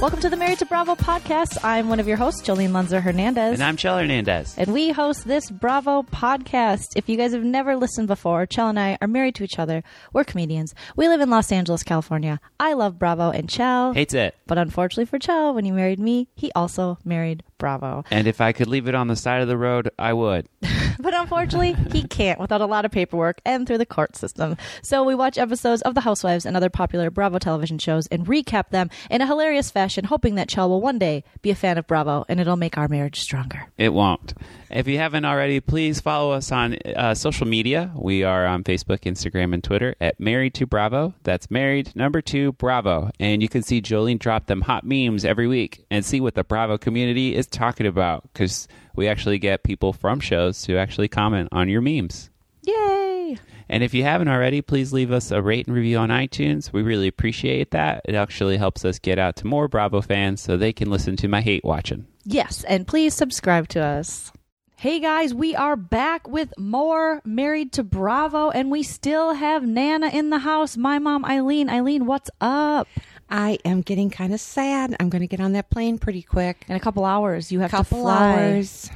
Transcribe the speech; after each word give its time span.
Welcome 0.00 0.20
to 0.20 0.30
the 0.30 0.36
Married 0.36 0.60
to 0.60 0.66
Bravo 0.66 0.94
podcast. 0.94 1.58
I'm 1.64 1.88
one 1.88 1.98
of 1.98 2.06
your 2.06 2.16
hosts, 2.16 2.42
Jolene 2.42 2.70
Lunzer 2.70 3.02
Hernandez. 3.02 3.54
And 3.54 3.64
I'm 3.64 3.76
Chell 3.76 3.98
Hernandez. 3.98 4.54
And 4.56 4.72
we 4.72 4.90
host 4.92 5.26
this 5.26 5.50
Bravo 5.50 6.04
podcast. 6.04 6.84
If 6.94 7.08
you 7.08 7.16
guys 7.16 7.32
have 7.32 7.42
never 7.42 7.74
listened 7.74 8.06
before, 8.06 8.46
Chell 8.46 8.68
and 8.68 8.78
I 8.78 8.96
are 9.00 9.08
married 9.08 9.34
to 9.34 9.42
each 9.44 9.58
other. 9.58 9.82
We're 10.12 10.22
comedians. 10.22 10.72
We 10.94 11.08
live 11.08 11.20
in 11.20 11.30
Los 11.30 11.50
Angeles, 11.50 11.82
California. 11.82 12.38
I 12.60 12.74
love 12.74 12.96
Bravo 12.96 13.30
and 13.30 13.50
Chell. 13.50 13.92
Hates 13.92 14.14
it. 14.14 14.36
But 14.46 14.56
unfortunately 14.58 15.06
for 15.06 15.18
Chell, 15.18 15.52
when 15.52 15.64
he 15.64 15.72
married 15.72 15.98
me, 15.98 16.28
he 16.36 16.52
also 16.54 16.98
married 17.04 17.42
Bravo. 17.58 18.04
And 18.08 18.28
if 18.28 18.40
I 18.40 18.52
could 18.52 18.68
leave 18.68 18.86
it 18.86 18.94
on 18.94 19.08
the 19.08 19.16
side 19.16 19.42
of 19.42 19.48
the 19.48 19.58
road, 19.58 19.90
I 19.98 20.12
would. 20.12 20.48
but 20.98 21.14
unfortunately, 21.14 21.74
he 21.92 22.02
can't 22.06 22.40
without 22.40 22.60
a 22.60 22.66
lot 22.66 22.84
of 22.84 22.90
paperwork 22.90 23.40
and 23.44 23.66
through 23.66 23.78
the 23.78 23.86
court 23.86 24.16
system. 24.16 24.56
So 24.82 25.04
we 25.04 25.14
watch 25.14 25.38
episodes 25.38 25.82
of 25.82 25.94
The 25.94 26.00
Housewives 26.00 26.46
and 26.46 26.56
other 26.56 26.70
popular 26.70 27.10
Bravo 27.10 27.38
television 27.38 27.78
shows 27.78 28.06
and 28.08 28.26
recap 28.26 28.70
them 28.70 28.90
in 29.10 29.20
a 29.20 29.26
hilarious 29.26 29.70
fashion, 29.70 30.04
hoping 30.04 30.34
that 30.36 30.48
Chell 30.48 30.68
will 30.68 30.80
one 30.80 30.98
day 30.98 31.24
be 31.42 31.50
a 31.50 31.54
fan 31.54 31.78
of 31.78 31.86
Bravo 31.86 32.24
and 32.28 32.40
it'll 32.40 32.56
make 32.56 32.78
our 32.78 32.88
marriage 32.88 33.20
stronger. 33.20 33.68
It 33.76 33.92
won't. 33.92 34.34
If 34.70 34.86
you 34.86 34.98
haven't 34.98 35.24
already, 35.24 35.60
please 35.60 36.00
follow 36.00 36.32
us 36.32 36.52
on 36.52 36.76
uh, 36.84 37.14
social 37.14 37.46
media. 37.46 37.90
We 37.94 38.22
are 38.22 38.46
on 38.46 38.64
Facebook, 38.64 39.00
Instagram, 39.00 39.54
and 39.54 39.64
Twitter 39.64 39.94
at 40.00 40.20
Married 40.20 40.54
to 40.54 40.66
Bravo. 40.66 41.14
That's 41.22 41.50
Married 41.50 41.94
Number 41.96 42.20
Two 42.20 42.52
Bravo. 42.52 43.10
And 43.18 43.42
you 43.42 43.48
can 43.48 43.62
see 43.62 43.80
Jolene 43.80 44.18
drop 44.18 44.46
them 44.46 44.62
hot 44.62 44.84
memes 44.84 45.24
every 45.24 45.46
week 45.46 45.84
and 45.90 46.04
see 46.04 46.20
what 46.20 46.34
the 46.34 46.44
Bravo 46.44 46.76
community 46.76 47.34
is 47.34 47.46
talking 47.46 47.86
about 47.86 48.24
because 48.32 48.68
we 48.98 49.06
actually 49.06 49.38
get 49.38 49.62
people 49.62 49.92
from 49.92 50.18
shows 50.18 50.60
to 50.62 50.76
actually 50.76 51.06
comment 51.06 51.48
on 51.52 51.68
your 51.68 51.80
memes. 51.80 52.30
Yay! 52.64 53.38
And 53.68 53.84
if 53.84 53.94
you 53.94 54.02
haven't 54.02 54.26
already, 54.26 54.60
please 54.60 54.92
leave 54.92 55.12
us 55.12 55.30
a 55.30 55.40
rate 55.40 55.68
and 55.68 55.76
review 55.76 55.98
on 55.98 56.08
iTunes. 56.08 56.72
We 56.72 56.82
really 56.82 57.06
appreciate 57.06 57.70
that. 57.70 58.02
It 58.06 58.16
actually 58.16 58.56
helps 58.56 58.84
us 58.84 58.98
get 58.98 59.20
out 59.20 59.36
to 59.36 59.46
more 59.46 59.68
Bravo 59.68 60.00
fans 60.00 60.40
so 60.40 60.56
they 60.56 60.72
can 60.72 60.90
listen 60.90 61.14
to 61.18 61.28
my 61.28 61.42
hate 61.42 61.62
watching. 61.64 62.06
Yes, 62.24 62.64
and 62.64 62.88
please 62.88 63.14
subscribe 63.14 63.68
to 63.68 63.80
us. 63.80 64.32
Hey 64.76 64.98
guys, 64.98 65.32
we 65.32 65.54
are 65.54 65.76
back 65.76 66.26
with 66.26 66.52
more 66.58 67.20
Married 67.24 67.72
to 67.74 67.84
Bravo, 67.84 68.50
and 68.50 68.68
we 68.68 68.82
still 68.82 69.34
have 69.34 69.66
Nana 69.66 70.08
in 70.08 70.30
the 70.30 70.38
house. 70.38 70.76
My 70.76 70.98
mom, 70.98 71.24
Eileen. 71.24 71.70
Eileen, 71.70 72.04
what's 72.06 72.30
up? 72.40 72.88
I 73.30 73.58
am 73.64 73.82
getting 73.82 74.10
kind 74.10 74.32
of 74.32 74.40
sad. 74.40 74.96
I'm 74.98 75.10
going 75.10 75.20
to 75.20 75.26
get 75.26 75.40
on 75.40 75.52
that 75.52 75.70
plane 75.70 75.98
pretty 75.98 76.22
quick. 76.22 76.64
In 76.68 76.76
a 76.76 76.80
couple 76.80 77.04
hours, 77.04 77.52
you 77.52 77.60
have 77.60 77.70
couple 77.70 77.98
to 77.98 78.02
fly. 78.04 78.32
hours. 78.34 78.90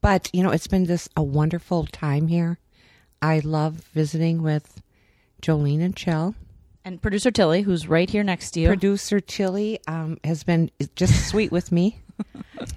But 0.00 0.30
you 0.32 0.42
know, 0.42 0.50
it's 0.50 0.66
been 0.66 0.86
just 0.86 1.08
a 1.16 1.22
wonderful 1.22 1.86
time 1.86 2.28
here. 2.28 2.58
I 3.22 3.40
love 3.40 3.74
visiting 3.92 4.42
with 4.42 4.82
Jolene 5.40 5.82
and 5.82 5.96
Chell. 5.96 6.34
And 6.84 7.00
producer 7.00 7.30
Tilly, 7.30 7.62
who's 7.62 7.88
right 7.88 8.10
here 8.10 8.22
next 8.22 8.50
to 8.52 8.60
you. 8.60 8.66
Producer 8.66 9.18
Tilly 9.18 9.80
um, 9.88 10.18
has 10.22 10.44
been 10.44 10.70
just 10.94 11.28
sweet 11.28 11.50
with 11.50 11.72
me. 11.72 12.02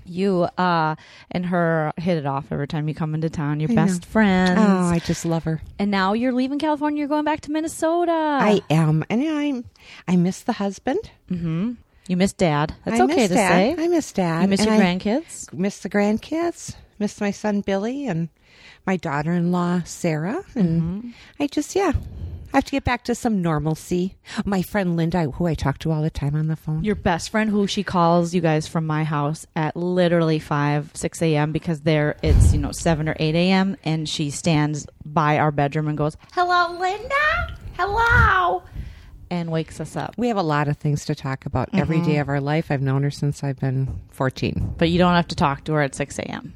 You 0.05 0.43
uh, 0.57 0.95
and 1.31 1.45
her 1.47 1.91
hit 1.97 2.17
it 2.17 2.25
off 2.25 2.45
every 2.51 2.67
time 2.67 2.87
you 2.87 2.95
come 2.95 3.13
into 3.13 3.29
town. 3.29 3.59
You're 3.59 3.71
I 3.71 3.75
best 3.75 4.01
know. 4.03 4.07
friends. 4.09 4.51
Oh, 4.57 4.87
I 4.87 4.99
just 4.99 5.25
love 5.25 5.43
her. 5.45 5.61
and 5.79 5.91
now 5.91 6.13
you're 6.13 6.31
leaving 6.33 6.59
California. 6.59 6.99
You're 6.99 7.07
going 7.07 7.25
back 7.25 7.41
to 7.41 7.51
Minnesota. 7.51 8.11
I 8.11 8.61
am, 8.69 9.03
and 9.09 9.21
I 9.27 9.63
I 10.11 10.15
miss 10.15 10.41
the 10.41 10.53
husband. 10.53 11.11
Mm-hmm. 11.29 11.73
You 12.07 12.17
miss 12.17 12.33
Dad. 12.33 12.73
That's 12.85 12.99
I 12.99 13.03
okay 13.03 13.27
to 13.27 13.33
Dad. 13.33 13.49
say. 13.77 13.83
I 13.83 13.87
miss 13.89 14.11
Dad. 14.13 14.41
you 14.43 14.47
miss 14.47 14.61
and 14.61 14.69
your 14.69 14.75
I 14.75 14.79
grandkids. 14.95 15.53
Miss 15.53 15.79
the 15.79 15.89
grandkids. 15.89 16.75
Miss 16.99 17.19
my 17.21 17.31
son 17.31 17.61
Billy 17.61 18.07
and 18.07 18.29
my 18.85 18.95
daughter-in-law 18.97 19.81
Sarah. 19.83 20.43
And 20.55 20.81
Mm-hmm. 20.81 21.09
I 21.39 21.47
just 21.47 21.75
yeah. 21.75 21.91
I 22.53 22.57
have 22.57 22.65
to 22.65 22.71
get 22.71 22.83
back 22.85 23.03
to 23.05 23.15
some 23.15 23.41
normalcy. 23.41 24.15
My 24.45 24.61
friend 24.61 24.95
Linda, 24.95 25.23
who 25.31 25.45
I 25.45 25.53
talk 25.53 25.77
to 25.79 25.91
all 25.91 26.01
the 26.01 26.09
time 26.09 26.33
on 26.35 26.47
the 26.47 26.55
phone. 26.55 26.83
Your 26.83 26.95
best 26.95 27.29
friend, 27.29 27.49
who 27.49 27.67
she 27.67 27.83
calls 27.83 28.33
you 28.33 28.41
guys 28.41 28.67
from 28.67 28.85
my 28.87 29.03
house 29.03 29.45
at 29.55 29.75
literally 29.75 30.39
five, 30.39 30.91
six 30.93 31.21
a.m. 31.21 31.51
because 31.51 31.81
there 31.81 32.15
it's 32.23 32.53
you 32.53 32.59
know 32.59 32.71
seven 32.71 33.07
or 33.09 33.15
eight 33.19 33.35
a.m. 33.35 33.75
and 33.83 34.07
she 34.09 34.29
stands 34.29 34.87
by 35.05 35.37
our 35.37 35.51
bedroom 35.51 35.87
and 35.87 35.97
goes, 35.97 36.15
"Hello, 36.33 36.77
Linda. 36.79 37.57
Hello," 37.77 38.63
and 39.29 39.51
wakes 39.51 39.79
us 39.79 39.95
up. 39.95 40.15
we 40.17 40.29
have 40.29 40.37
a 40.37 40.41
lot 40.41 40.67
of 40.67 40.77
things 40.77 41.05
to 41.05 41.13
talk 41.15 41.45
about 41.45 41.69
every 41.73 41.97
Mm-hmm. 41.97 42.05
day 42.05 42.17
of 42.17 42.29
our 42.29 42.39
life. 42.41 42.71
I've 42.71 42.81
known 42.81 43.03
her 43.03 43.11
since 43.11 43.43
I've 43.43 43.59
been 43.59 43.99
14. 44.11 44.75
But 44.77 44.89
you 44.89 44.97
don't 44.97 45.13
have 45.15 45.27
to 45.27 45.35
talk 45.35 45.65
to 45.65 45.73
her 45.73 45.81
at 45.81 45.93
six 45.95 46.17
a.m. 46.17 46.53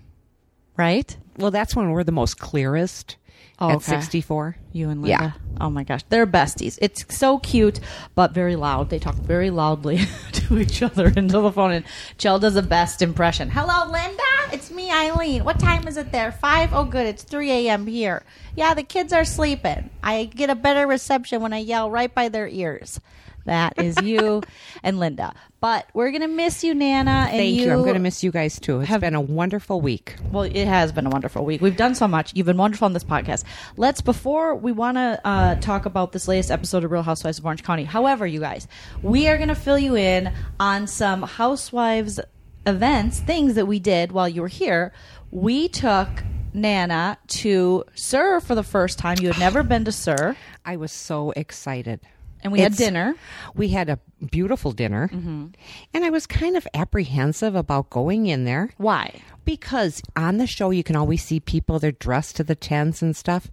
Right? 0.77 1.15
Well, 1.37 1.51
that's 1.51 1.75
when 1.75 1.91
we're 1.91 2.03
the 2.03 2.11
most 2.11 2.39
clearest 2.39 3.17
Oh, 3.61 3.69
at 3.69 3.75
okay. 3.77 3.85
64. 3.85 4.57
You 4.73 4.89
and 4.89 5.05
Yeah. 5.05 5.19
Linda. 5.21 5.35
Oh 5.61 5.69
my 5.69 5.83
gosh, 5.83 6.01
they're 6.09 6.25
besties. 6.25 6.79
It's 6.81 7.05
so 7.15 7.37
cute, 7.37 7.79
but 8.15 8.33
very 8.33 8.55
loud. 8.55 8.89
They 8.89 8.97
talk 8.97 9.13
very 9.15 9.51
loudly 9.51 9.99
to 10.31 10.57
each 10.57 10.81
other 10.81 11.07
into 11.07 11.39
the 11.39 11.51
phone. 11.51 11.71
And 11.71 11.85
Chell 12.17 12.39
does 12.39 12.55
the 12.55 12.63
best 12.63 13.01
impression. 13.03 13.49
Hello, 13.51 13.91
Linda. 13.91 14.23
It's 14.51 14.71
me, 14.71 14.91
Eileen. 14.91 15.43
What 15.43 15.59
time 15.59 15.87
is 15.87 15.97
it 15.97 16.11
there? 16.11 16.31
Five. 16.31 16.73
Oh, 16.73 16.83
good. 16.83 17.05
It's 17.05 17.21
three 17.23 17.51
a.m. 17.51 17.85
here. 17.85 18.23
Yeah, 18.55 18.73
the 18.73 18.83
kids 18.83 19.13
are 19.13 19.23
sleeping. 19.23 19.91
I 20.01 20.25
get 20.25 20.49
a 20.49 20.55
better 20.55 20.87
reception 20.87 21.41
when 21.41 21.53
I 21.53 21.59
yell 21.59 21.91
right 21.91 22.13
by 22.13 22.27
their 22.29 22.47
ears. 22.47 22.99
That 23.45 23.73
is 23.77 24.01
you 24.01 24.41
and 24.83 24.99
Linda. 24.99 25.33
But 25.59 25.87
we're 25.93 26.11
gonna 26.11 26.27
miss 26.27 26.63
you, 26.63 26.73
Nana. 26.73 27.27
And 27.29 27.37
Thank 27.37 27.57
you. 27.57 27.71
I'm 27.71 27.81
going 27.81 27.93
to 27.93 27.99
miss 27.99 28.23
you 28.23 28.31
guys 28.31 28.59
too. 28.59 28.81
It's 28.81 28.97
been 28.97 29.15
a 29.15 29.21
wonderful 29.21 29.81
week. 29.81 30.15
well, 30.31 30.43
it 30.43 30.67
has 30.67 30.91
been 30.91 31.05
a 31.05 31.09
wonderful 31.09 31.45
week. 31.45 31.61
We've 31.61 31.77
done 31.77 31.95
so 31.95 32.07
much. 32.07 32.35
You've 32.35 32.45
been 32.45 32.57
wonderful 32.57 32.85
on 32.85 32.93
this 32.93 33.03
podcast. 33.03 33.43
Let's 33.77 34.01
before 34.01 34.55
we 34.55 34.71
want 34.71 34.97
to 34.97 35.19
uh, 35.23 35.55
talk 35.55 35.85
about 35.85 36.11
this 36.11 36.27
latest 36.27 36.51
episode 36.51 36.83
of 36.83 36.91
Real 36.91 37.03
Housewives 37.03 37.39
of 37.39 37.45
Orange 37.45 37.63
County. 37.63 37.83
However, 37.83 38.25
you 38.25 38.39
guys, 38.39 38.67
we 39.01 39.27
are 39.27 39.37
going 39.37 39.49
to 39.49 39.55
fill 39.55 39.79
you 39.79 39.95
in 39.95 40.31
on 40.59 40.87
some 40.87 41.23
Housewives 41.23 42.19
events, 42.65 43.19
things 43.19 43.55
that 43.55 43.65
we 43.65 43.79
did 43.79 44.11
while 44.11 44.29
you 44.29 44.41
were 44.41 44.47
here. 44.47 44.93
We 45.31 45.67
took 45.67 46.09
Nana 46.53 47.17
to 47.27 47.85
SUR 47.95 48.39
for 48.41 48.55
the 48.55 48.63
first 48.63 48.99
time. 48.99 49.17
You 49.21 49.29
had 49.29 49.39
never 49.39 49.63
been 49.63 49.85
to 49.85 49.91
SUR, 49.91 50.35
I 50.65 50.75
was 50.75 50.91
so 50.91 51.31
excited. 51.31 52.01
And 52.43 52.51
we 52.51 52.59
had 52.59 52.75
dinner. 52.75 53.15
We 53.55 53.69
had 53.69 53.89
a 53.89 53.99
beautiful 54.29 54.71
dinner. 54.71 55.09
Mm-hmm. 55.13 55.47
And 55.93 56.03
I 56.05 56.09
was 56.09 56.25
kind 56.27 56.55
of 56.57 56.67
apprehensive 56.73 57.55
about 57.55 57.89
going 57.89 58.27
in 58.27 58.45
there 58.45 58.69
Why? 58.77 59.21
because 59.45 60.01
on 60.15 60.37
the 60.37 60.47
show 60.47 60.69
you 60.69 60.83
can 60.83 60.95
always 60.95 61.23
see 61.23 61.39
people 61.39 61.79
they're 61.79 61.91
dressed 61.91 62.35
to 62.37 62.43
the 62.43 62.55
tens 62.55 63.01
and 63.01 63.15
stuff. 63.15 63.47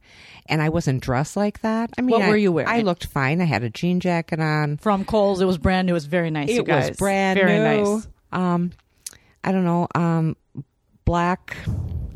And 0.46 0.62
I 0.62 0.68
wasn't 0.68 1.02
dressed 1.02 1.36
like 1.36 1.60
that. 1.60 1.90
I 1.98 2.02
mean, 2.02 2.10
What 2.12 2.22
I- 2.22 2.28
were 2.28 2.36
you 2.36 2.52
wearing? 2.52 2.70
I 2.70 2.80
looked 2.80 3.06
fine. 3.06 3.40
I 3.40 3.44
had 3.44 3.62
a 3.62 3.70
jean 3.70 4.00
jacket 4.00 4.40
on. 4.40 4.76
From 4.78 5.04
Kohl's. 5.04 5.40
it 5.40 5.44
was 5.46 5.58
brand 5.58 5.86
new. 5.86 5.92
It 5.92 5.94
was 5.94 6.06
very 6.06 6.30
nice. 6.30 6.48
it 6.50 6.66
was 6.66 6.90
brand 6.92 7.38
very 7.38 7.58
new. 7.58 7.84
nice. 7.94 8.08
Um, 8.32 8.72
I 9.44 9.52
don't 9.52 9.64
know. 9.64 9.88
Um, 9.94 10.36
black 11.04 11.56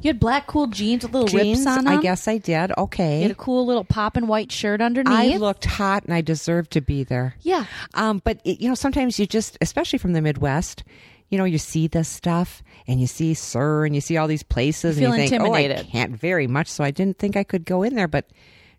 You 0.03 0.09
had 0.09 0.19
black 0.19 0.49
cool 0.49 0.67
jeans 0.67 1.05
with 1.05 1.13
little 1.13 1.29
jeans. 1.29 1.59
rips 1.59 1.67
on 1.67 1.85
them. 1.85 1.99
I 1.99 2.03
guess 2.03 2.27
I 2.27 2.39
did. 2.39 2.73
Okay. 2.77 3.19
You 3.19 3.23
had 3.23 3.31
a 3.31 3.37
cool 3.37 3.65
little 3.65 3.85
pop 3.85 4.17
and 4.17 4.29
white 4.29 4.51
shirt 4.51 4.81
underneath. 4.81 5.13
I 5.13 5.37
looked 5.37 5.65
hot 5.65 6.05
and 6.05 6.13
I 6.13 6.21
deserved 6.23 6.73
to 6.73 6.81
be 6.81 7.05
there. 7.05 7.37
Yeah. 7.41 7.67
Um, 7.95 8.21
but 8.25 8.41
it, 8.45 8.61
you 8.61 8.69
know, 8.69 8.75
sometimes 8.75 9.21
you 9.21 9.27
just, 9.27 9.57
especially 9.61 10.01
from 10.01 10.13
the 10.13 10.21
Midwest, 10.21 10.83
you 11.29 11.39
know, 11.39 11.45
you 11.45 11.59
see 11.59 11.87
this 11.87 12.09
stuff 12.09 12.65
and 12.89 13.01
you 13.01 13.07
see 13.07 13.33
SUR 13.33 13.85
and 13.85 13.95
you 13.95 14.01
see 14.01 14.17
all 14.17 14.27
these 14.27 14.43
places 14.43 14.99
You 14.99 15.07
and 15.07 15.15
feel 15.15 15.23
you 15.23 15.31
think, 15.31 15.43
oh, 15.43 15.55
I 15.55 15.83
can't 15.85 16.17
very 16.17 16.49
much. 16.49 16.67
So 16.67 16.83
I 16.83 16.91
didn't 16.91 17.19
think 17.19 17.37
I 17.37 17.45
could 17.45 17.65
go 17.65 17.85
in 17.85 17.95
there, 17.95 18.09
but 18.09 18.27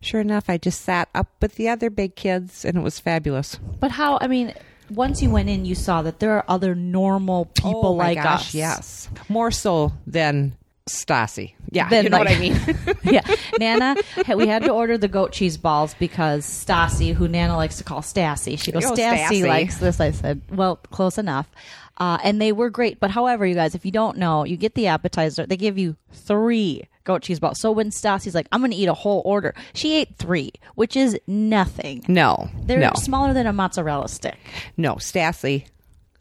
sure 0.02 0.20
enough, 0.20 0.50
I 0.50 0.58
just 0.58 0.82
sat 0.82 1.08
up 1.16 1.30
with 1.42 1.56
the 1.56 1.70
other 1.70 1.90
big 1.90 2.16
kids 2.18 2.66
and 2.66 2.78
it 2.78 2.82
was 2.82 3.00
fabulous. 3.00 3.56
But 3.80 3.92
how? 3.92 4.18
I 4.20 4.28
mean, 4.28 4.54
once 4.90 5.22
you 5.22 5.30
went 5.30 5.50
in, 5.50 5.64
you 5.64 5.76
saw 5.76 6.02
that 6.02 6.20
there 6.20 6.34
are 6.34 6.46
other 6.48 6.76
normal 6.76 7.46
people 7.46 7.86
oh 7.86 7.94
like 7.94 8.18
gosh, 8.18 8.50
us. 8.50 8.54
Yes, 8.54 9.10
more 9.30 9.50
so 9.50 9.94
than 10.06 10.56
Stassi. 10.90 11.54
Yeah, 11.72 11.88
Then, 11.90 12.04
you 12.06 12.10
know 12.10 12.18
like- 12.20 12.28
what 12.30 12.36
I 12.36 12.40
mean. 12.40 12.98
yeah, 13.04 13.22
Nana. 13.60 13.96
We 14.36 14.48
had 14.48 14.64
to 14.64 14.72
order 14.72 14.98
the 14.98 15.08
goat 15.08 15.32
cheese 15.32 15.58
balls 15.58 15.94
because 15.98 16.46
Stassi, 16.46 17.14
who 17.14 17.28
Nana 17.28 17.56
likes 17.56 17.78
to 17.78 17.84
call 17.84 18.02
Stassi, 18.02 18.60
she 18.60 18.72
goes, 18.72 18.86
Oh, 18.86 18.92
Stassi 18.94 19.28
Stassi." 19.44 19.48
likes 19.48 19.78
this. 19.78 20.00
I 20.00 20.12
said, 20.12 20.42
well, 20.52 20.76
close 20.92 21.18
enough. 21.18 21.50
Uh, 21.98 22.18
and 22.24 22.42
they 22.42 22.52
were 22.52 22.70
great. 22.70 23.00
But 23.00 23.12
however, 23.12 23.46
you 23.46 23.56
guys, 23.56 23.76
if 23.76 23.86
you 23.86 23.92
don't 23.92 24.18
know, 24.18 24.44
you 24.44 24.58
get 24.58 24.76
the 24.76 24.88
appetizer. 24.88 25.46
They 25.46 25.58
give 25.58 25.78
you 25.78 25.96
three 26.12 26.84
goat 27.06 27.22
cheese 27.22 27.40
balls. 27.40 27.60
So 27.60 27.72
when 27.72 27.90
Stassi's 27.92 28.34
like, 28.36 28.48
I'm 28.52 28.60
going 28.62 28.72
to 28.72 28.78
eat 28.78 28.88
a 28.88 28.94
whole 28.94 29.22
order, 29.26 29.54
she 29.74 29.96
ate 29.98 30.18
three, 30.18 30.52
which 30.76 30.98
is 30.98 31.18
nothing. 31.28 32.04
no, 32.08 32.50
They're 32.64 32.80
no, 32.80 32.92
smaller 32.96 33.34
than 33.34 33.46
a 33.48 33.54
mozzarella 33.54 34.10
stick. 34.10 34.38
no, 34.76 34.96
Stassi. 34.96 35.66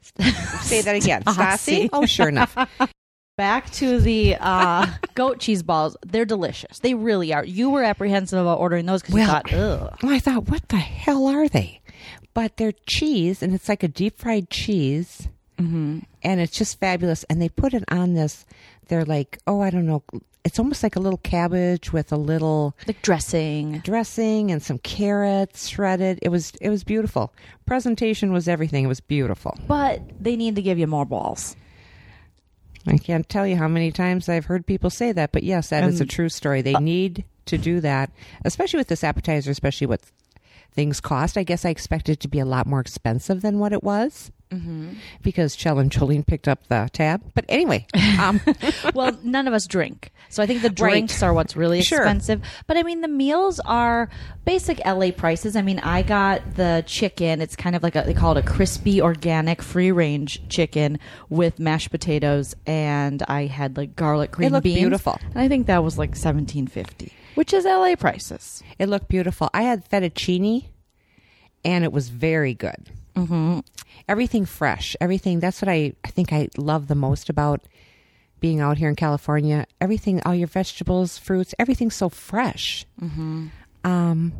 Say 0.62 0.82
that 0.82 0.94
again. 0.97 1.23
Stassi. 1.25 1.88
Oh, 1.93 2.05
sure 2.06 2.29
enough. 2.29 2.56
Back 3.37 3.70
to 3.73 3.99
the 3.99 4.37
uh, 4.38 4.87
goat 5.14 5.38
cheese 5.40 5.62
balls. 5.62 5.96
They're 6.05 6.25
delicious. 6.26 6.79
They 6.81 6.94
really 6.94 7.32
are. 7.32 7.44
You 7.44 7.70
were 7.70 7.82
apprehensive 7.82 8.38
about 8.38 8.58
ordering 8.58 8.87
those 8.87 9.02
because 9.02 9.14
you 9.14 9.26
thought, 9.26 9.52
ugh. 9.52 9.99
Well, 10.02 10.12
I 10.12 10.19
thought, 10.19 10.49
what 10.50 10.69
the 10.69 10.76
hell 10.76 11.26
are 11.26 11.49
they? 11.49 11.81
But 12.34 12.56
they're 12.56 12.73
cheese, 12.87 13.43
and 13.43 13.55
it's 13.55 13.69
like 13.69 13.82
a 13.82 13.88
deep 13.88 14.19
fried 14.19 14.50
cheese. 14.50 15.29
mm-hmm. 15.58 16.00
and 16.23 16.40
it's 16.40 16.56
just 16.56 16.79
fabulous. 16.79 17.25
And 17.25 17.40
they 17.40 17.49
put 17.49 17.73
it 17.75 17.84
on 17.88 18.14
this. 18.14 18.44
They're 18.88 19.05
like, 19.05 19.38
oh, 19.46 19.61
I 19.62 19.70
don't 19.70 19.87
know. 19.87 20.02
It's 20.44 20.58
almost 20.58 20.82
like 20.82 20.96
a 20.96 21.00
little 21.00 21.19
cabbage 21.23 21.93
with 21.93 22.11
a 22.12 22.17
little 22.17 22.76
Like 22.87 23.00
dressing. 23.02 23.78
dressing 23.78 24.50
and 24.50 24.61
some 24.62 24.78
carrots 24.78 25.69
shredded. 25.69 26.19
It 26.20 26.31
was 26.31 26.52
it 26.61 26.69
was 26.69 26.82
beautiful. 26.85 27.32
Presentation 27.64 28.32
was 28.32 28.49
everything. 28.49 28.85
It 28.85 28.88
was 28.88 28.99
beautiful. 29.00 29.56
But 29.69 30.00
they 30.20 30.35
need 30.37 30.56
to 30.56 30.62
give 30.62 30.78
you 30.81 30.87
more 30.88 31.05
balls. 31.05 31.55
I 32.87 32.99
can't 32.99 33.29
tell 33.29 33.46
you 33.46 33.56
how 33.56 33.69
many 33.69 33.93
times 33.93 34.29
I've 34.29 34.46
heard 34.46 34.67
people 34.67 34.90
say 34.90 35.12
that, 35.12 35.32
but 35.32 35.43
yes, 35.43 35.69
that 35.69 35.84
is 35.84 36.00
a 36.00 36.06
true 36.06 36.29
story. 36.29 36.62
They 36.62 36.75
uh, 36.75 36.81
need 36.81 37.25
to 37.46 37.58
do 37.58 37.81
that, 37.81 38.11
especially 38.44 38.79
with 38.79 38.88
this 38.88 39.05
appetizer, 39.05 39.50
especially 39.50 39.87
what 39.87 40.00
things 40.73 41.00
cost. 41.00 41.37
I 41.37 41.44
guess 41.44 41.64
I 41.64 41.70
expected 41.70 42.12
it 42.12 42.20
to 42.20 42.29
be 42.29 42.38
a 42.38 42.44
lot 42.44 42.67
more 42.67 42.81
expensive 42.81 43.43
than 43.43 43.58
what 43.58 43.73
it 43.73 43.82
was 43.82 44.32
Mm-hmm. 44.52 44.93
because 45.22 45.56
Chell 45.56 45.78
and 45.78 45.90
Jolene 45.90 46.26
picked 46.26 46.46
up 46.49 46.66
the 46.69 46.88
tab. 46.93 47.22
But 47.34 47.44
anyway, 47.49 47.87
um, 48.20 48.40
well, 48.94 49.16
none 49.22 49.49
of 49.49 49.54
us 49.54 49.66
drink. 49.66 50.12
So 50.28 50.43
I 50.43 50.46
think 50.46 50.60
the 50.62 50.69
Right. 50.69 50.76
drinks 50.76 51.22
are 51.22 51.32
what's 51.32 51.56
really 51.56 51.82
Sure. 51.82 51.99
expensive. 52.00 52.43
But 52.66 52.76
I 52.76 52.82
mean, 52.82 53.00
the 53.00 53.08
meals 53.08 53.60
are 53.60 54.08
basic 54.44 54.81
LA 54.84 55.10
prices. 55.10 55.56
I 55.56 55.62
mean, 55.62 55.78
I 55.81 56.02
got 56.02 56.54
the 56.56 56.82
chicken. 56.87 57.40
It's 57.40 57.56
kind 57.56 57.75
of 57.76 57.82
like 57.82 57.96
a, 57.96 58.02
they 58.02 58.14
call 58.14 58.37
it 58.37 58.44
a 58.44 58.49
crispy, 58.49 59.00
organic, 59.02 59.62
free 59.62 59.93
range 59.93 60.43
chicken 60.49 60.99
with 61.28 61.58
mashed 61.58 61.90
potatoes. 61.90 62.54
And 62.66 63.22
I 63.28 63.46
had 63.46 63.76
like 63.76 63.96
garlic 63.96 64.32
green 64.32 64.52
looked 64.52 64.64
beans. 64.64 64.78
beautiful. 64.78 65.19
And 65.31 65.38
I 65.38 65.49
think 65.49 65.66
that 65.66 65.82
was 65.84 65.99
like 65.99 66.16
seventeen 66.16 66.66
fifty, 66.66 67.12
which 67.34 67.52
is 67.52 67.64
LA 67.64 67.94
prices. 67.96 68.62
it 68.78 68.88
looked 68.88 69.08
beautiful. 69.08 69.49
I 69.54 69.62
had 69.62 69.88
fettuccine, 69.88 70.64
and 71.64 71.84
it 71.84 71.93
was 71.93 72.08
very 72.08 72.54
good. 72.54 72.90
Mm-hmm. 73.14 73.61
Everything 74.09 74.44
fresh. 74.44 74.97
Everything. 75.00 75.41
That's 75.41 75.61
what 75.62 75.69
I, 75.69 75.93
I 76.05 76.09
think 76.09 76.32
I 76.32 76.49
love 76.56 76.88
the 76.88 76.94
most 76.94 77.29
about 77.29 77.62
being 78.41 78.61
out 78.61 78.79
here 78.79 78.88
in 78.88 78.97
California. 78.97 79.67
Everything, 79.81 80.20
all 80.25 80.35
your 80.35 80.49
vegetables, 80.49 81.19
fruits, 81.19 81.55
everything's 81.59 81.94
so 81.94 82.09
fresh. 82.09 82.87
Mm-hmm. 83.00 83.49
Um, 83.85 84.32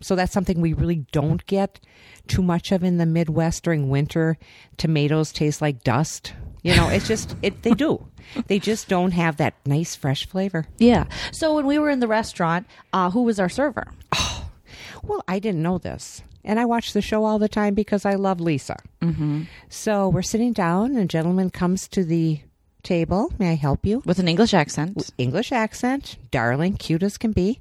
so 0.00 0.16
that's 0.16 0.32
something 0.32 0.60
we 0.60 0.72
really 0.72 1.04
don't 1.12 1.44
get 1.46 1.80
too 2.26 2.42
much 2.42 2.72
of 2.72 2.82
in 2.82 2.96
the 2.96 3.06
Midwest 3.06 3.64
during 3.64 3.90
winter. 3.90 4.38
Tomatoes 4.78 5.32
taste 5.32 5.60
like 5.60 5.84
dust. 5.84 6.32
You 6.62 6.76
know, 6.76 6.88
it's 6.88 7.08
just 7.08 7.36
it. 7.42 7.62
They 7.62 7.72
do. 7.72 8.06
They 8.46 8.58
just 8.58 8.88
don't 8.88 9.12
have 9.12 9.38
that 9.38 9.54
nice 9.64 9.96
fresh 9.96 10.26
flavor. 10.26 10.66
Yeah. 10.78 11.04
So 11.32 11.54
when 11.54 11.66
we 11.66 11.78
were 11.78 11.90
in 11.90 12.00
the 12.00 12.08
restaurant, 12.08 12.66
uh, 12.92 13.10
who 13.10 13.22
was 13.22 13.40
our 13.40 13.48
server? 13.48 13.92
Well, 15.02 15.24
I 15.26 15.38
didn't 15.38 15.62
know 15.62 15.78
this. 15.78 16.22
And 16.44 16.58
I 16.58 16.64
watch 16.64 16.92
the 16.92 17.02
show 17.02 17.24
all 17.24 17.38
the 17.38 17.48
time 17.48 17.74
because 17.74 18.04
I 18.06 18.14
love 18.14 18.40
Lisa. 18.40 18.76
Mm-hmm. 19.02 19.42
So 19.68 20.08
we're 20.08 20.22
sitting 20.22 20.52
down, 20.52 20.92
and 20.92 21.00
a 21.00 21.04
gentleman 21.04 21.50
comes 21.50 21.86
to 21.88 22.04
the 22.04 22.40
table. 22.82 23.32
May 23.38 23.50
I 23.50 23.54
help 23.56 23.84
you? 23.84 24.02
With 24.06 24.18
an 24.18 24.28
English 24.28 24.54
accent. 24.54 25.10
English 25.18 25.52
accent, 25.52 26.16
darling, 26.30 26.76
cute 26.76 27.02
as 27.02 27.18
can 27.18 27.32
be. 27.32 27.60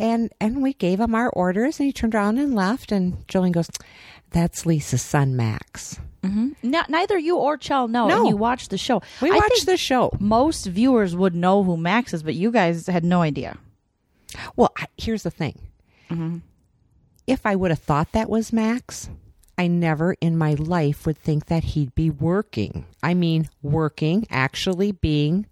And 0.00 0.32
and 0.40 0.62
we 0.62 0.72
gave 0.74 1.00
him 1.00 1.14
our 1.14 1.28
orders, 1.30 1.78
and 1.80 1.86
he 1.86 1.92
turned 1.92 2.14
around 2.14 2.38
and 2.38 2.54
left. 2.54 2.92
And 2.92 3.26
Jolene 3.26 3.52
goes, 3.52 3.68
"That's 4.30 4.64
Lisa's 4.66 5.02
son, 5.02 5.36
Max." 5.36 5.98
No, 6.62 6.82
neither 6.88 7.18
you 7.18 7.36
or 7.36 7.56
Chell 7.56 7.88
know. 7.88 8.08
No. 8.08 8.18
And 8.20 8.28
you 8.28 8.36
watched 8.36 8.70
the 8.70 8.78
show. 8.78 9.00
We 9.22 9.30
I 9.30 9.36
watched 9.36 9.66
the 9.66 9.76
show. 9.76 10.10
most 10.18 10.66
viewers 10.66 11.16
would 11.16 11.34
know 11.34 11.62
who 11.62 11.76
Max 11.76 12.12
is, 12.12 12.22
but 12.22 12.34
you 12.34 12.50
guys 12.50 12.86
had 12.86 13.04
no 13.04 13.22
idea. 13.22 13.56
Well, 14.56 14.72
I, 14.76 14.86
here's 14.96 15.22
the 15.22 15.30
thing. 15.30 15.58
If 17.28 17.44
I 17.44 17.54
would 17.56 17.70
have 17.70 17.78
thought 17.78 18.12
that 18.12 18.30
was 18.30 18.54
Max, 18.54 19.10
I 19.58 19.66
never 19.66 20.14
in 20.20 20.38
my 20.38 20.54
life 20.54 21.04
would 21.04 21.18
think 21.18 21.46
that 21.46 21.62
he'd 21.62 21.94
be 21.94 22.08
working. 22.08 22.86
I 23.02 23.12
mean, 23.12 23.50
working, 23.62 24.26
actually 24.30 24.92
being 24.92 25.44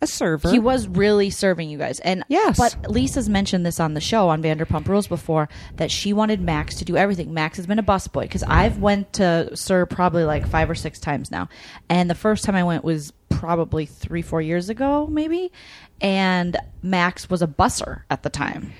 a 0.00 0.06
server. 0.08 0.50
He 0.50 0.58
was 0.58 0.88
really 0.88 1.30
serving 1.30 1.70
you 1.70 1.78
guys. 1.78 2.00
And 2.00 2.24
Yes. 2.26 2.58
but 2.58 2.90
Lisa's 2.90 3.28
mentioned 3.28 3.64
this 3.64 3.78
on 3.78 3.94
the 3.94 4.00
show 4.00 4.30
on 4.30 4.42
Vanderpump 4.42 4.88
Rules 4.88 5.06
before 5.06 5.48
that 5.76 5.92
she 5.92 6.12
wanted 6.12 6.40
Max 6.40 6.74
to 6.78 6.84
do 6.84 6.96
everything. 6.96 7.32
Max 7.32 7.56
has 7.56 7.68
been 7.68 7.78
a 7.78 7.84
busboy 7.84 8.22
because 8.22 8.42
I've 8.42 8.78
went 8.78 9.12
to 9.12 9.56
SUR 9.56 9.86
probably 9.86 10.24
like 10.24 10.48
five 10.48 10.68
or 10.68 10.74
six 10.74 10.98
times 10.98 11.30
now, 11.30 11.48
and 11.88 12.10
the 12.10 12.16
first 12.16 12.42
time 12.42 12.56
I 12.56 12.64
went 12.64 12.82
was 12.82 13.12
probably 13.28 13.86
three 13.86 14.22
four 14.22 14.42
years 14.42 14.68
ago 14.68 15.06
maybe, 15.06 15.52
and 16.00 16.56
Max 16.82 17.30
was 17.30 17.42
a 17.42 17.46
busser 17.46 18.02
at 18.10 18.24
the 18.24 18.30
time. 18.30 18.72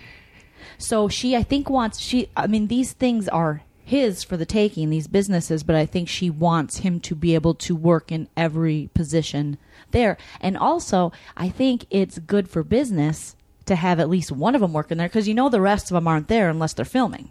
So 0.82 1.08
she, 1.08 1.36
I 1.36 1.42
think, 1.42 1.70
wants 1.70 1.98
she. 2.00 2.28
I 2.36 2.46
mean, 2.46 2.66
these 2.66 2.92
things 2.92 3.28
are 3.28 3.62
his 3.84 4.22
for 4.22 4.36
the 4.36 4.46
taking, 4.46 4.90
these 4.90 5.06
businesses, 5.06 5.62
but 5.62 5.76
I 5.76 5.86
think 5.86 6.08
she 6.08 6.30
wants 6.30 6.78
him 6.78 7.00
to 7.00 7.14
be 7.14 7.34
able 7.34 7.54
to 7.54 7.74
work 7.76 8.10
in 8.10 8.28
every 8.36 8.90
position 8.94 9.58
there. 9.90 10.16
And 10.40 10.56
also, 10.56 11.12
I 11.36 11.48
think 11.48 11.86
it's 11.90 12.18
good 12.18 12.48
for 12.48 12.62
business 12.62 13.36
to 13.66 13.76
have 13.76 14.00
at 14.00 14.08
least 14.08 14.32
one 14.32 14.54
of 14.54 14.60
them 14.60 14.72
working 14.72 14.98
there 14.98 15.08
because 15.08 15.28
you 15.28 15.34
know 15.34 15.48
the 15.48 15.60
rest 15.60 15.90
of 15.90 15.94
them 15.94 16.08
aren't 16.08 16.28
there 16.28 16.48
unless 16.48 16.72
they're 16.74 16.84
filming. 16.84 17.28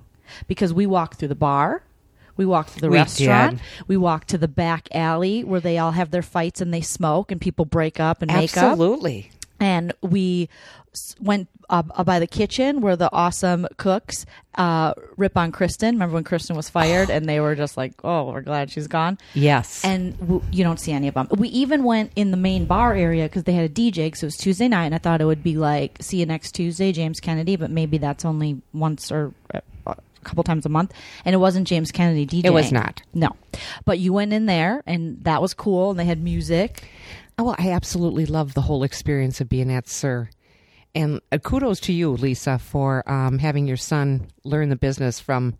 Because 0.47 0.73
we 0.73 0.85
walk 0.85 1.15
through 1.15 1.27
the 1.27 1.35
bar. 1.35 1.83
We 2.37 2.45
walk 2.45 2.67
through 2.69 2.81
the 2.81 2.89
We 2.89 2.97
restaurant. 2.97 3.57
did. 3.57 3.87
We 3.87 3.97
walk 3.97 4.25
to 4.27 4.37
the 4.37 4.47
back 4.47 4.87
alley 4.93 5.43
where 5.43 5.59
they 5.59 5.77
all 5.77 5.91
have 5.91 6.11
their 6.11 6.21
fights 6.21 6.61
and 6.61 6.73
they 6.73 6.81
smoke 6.81 7.31
and 7.31 7.41
people 7.41 7.65
break 7.65 7.99
up 7.99 8.21
and 8.21 8.31
make 8.31 8.55
up 8.55 8.63
Absolutely. 8.71 9.31
and 9.59 9.93
we 10.01 10.47
went 11.19 11.47
uh, 11.69 11.81
by 11.83 12.19
the 12.19 12.27
kitchen 12.27 12.81
where 12.81 12.95
the 12.95 13.09
awesome 13.13 13.65
cooks 13.77 14.25
uh, 14.55 14.93
rip 15.15 15.37
on 15.37 15.51
Kristen. 15.51 15.95
Remember 15.95 16.15
when 16.15 16.23
Kristen 16.23 16.55
was 16.55 16.69
fired, 16.69 17.09
and 17.09 17.27
they 17.27 17.39
were 17.39 17.55
just 17.55 17.77
like, 17.77 17.93
"Oh, 18.03 18.31
we're 18.31 18.41
glad 18.41 18.69
she's 18.69 18.87
gone." 18.87 19.17
Yes. 19.33 19.83
And 19.85 20.19
w- 20.19 20.41
you 20.51 20.63
don't 20.63 20.79
see 20.79 20.91
any 20.91 21.07
of 21.07 21.13
them. 21.13 21.27
We 21.31 21.47
even 21.49 21.83
went 21.83 22.11
in 22.15 22.31
the 22.31 22.37
main 22.37 22.65
bar 22.65 22.93
area 22.93 23.23
because 23.25 23.43
they 23.43 23.53
had 23.53 23.65
a 23.65 23.73
DJ. 23.73 24.07
Because 24.07 24.23
it 24.23 24.25
was 24.27 24.37
Tuesday 24.37 24.67
night, 24.67 24.85
and 24.85 24.95
I 24.95 24.97
thought 24.97 25.21
it 25.21 25.25
would 25.25 25.43
be 25.43 25.55
like, 25.55 25.97
"See 26.01 26.17
you 26.17 26.25
next 26.25 26.51
Tuesday, 26.53 26.91
James 26.91 27.19
Kennedy." 27.19 27.55
But 27.55 27.71
maybe 27.71 27.97
that's 27.97 28.25
only 28.25 28.61
once 28.73 29.11
or 29.11 29.33
uh, 29.53 29.61
a 29.87 29.95
couple 30.23 30.43
times 30.43 30.65
a 30.65 30.69
month, 30.69 30.93
and 31.23 31.33
it 31.33 31.37
wasn't 31.37 31.67
James 31.67 31.91
Kennedy 31.91 32.25
DJ. 32.27 32.45
It 32.45 32.53
was 32.53 32.71
not. 32.73 33.01
No, 33.13 33.29
but 33.85 33.97
you 33.99 34.11
went 34.11 34.33
in 34.33 34.45
there, 34.45 34.83
and 34.85 35.23
that 35.23 35.41
was 35.41 35.53
cool. 35.53 35.91
And 35.91 35.99
they 35.99 36.05
had 36.05 36.21
music. 36.21 36.83
Oh, 37.37 37.45
well, 37.45 37.55
I 37.57 37.71
absolutely 37.71 38.25
love 38.25 38.53
the 38.53 38.61
whole 38.61 38.83
experience 38.83 39.39
of 39.39 39.47
being 39.49 39.71
at 39.71 39.87
SUR. 39.87 40.29
And 40.93 41.21
uh, 41.31 41.37
kudos 41.37 41.79
to 41.81 41.93
you, 41.93 42.11
Lisa, 42.11 42.59
for 42.59 43.09
um, 43.09 43.39
having 43.39 43.67
your 43.67 43.77
son 43.77 44.27
learn 44.43 44.69
the 44.69 44.75
business 44.75 45.19
from 45.19 45.57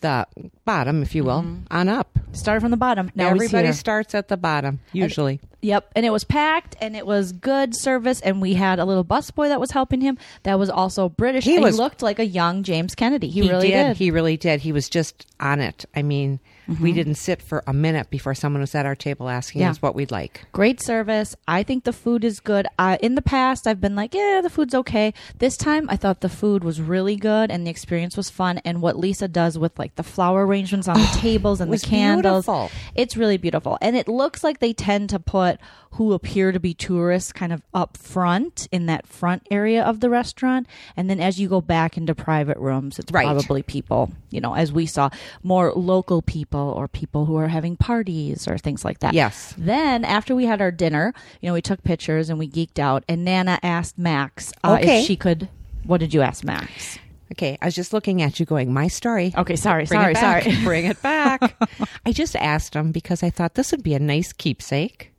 the 0.00 0.26
bottom, 0.64 1.02
if 1.02 1.14
you 1.14 1.24
will, 1.24 1.44
on 1.70 1.88
up. 1.88 2.18
Started 2.32 2.60
from 2.60 2.70
the 2.70 2.76
bottom. 2.76 3.10
Now 3.14 3.28
Everybody 3.28 3.72
starts 3.72 4.14
at 4.14 4.28
the 4.28 4.36
bottom, 4.36 4.80
usually. 4.92 5.40
Yep, 5.62 5.92
and 5.96 6.04
it 6.04 6.10
was 6.10 6.22
packed, 6.22 6.76
and 6.80 6.94
it 6.94 7.06
was 7.06 7.32
good 7.32 7.74
service, 7.74 8.20
and 8.20 8.40
we 8.42 8.54
had 8.54 8.78
a 8.78 8.84
little 8.84 9.04
busboy 9.04 9.48
that 9.48 9.58
was 9.58 9.70
helping 9.70 10.00
him. 10.00 10.18
That 10.42 10.58
was 10.58 10.68
also 10.68 11.08
British. 11.08 11.44
He 11.44 11.56
and 11.56 11.64
was- 11.64 11.76
he 11.76 11.80
looked 11.80 12.02
like 12.02 12.18
a 12.18 12.26
young 12.26 12.62
James 12.62 12.94
Kennedy. 12.94 13.28
He, 13.28 13.48
really 13.48 13.68
did. 13.68 13.96
He 13.96 14.10
really 14.10 14.36
did. 14.36 14.60
He 14.60 14.72
was 14.72 14.88
just 14.88 15.26
on 15.40 15.60
it. 15.60 15.86
I 15.94 16.02
mean, 16.02 16.40
we 16.80 16.92
didn't 16.92 17.14
sit 17.16 17.40
for 17.42 17.62
a 17.66 17.72
minute 17.72 18.10
before 18.10 18.34
someone 18.34 18.60
was 18.60 18.74
at 18.74 18.86
our 18.86 18.94
table 18.94 19.28
asking 19.28 19.60
Yeah. 19.62 19.70
us 19.70 19.80
what 19.82 19.94
we'd 19.94 20.10
like. 20.10 20.46
Great 20.52 20.82
service. 20.82 21.34
I 21.46 21.62
think 21.62 21.84
the 21.84 21.92
food 21.92 22.24
is 22.24 22.40
good. 22.40 22.66
Uh, 22.78 22.96
in 23.00 23.14
the 23.14 23.22
past, 23.22 23.66
I've 23.66 23.80
been 23.80 23.94
like, 23.94 24.14
yeah, 24.14 24.40
the 24.42 24.50
food's 24.50 24.74
okay. 24.74 25.14
This 25.38 25.56
time, 25.56 25.86
I 25.88 25.96
thought 25.96 26.20
the 26.20 26.28
food 26.28 26.64
was 26.64 26.80
really 26.80 27.16
good, 27.16 27.50
and 27.50 27.66
the 27.66 27.70
experience 27.70 28.16
was 28.16 28.30
fun. 28.30 28.58
And 28.64 28.82
what 28.82 28.98
Lisa 28.98 29.28
does 29.28 29.58
with 29.58 29.78
like 29.78 29.94
the 29.96 30.02
flower 30.02 30.46
arrangements 30.46 30.88
on 30.88 30.98
the 30.98 31.06
tables 31.20 31.60
and 31.60 31.72
the 31.72 31.78
candles, 31.78 32.46
beautiful. 32.46 32.70
it's 32.94 33.16
really 33.16 33.36
beautiful. 33.36 33.78
And 33.80 33.96
it 33.96 34.08
looks 34.08 34.42
like 34.42 34.58
they 34.58 34.72
tend 34.72 35.10
to 35.10 35.18
put 35.18 35.58
who 35.96 36.12
appear 36.12 36.52
to 36.52 36.60
be 36.60 36.72
tourists 36.74 37.32
kind 37.32 37.52
of 37.52 37.62
up 37.74 37.96
front 37.96 38.68
in 38.72 38.86
that 38.86 39.06
front 39.06 39.46
area 39.50 39.82
of 39.82 40.00
the 40.00 40.10
restaurant. 40.10 40.66
And 40.96 41.08
then 41.10 41.20
as 41.20 41.40
you 41.40 41.48
go 41.48 41.60
back 41.60 41.96
into 41.96 42.14
private 42.14 42.56
rooms, 42.58 42.98
it's 42.98 43.10
Right. 43.12 43.24
probably 43.24 43.62
people, 43.62 44.10
you 44.30 44.40
know, 44.40 44.54
as 44.54 44.72
we 44.72 44.86
saw, 44.86 45.08
more 45.42 45.72
local 45.74 46.22
people 46.22 46.72
or 46.76 46.86
people 46.88 47.24
who 47.26 47.36
are 47.36 47.48
having 47.48 47.76
parties 47.76 48.46
or 48.46 48.58
things 48.58 48.84
like 48.84 48.98
that. 49.00 49.14
Yes. 49.14 49.54
Then 49.56 50.04
after 50.04 50.34
we 50.34 50.44
had 50.46 50.60
our 50.60 50.70
dinner, 50.70 51.14
you 51.40 51.48
know, 51.48 51.54
we 51.54 51.62
took 51.62 51.82
pictures 51.82 52.28
and 52.30 52.38
we 52.38 52.48
geeked 52.48 52.78
out. 52.78 53.02
And 53.08 53.24
Nana 53.24 53.58
asked 53.62 53.98
Max 53.98 54.52
uh, 54.64 54.78
Okay. 54.80 55.00
if 55.00 55.06
she 55.06 55.16
could. 55.16 55.48
What 55.84 55.98
did 56.00 56.12
you 56.12 56.22
ask 56.22 56.44
Max? 56.44 56.98
Okay, 57.32 57.58
I 57.60 57.64
was 57.66 57.74
just 57.74 57.92
looking 57.92 58.22
at 58.22 58.38
you 58.38 58.46
going, 58.46 58.72
my 58.72 58.86
story. 58.88 59.32
Okay, 59.36 59.56
sorry, 59.56 59.84
Bring 59.86 60.00
sorry, 60.00 60.14
sorry. 60.14 60.56
Bring 60.62 60.84
it 60.84 61.00
back. 61.02 61.56
I 62.06 62.12
just 62.12 62.36
asked 62.36 62.74
him 62.74 62.92
because 62.92 63.22
I 63.22 63.30
thought 63.30 63.54
this 63.54 63.72
would 63.72 63.82
be 63.82 63.94
a 63.94 63.98
nice 63.98 64.32
keepsake. 64.32 65.12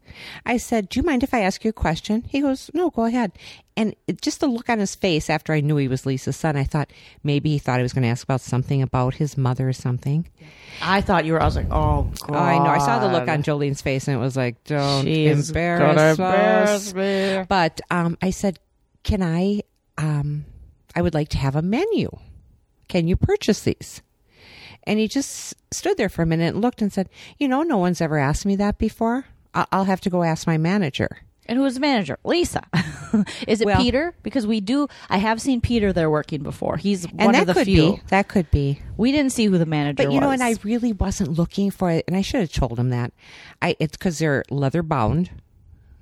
I 0.46 0.58
said, 0.58 0.90
Do 0.90 1.00
you 1.00 1.04
mind 1.06 1.24
if 1.24 1.34
I 1.34 1.42
ask 1.42 1.64
you 1.64 1.70
a 1.70 1.74
question? 1.74 2.24
He 2.28 2.42
goes, 2.42 2.70
No, 2.74 2.90
go 2.90 3.06
ahead. 3.06 3.32
And 3.76 3.96
it, 4.08 4.22
just 4.22 4.40
the 4.40 4.48
look 4.48 4.70
on 4.70 4.80
his 4.80 4.96
face 4.96 5.30
after 5.30 5.54
I 5.54 5.62
knew 5.62 5.78
he 5.78 5.88
was 5.88 6.06
Lisa's 6.06 6.36
son, 6.36 6.56
I 6.56 6.64
thought 6.64 6.92
maybe 7.24 7.52
he 7.52 7.60
thought 7.60 7.80
I 7.80 7.84
was 7.84 7.94
going 7.94 8.04
to 8.04 8.10
ask 8.10 8.24
about 8.24 8.42
something 8.42 8.82
about 8.82 9.16
his 9.16 9.38
mother 9.38 9.70
or 9.70 9.74
something. 9.74 10.28
I 10.82 11.02
thought 11.02 11.26
you 11.26 11.34
were. 11.34 11.42
I 11.42 11.46
was 11.46 11.56
like, 11.56 11.70
oh, 11.72 12.12
God. 12.22 12.30
Oh, 12.30 12.34
I 12.34 12.58
know. 12.58 12.72
I 12.72 12.80
saw 12.80 13.00
the 13.00 13.08
look 13.08 13.28
on 13.28 13.44
Jolene's 13.44 13.82
face 13.82 14.08
and 14.08 14.16
it 14.18 14.20
was 14.20 14.36
like, 14.36 14.64
Don't 14.64 15.06
She's 15.06 15.50
embarrass 15.50 16.20
us. 16.20 16.92
embarrass. 16.94 17.48
But 17.48 17.82
um, 17.92 18.18
I 18.22 18.32
said, 18.32 18.60
Can 19.04 19.22
I? 19.22 19.62
Um, 19.98 20.46
I 20.96 21.02
would 21.02 21.14
like 21.14 21.30
to 21.30 21.38
have 21.38 21.56
a 21.56 21.62
menu. 21.62 22.10
Can 22.88 23.08
you 23.08 23.16
purchase 23.16 23.62
these? 23.62 24.02
And 24.84 25.00
he 25.00 25.08
just 25.08 25.54
stood 25.72 25.98
there 25.98 26.10
for 26.10 26.22
a 26.22 26.26
minute 26.26 26.54
and 26.54 26.62
looked 26.62 26.82
and 26.82 26.92
said, 26.94 27.10
You 27.38 27.48
know, 27.48 27.62
no 27.62 27.78
one's 27.78 28.00
ever 28.02 28.18
asked 28.18 28.46
me 28.46 28.56
that 28.56 28.78
before. 28.78 29.26
I- 29.54 29.66
I'll 29.72 29.86
have 29.86 30.02
to 30.02 30.10
go 30.10 30.24
ask 30.24 30.46
my 30.48 30.58
manager. 30.58 31.20
And 31.50 31.58
who's 31.58 31.76
the 31.76 31.80
manager? 31.80 32.20
Lisa. 32.26 32.62
Is 33.48 33.62
it 33.62 33.66
Well- 33.66 33.82
Peter? 33.82 34.14
Because 34.22 34.46
we 34.46 34.60
do. 34.60 34.88
I 35.10 35.18
have 35.18 35.40
seen 35.42 35.62
Peter 35.62 35.94
there 35.94 36.10
working 36.10 36.44
before. 36.44 36.76
He's 36.76 37.06
And 37.06 37.20
one 37.22 37.32
that 37.32 37.42
of 37.42 37.48
the 37.48 37.54
could 37.54 37.66
few. 37.66 37.94
be. 37.94 38.02
That 38.10 38.28
could 38.28 38.52
be. 38.52 38.82
We 38.98 39.14
didn't 39.14 39.32
see 39.32 39.46
who 39.46 39.58
the 39.58 39.66
manager 39.66 40.04
But 40.04 40.12
you 40.12 40.20
know, 40.20 40.28
was. 40.30 40.42
and 40.42 40.44
I 40.44 40.56
really 40.64 40.92
wasn't 40.92 41.38
looking 41.38 41.72
for 41.72 41.90
it, 41.90 42.04
and 42.08 42.18
I 42.18 42.22
should 42.22 42.42
have 42.42 42.52
told 42.52 42.78
him 42.78 42.90
that. 42.90 43.14
I 43.62 43.78
it's 43.80 43.96
because 43.96 44.20
they're 44.20 44.44
leather 44.50 44.84
bound 44.84 45.30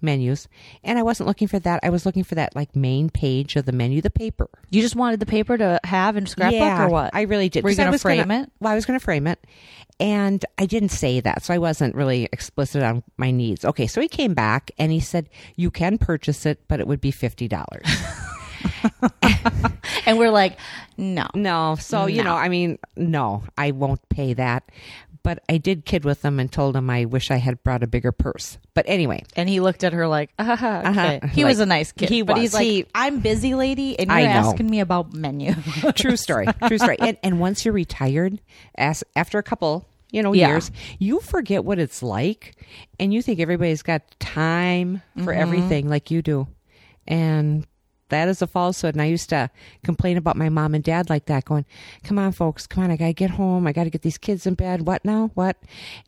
menus, 0.06 0.48
and 0.84 0.98
I 0.98 1.04
wasn't 1.04 1.28
looking 1.28 1.48
for 1.48 1.60
that. 1.60 1.80
I 1.84 1.90
was 1.90 2.06
looking 2.06 2.24
for 2.24 2.36
that 2.36 2.56
like 2.56 2.76
main 2.76 3.10
page 3.10 3.56
of 3.56 3.66
the 3.66 3.72
menu, 3.72 4.02
the 4.02 4.10
paper. 4.10 4.50
you 4.70 4.82
just 4.82 4.96
wanted 4.96 5.20
the 5.20 5.26
paper 5.26 5.58
to 5.58 5.80
have 5.84 6.16
in 6.16 6.26
scrapbook 6.26 6.60
yeah, 6.60 6.86
or 6.86 6.90
what? 6.90 7.14
I 7.14 7.24
really 7.24 7.50
did. 7.50 7.64
Were 7.64 7.72
you 7.72 7.76
going 7.76 7.92
to 7.92 8.00
frame 8.00 8.28
gonna- 8.28 8.44
it? 8.44 8.52
Well, 8.60 8.72
I 8.72 8.76
was 8.76 8.86
going 8.86 8.98
to 9.00 9.04
frame 9.04 9.28
it, 9.28 9.40
and 10.00 10.46
I 10.58 10.66
didn't 10.66 10.90
say 10.90 11.20
that, 11.20 11.44
so 11.44 11.54
I 11.54 11.58
wasn't 11.58 11.96
really 11.96 12.30
explicit 12.32 12.84
on 12.84 13.04
my 13.18 13.32
needs. 13.32 13.66
Okay, 13.66 13.88
so 13.88 14.00
he 14.00 14.08
came 14.08 14.34
back 14.34 14.72
and 14.78 14.92
he 14.92 15.00
said, 15.00 15.30
"You 15.56 15.72
can 15.72 15.98
purchase 15.98 16.46
it, 16.46 16.62
but 16.68 16.80
it 16.80 16.88
would 16.88 17.02
be 17.02 17.12
fifty 17.12 17.48
dollars." 17.48 17.86
And 20.06 20.20
we're 20.20 20.32
like, 20.32 20.58
no. 20.98 21.28
No. 21.34 21.76
So, 21.80 22.06
you 22.06 22.24
know, 22.24 22.36
I 22.36 22.50
mean, 22.50 22.78
no, 22.96 23.44
I 23.58 23.72
won't 23.72 24.08
pay 24.10 24.34
that. 24.34 24.64
But 25.26 25.44
I 25.50 25.58
did 25.58 25.86
kid 25.86 26.06
with 26.06 26.22
them 26.22 26.40
and 26.40 26.52
told 26.52 26.76
them 26.76 26.88
I 26.90 27.06
wish 27.06 27.32
I 27.32 27.38
had 27.38 27.62
brought 27.64 27.82
a 27.84 27.88
bigger 27.88 28.12
purse. 28.12 28.58
But 28.76 28.86
anyway, 28.88 29.24
And 29.36 29.50
he 29.50 29.60
looked 29.60 29.84
at 29.84 29.92
her 29.94 30.08
like, 30.08 30.30
uh-huh, 30.38 30.54
okay. 30.86 31.18
Uh-huh. 31.18 31.28
He 31.34 31.44
Like, 31.44 31.50
was 31.52 31.60
a 31.60 31.66
nice 31.66 31.92
kid. 31.92 32.10
he 32.10 32.22
but 32.22 32.36
was. 32.36 32.42
he's 32.44 32.54
like, 32.54 32.88
I'm 32.94 33.20
busy, 33.22 33.56
lady, 33.56 33.98
and 34.00 34.08
you're 34.10 34.20
asking 34.20 34.70
me 34.70 34.80
about 34.82 35.14
menu. 35.14 35.54
true 35.96 36.16
story. 36.16 36.46
True 36.68 36.78
story. 36.78 36.98
And, 37.00 37.18
and 37.24 37.40
once 37.40 37.66
you're 37.66 37.74
retired, 37.74 38.40
as, 38.76 39.04
after 39.16 39.40
a 39.40 39.44
couple, 39.44 39.88
you 40.12 40.22
know, 40.22 40.34
Yeah. 40.34 40.50
years, 40.50 40.70
you 41.00 41.20
forget 41.22 41.66
what 41.66 41.80
it's 41.80 42.04
like 42.04 42.56
and 43.00 43.12
you 43.14 43.22
think 43.24 43.40
everybody's 43.40 43.82
got 43.82 44.04
time 44.20 45.02
for 45.24 45.34
Mm-hmm. 45.34 45.42
everything 45.42 45.90
like 45.90 46.12
you 46.12 46.22
do. 46.22 46.48
And 47.08 47.66
that 48.10 48.28
is 48.28 48.42
a 48.42 48.48
falsehood. 48.48 48.96
And 48.96 49.02
I 49.02 49.06
used 49.06 49.30
to 49.30 49.50
complain 49.84 50.18
about 50.18 50.36
my 50.38 50.50
mom 50.50 50.74
and 50.76 50.84
dad 50.84 51.10
like 51.10 51.26
that, 51.26 51.46
going, 51.46 51.66
Come 52.04 52.20
on, 52.20 52.32
folks, 52.32 52.68
come 52.68 52.84
on, 52.84 52.92
I 52.92 52.98
gotta 52.98 53.14
get 53.14 53.32
home, 53.32 53.68
I 53.68 53.72
gotta 53.72 53.90
get 53.90 54.02
these 54.02 54.18
kids 54.18 54.46
in 54.46 54.54
bed. 54.56 54.86
What 54.88 55.04
now? 55.06 55.32
What? 55.34 55.58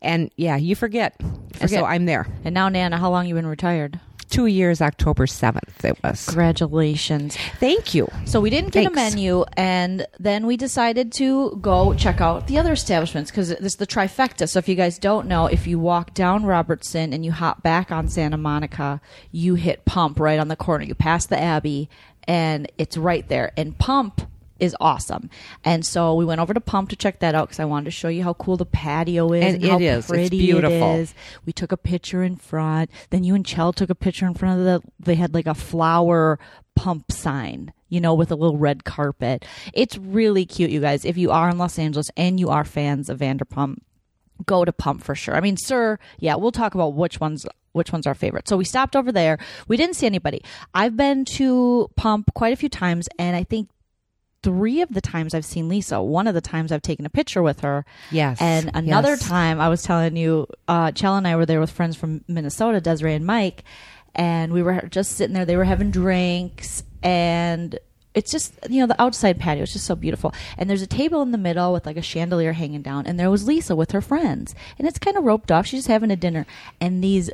And 0.02 0.30
yeah, 0.36 0.56
you 0.56 0.74
forget. 0.76 1.16
And 1.20 1.54
Forget. 1.54 1.70
so 1.70 1.84
I'm 1.84 2.06
there. 2.06 2.26
and 2.44 2.54
now, 2.54 2.68
Nana, 2.68 2.98
how 2.98 3.10
long 3.10 3.26
you 3.26 3.34
been 3.34 3.46
retired? 3.46 4.00
Two 4.30 4.46
years, 4.46 4.82
October 4.82 5.26
7th, 5.26 5.84
it 5.84 5.98
was. 6.02 6.26
Congratulations. 6.26 7.36
Thank 7.58 7.94
you. 7.94 8.08
So 8.24 8.40
we 8.40 8.50
didn't 8.50 8.72
get 8.72 8.86
a 8.86 8.90
menu, 8.90 9.44
and 9.56 10.06
then 10.18 10.46
we 10.46 10.56
decided 10.56 11.12
to 11.14 11.56
go 11.60 11.94
check 11.94 12.20
out 12.20 12.46
the 12.46 12.58
other 12.58 12.72
establishments 12.72 13.30
because 13.30 13.48
this 13.48 13.60
is 13.60 13.76
the 13.76 13.86
trifecta. 13.86 14.48
So 14.48 14.58
if 14.58 14.68
you 14.68 14.74
guys 14.74 14.98
don't 14.98 15.28
know, 15.28 15.46
if 15.46 15.66
you 15.66 15.78
walk 15.78 16.14
down 16.14 16.44
Robertson 16.44 17.12
and 17.12 17.24
you 17.24 17.32
hop 17.32 17.62
back 17.62 17.90
on 17.90 18.08
Santa 18.08 18.36
Monica, 18.36 19.00
you 19.32 19.54
hit 19.54 19.84
Pump 19.84 20.20
right 20.20 20.38
on 20.38 20.48
the 20.48 20.56
corner. 20.56 20.84
You 20.84 20.94
pass 20.94 21.26
the 21.26 21.40
Abbey, 21.40 21.88
and 22.24 22.70
it's 22.76 22.96
right 22.96 23.26
there. 23.28 23.52
And 23.56 23.78
Pump 23.78 24.22
is 24.60 24.76
awesome. 24.80 25.30
And 25.64 25.84
so 25.84 26.14
we 26.14 26.24
went 26.24 26.40
over 26.40 26.54
to 26.54 26.60
Pump 26.60 26.90
to 26.90 26.96
check 26.96 27.20
that 27.20 27.34
out 27.34 27.48
because 27.48 27.60
I 27.60 27.64
wanted 27.64 27.86
to 27.86 27.90
show 27.90 28.08
you 28.08 28.22
how 28.22 28.34
cool 28.34 28.56
the 28.56 28.66
patio 28.66 29.32
is 29.32 29.44
And 29.44 29.54
and, 29.56 29.64
it 29.64 29.70
how 29.70 29.78
is. 29.78 29.98
It's 29.98 30.08
pretty 30.08 30.38
beautiful. 30.38 30.94
it 30.94 31.00
is. 31.00 31.14
We 31.46 31.52
took 31.52 31.72
a 31.72 31.76
picture 31.76 32.22
in 32.22 32.36
front. 32.36 32.90
Then 33.10 33.24
you 33.24 33.34
and 33.34 33.44
Chell 33.44 33.72
took 33.72 33.90
a 33.90 33.94
picture 33.94 34.26
in 34.26 34.34
front 34.34 34.60
of 34.60 34.64
the. 34.64 34.88
They 34.98 35.14
had 35.14 35.34
like 35.34 35.46
a 35.46 35.54
flower 35.54 36.38
pump 36.74 37.10
sign, 37.10 37.72
you 37.88 38.00
know, 38.00 38.14
with 38.14 38.30
a 38.30 38.36
little 38.36 38.56
red 38.56 38.84
carpet. 38.84 39.44
It's 39.74 39.98
really 39.98 40.46
cute, 40.46 40.70
you 40.70 40.80
guys. 40.80 41.04
If 41.04 41.16
you 41.16 41.30
are 41.30 41.48
in 41.50 41.58
Los 41.58 41.78
Angeles 41.78 42.10
and 42.16 42.38
you 42.38 42.50
are 42.50 42.64
fans 42.64 43.08
of 43.08 43.18
Vanderpump, 43.18 43.78
go 44.46 44.64
to 44.64 44.72
Pump 44.72 45.02
for 45.02 45.14
sure. 45.14 45.34
I 45.34 45.40
mean, 45.40 45.56
SUR, 45.56 45.98
yeah, 46.18 46.36
we'll 46.36 46.52
talk 46.52 46.74
about 46.74 46.94
which 46.94 47.20
ones 47.20 47.46
which 47.72 47.92
one's 47.92 48.06
our 48.06 48.14
favorite. 48.14 48.48
So 48.48 48.56
we 48.56 48.64
stopped 48.64 48.96
over 48.96 49.12
there. 49.12 49.38
We 49.68 49.76
didn't 49.76 49.94
see 49.94 50.06
anybody. 50.06 50.42
I've 50.74 50.96
been 50.96 51.24
to 51.36 51.90
Pump 51.96 52.32
quite 52.34 52.52
a 52.52 52.56
few 52.56 52.68
times, 52.68 53.08
and 53.18 53.36
I 53.36 53.44
think 53.44 53.68
three 54.48 54.80
of 54.80 54.88
the 54.94 55.00
times 55.02 55.34
I've 55.34 55.44
seen 55.44 55.68
Lisa. 55.68 56.00
One 56.00 56.26
of 56.26 56.34
the 56.34 56.40
times 56.40 56.72
I've 56.72 56.80
taken 56.82 57.04
a 57.04 57.10
picture 57.10 57.42
with 57.42 57.60
her. 57.60 57.84
Yes. 58.10 58.38
And 58.40 58.70
another 58.74 59.10
Yes. 59.10 59.28
time, 59.28 59.60
I 59.60 59.68
was 59.68 59.82
telling 59.82 60.16
you, 60.16 60.46
uh, 60.66 60.90
Chell 60.92 61.16
and 61.16 61.28
I 61.28 61.36
were 61.36 61.44
there 61.46 61.60
with 61.60 61.70
friends 61.70 61.96
from 61.96 62.22
Minnesota, 62.28 62.80
Desiree 62.80 63.14
and 63.14 63.26
Mike, 63.26 63.62
and 64.14 64.52
we 64.52 64.62
were 64.62 64.88
just 64.90 65.12
sitting 65.12 65.34
there. 65.34 65.44
They 65.44 65.56
were 65.56 65.64
having 65.64 65.90
drinks, 65.90 66.82
and 67.02 67.78
it's 68.14 68.32
just 68.32 68.54
you 68.70 68.80
know 68.80 68.86
the 68.86 69.00
outside 69.00 69.38
patio 69.38 69.62
is 69.64 69.72
just 69.74 69.84
so 69.86 69.94
beautiful. 69.94 70.32
And 70.56 70.68
there's 70.70 70.82
a 70.82 70.86
table 70.86 71.20
in 71.22 71.30
the 71.30 71.38
middle 71.38 71.72
with 71.74 71.84
like 71.86 71.98
a 71.98 72.02
chandelier 72.02 72.54
hanging 72.54 72.82
down, 72.82 73.06
and 73.06 73.20
there 73.20 73.30
was 73.30 73.46
Lisa 73.46 73.76
with 73.76 73.90
her 73.92 74.00
friends, 74.00 74.54
and 74.78 74.88
it's 74.88 74.98
kind 74.98 75.16
of 75.18 75.24
roped 75.24 75.52
off. 75.52 75.66
She's 75.66 75.80
just 75.80 75.88
having 75.88 76.10
a 76.10 76.16
dinner, 76.16 76.46
and 76.80 77.04
these 77.04 77.30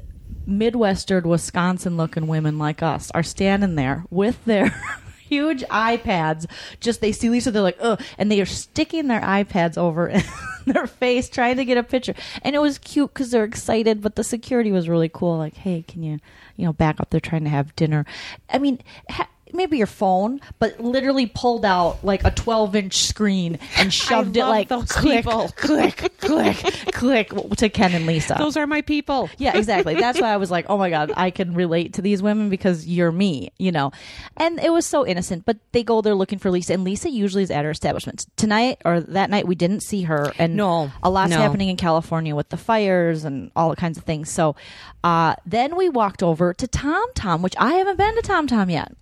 Midwestern 0.47 1.27
Wisconsin 1.29 1.97
looking 1.97 2.27
women 2.27 2.59
like 2.59 2.83
us 2.83 3.11
are 3.13 3.23
standing 3.23 3.77
there 3.77 4.05
with 4.11 4.45
their 4.45 4.75
huge 5.29 5.63
iPads. 5.65 6.47
Just 6.81 7.01
they 7.01 7.13
see 7.13 7.31
Lisa, 7.31 7.51
they're 7.51 7.63
like, 7.63 7.79
ugh, 7.81 8.01
and 8.19 8.31
they 8.31 8.41
are 8.41 8.47
sticking 8.47 9.09
their 9.09 9.21
iPads 9.21 9.77
over 9.79 10.13
their 10.67 10.87
face 10.87 11.29
trying 11.29 11.57
to 11.57 11.65
get 11.65 11.79
a 11.79 11.83
picture. 11.83 12.15
And 12.43 12.55
it 12.55 12.61
was 12.61 12.79
cute 12.79 13.13
because 13.13 13.31
they're 13.31 13.45
excited, 13.45 14.01
but 14.03 14.17
the 14.17 14.25
security 14.25 14.73
was 14.73 14.89
really 14.89 15.09
cool. 15.09 15.39
Like, 15.39 15.55
hey, 15.57 15.85
can 15.87 16.03
you, 16.03 16.19
you 16.57 16.65
know, 16.67 16.73
back 16.73 17.01
up? 17.01 17.11
They're 17.11 17.21
trying 17.21 17.45
to 17.45 17.51
have 17.51 17.75
dinner. 17.77 18.05
I 18.51 18.59
mean, 18.59 18.81
ha- 19.09 19.29
maybe 19.55 19.79
your 19.79 19.87
phone, 19.87 20.41
but 20.59 20.79
literally 20.81 21.27
pulled 21.27 21.65
out 21.65 22.05
like 22.05 22.25
a 22.25 22.31
12 22.31 22.77
inch 22.77 23.07
screen 23.07 23.59
and 23.77 23.93
shoved 23.93 24.37
it 24.37 24.45
like 24.45 24.69
those 24.69 24.91
click, 24.93 25.25
people. 25.25 25.49
click, 25.57 26.13
click, 26.21 26.57
click 26.93 27.31
to 27.57 27.69
Ken 27.69 27.93
and 27.95 28.07
Lisa. 28.07 28.35
Those 28.39 28.57
are 28.57 28.67
my 28.67 28.83
people. 28.83 29.31
Yeah, 29.39 29.57
exactly. 29.57 29.95
That's 29.95 30.21
why 30.21 30.33
I 30.33 30.37
was 30.37 30.51
like, 30.51 30.67
oh 30.69 30.77
my 30.79 30.91
God, 30.91 31.13
I 31.17 31.31
can 31.31 31.55
relate 31.55 31.95
to 31.95 32.03
these 32.03 32.23
women 32.23 32.49
because 32.49 32.87
you're 32.87 33.13
me, 33.13 33.53
you 33.59 33.73
know? 33.73 33.93
And 34.37 34.59
it 34.61 34.73
was 34.73 34.87
so 34.87 35.07
innocent, 35.07 35.45
but 35.45 35.59
they 35.73 35.83
go 35.83 36.01
there 36.03 36.15
looking 36.15 36.39
for 36.39 36.51
Lisa, 36.51 36.75
and 36.75 36.85
Lisa 36.85 37.11
usually 37.11 37.43
is 37.43 37.51
at 37.51 37.65
her 37.65 37.71
establishments. 37.71 38.27
Tonight 38.37 38.83
or 38.85 39.01
that 39.01 39.31
night, 39.31 39.47
we 39.47 39.55
didn't 39.55 39.81
see 39.83 40.03
her, 40.03 40.33
and 40.39 40.57
No, 40.57 40.91
a 41.03 41.11
lot's 41.11 41.31
no. 41.31 41.39
happening 41.39 41.69
in 41.69 41.77
California 41.77 42.35
with 42.35 42.49
the 42.49 42.57
fires 42.57 43.25
and 43.25 43.51
all 43.55 43.75
kinds 43.77 43.99
of 43.99 44.05
things. 44.05 44.31
So 44.31 44.57
uh, 45.03 45.35
then 45.47 45.77
we 45.77 45.89
walked 45.89 46.23
over 46.23 46.55
to 46.55 46.67
Tom 46.67 47.05
Tom, 47.15 47.43
which 47.43 47.55
I 47.59 47.75
haven't 47.75 47.97
been 47.97 48.15
to 48.17 48.23
Tom 48.23 48.47
Tom 48.47 48.71
yet. 48.71 48.93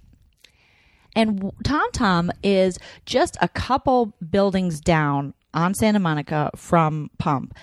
And 1.14 1.52
Tom 1.62 1.90
Tom 1.92 2.32
is 2.42 2.78
just 3.06 3.36
a 3.40 3.48
couple 3.48 4.14
buildings 4.30 4.80
down 4.80 5.34
on 5.54 5.74
Santa 5.74 5.98
Monica 5.98 6.50
from 6.56 7.10
Pump. 7.18 7.54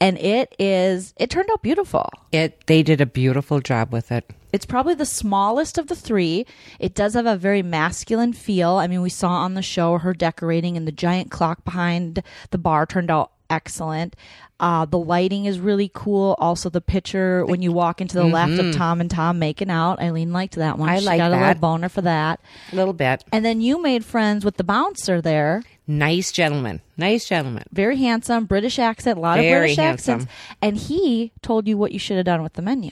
And 0.00 0.18
it 0.18 0.54
is, 0.58 1.14
it 1.16 1.30
turned 1.30 1.48
out 1.50 1.62
beautiful. 1.62 2.10
It 2.32 2.66
they 2.66 2.82
did 2.82 3.00
a 3.00 3.06
beautiful 3.06 3.60
job 3.60 3.92
with 3.92 4.12
it. 4.12 4.30
It's 4.52 4.66
probably 4.66 4.94
the 4.94 5.06
smallest 5.06 5.78
of 5.78 5.88
the 5.88 5.96
three. 5.96 6.46
It 6.78 6.94
does 6.94 7.14
have 7.14 7.26
a 7.26 7.36
very 7.36 7.62
masculine 7.62 8.32
feel. 8.32 8.72
I 8.72 8.86
mean, 8.86 9.02
we 9.02 9.10
saw 9.10 9.30
on 9.30 9.54
the 9.54 9.62
show 9.62 9.98
her 9.98 10.14
decorating, 10.14 10.76
and 10.76 10.86
the 10.86 10.92
giant 10.92 11.30
clock 11.30 11.64
behind 11.64 12.22
the 12.50 12.58
bar 12.58 12.86
turned 12.86 13.10
out 13.10 13.32
excellent. 13.50 14.16
Uh, 14.58 14.86
the 14.86 14.98
lighting 14.98 15.44
is 15.44 15.60
really 15.60 15.90
cool. 15.92 16.34
Also, 16.38 16.70
the 16.70 16.80
picture 16.80 17.44
when 17.44 17.60
you 17.60 17.72
walk 17.72 18.00
into 18.00 18.14
the 18.16 18.24
left 18.24 18.58
of 18.58 18.74
Tom 18.74 19.00
and 19.02 19.10
Tom 19.10 19.38
making 19.38 19.70
out. 19.70 20.00
Eileen 20.00 20.32
liked 20.32 20.54
that 20.54 20.78
one. 20.78 20.88
I 20.88 20.98
she 21.00 21.04
like 21.04 21.18
got 21.18 21.26
a 21.28 21.30
little 21.34 21.46
that. 21.46 21.60
boner 21.60 21.88
for 21.90 22.00
that. 22.02 22.40
A 22.72 22.76
little 22.76 22.94
bit. 22.94 23.22
And 23.32 23.44
then 23.44 23.60
you 23.60 23.82
made 23.82 24.02
friends 24.04 24.44
with 24.46 24.56
the 24.56 24.64
bouncer 24.64 25.20
there. 25.20 25.62
Nice 25.86 26.32
gentleman. 26.32 26.80
Nice 26.96 27.28
gentleman. 27.28 27.64
Very 27.70 27.96
handsome, 27.98 28.46
British 28.46 28.78
accent, 28.78 29.18
a 29.18 29.20
lot 29.20 29.38
Very 29.38 29.52
of 29.52 29.60
British 29.60 29.76
handsome. 29.76 30.14
accents. 30.14 30.32
And 30.62 30.76
he 30.78 31.32
told 31.42 31.68
you 31.68 31.76
what 31.76 31.92
you 31.92 31.98
should 31.98 32.16
have 32.16 32.26
done 32.26 32.42
with 32.42 32.54
the 32.54 32.62
menu. 32.62 32.90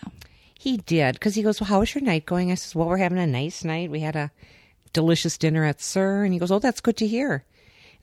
He 0.59 0.77
did 0.77 1.15
because 1.15 1.35
he 1.35 1.43
goes, 1.43 1.61
"Well, 1.61 1.69
how 1.69 1.81
was 1.81 1.95
your 1.95 2.03
night 2.05 2.27
going?" 2.27 2.53
I 2.53 2.57
says, 2.57 2.75
"Well, 2.75 2.89
we're 2.89 2.99
having 2.99 3.19
a 3.19 3.27
nice 3.27 3.65
night. 3.65 3.91
We 3.91 4.01
had 4.01 4.17
a 4.17 4.31
delicious 4.93 5.37
dinner 5.39 5.65
at 5.65 5.81
SUR." 5.81 6.25
And 6.25 6.33
he 6.35 6.39
goes, 6.39 6.51
"Oh, 6.51 6.59
that's 6.59 6.81
good 6.81 6.97
to 6.99 7.07
hear." 7.07 7.45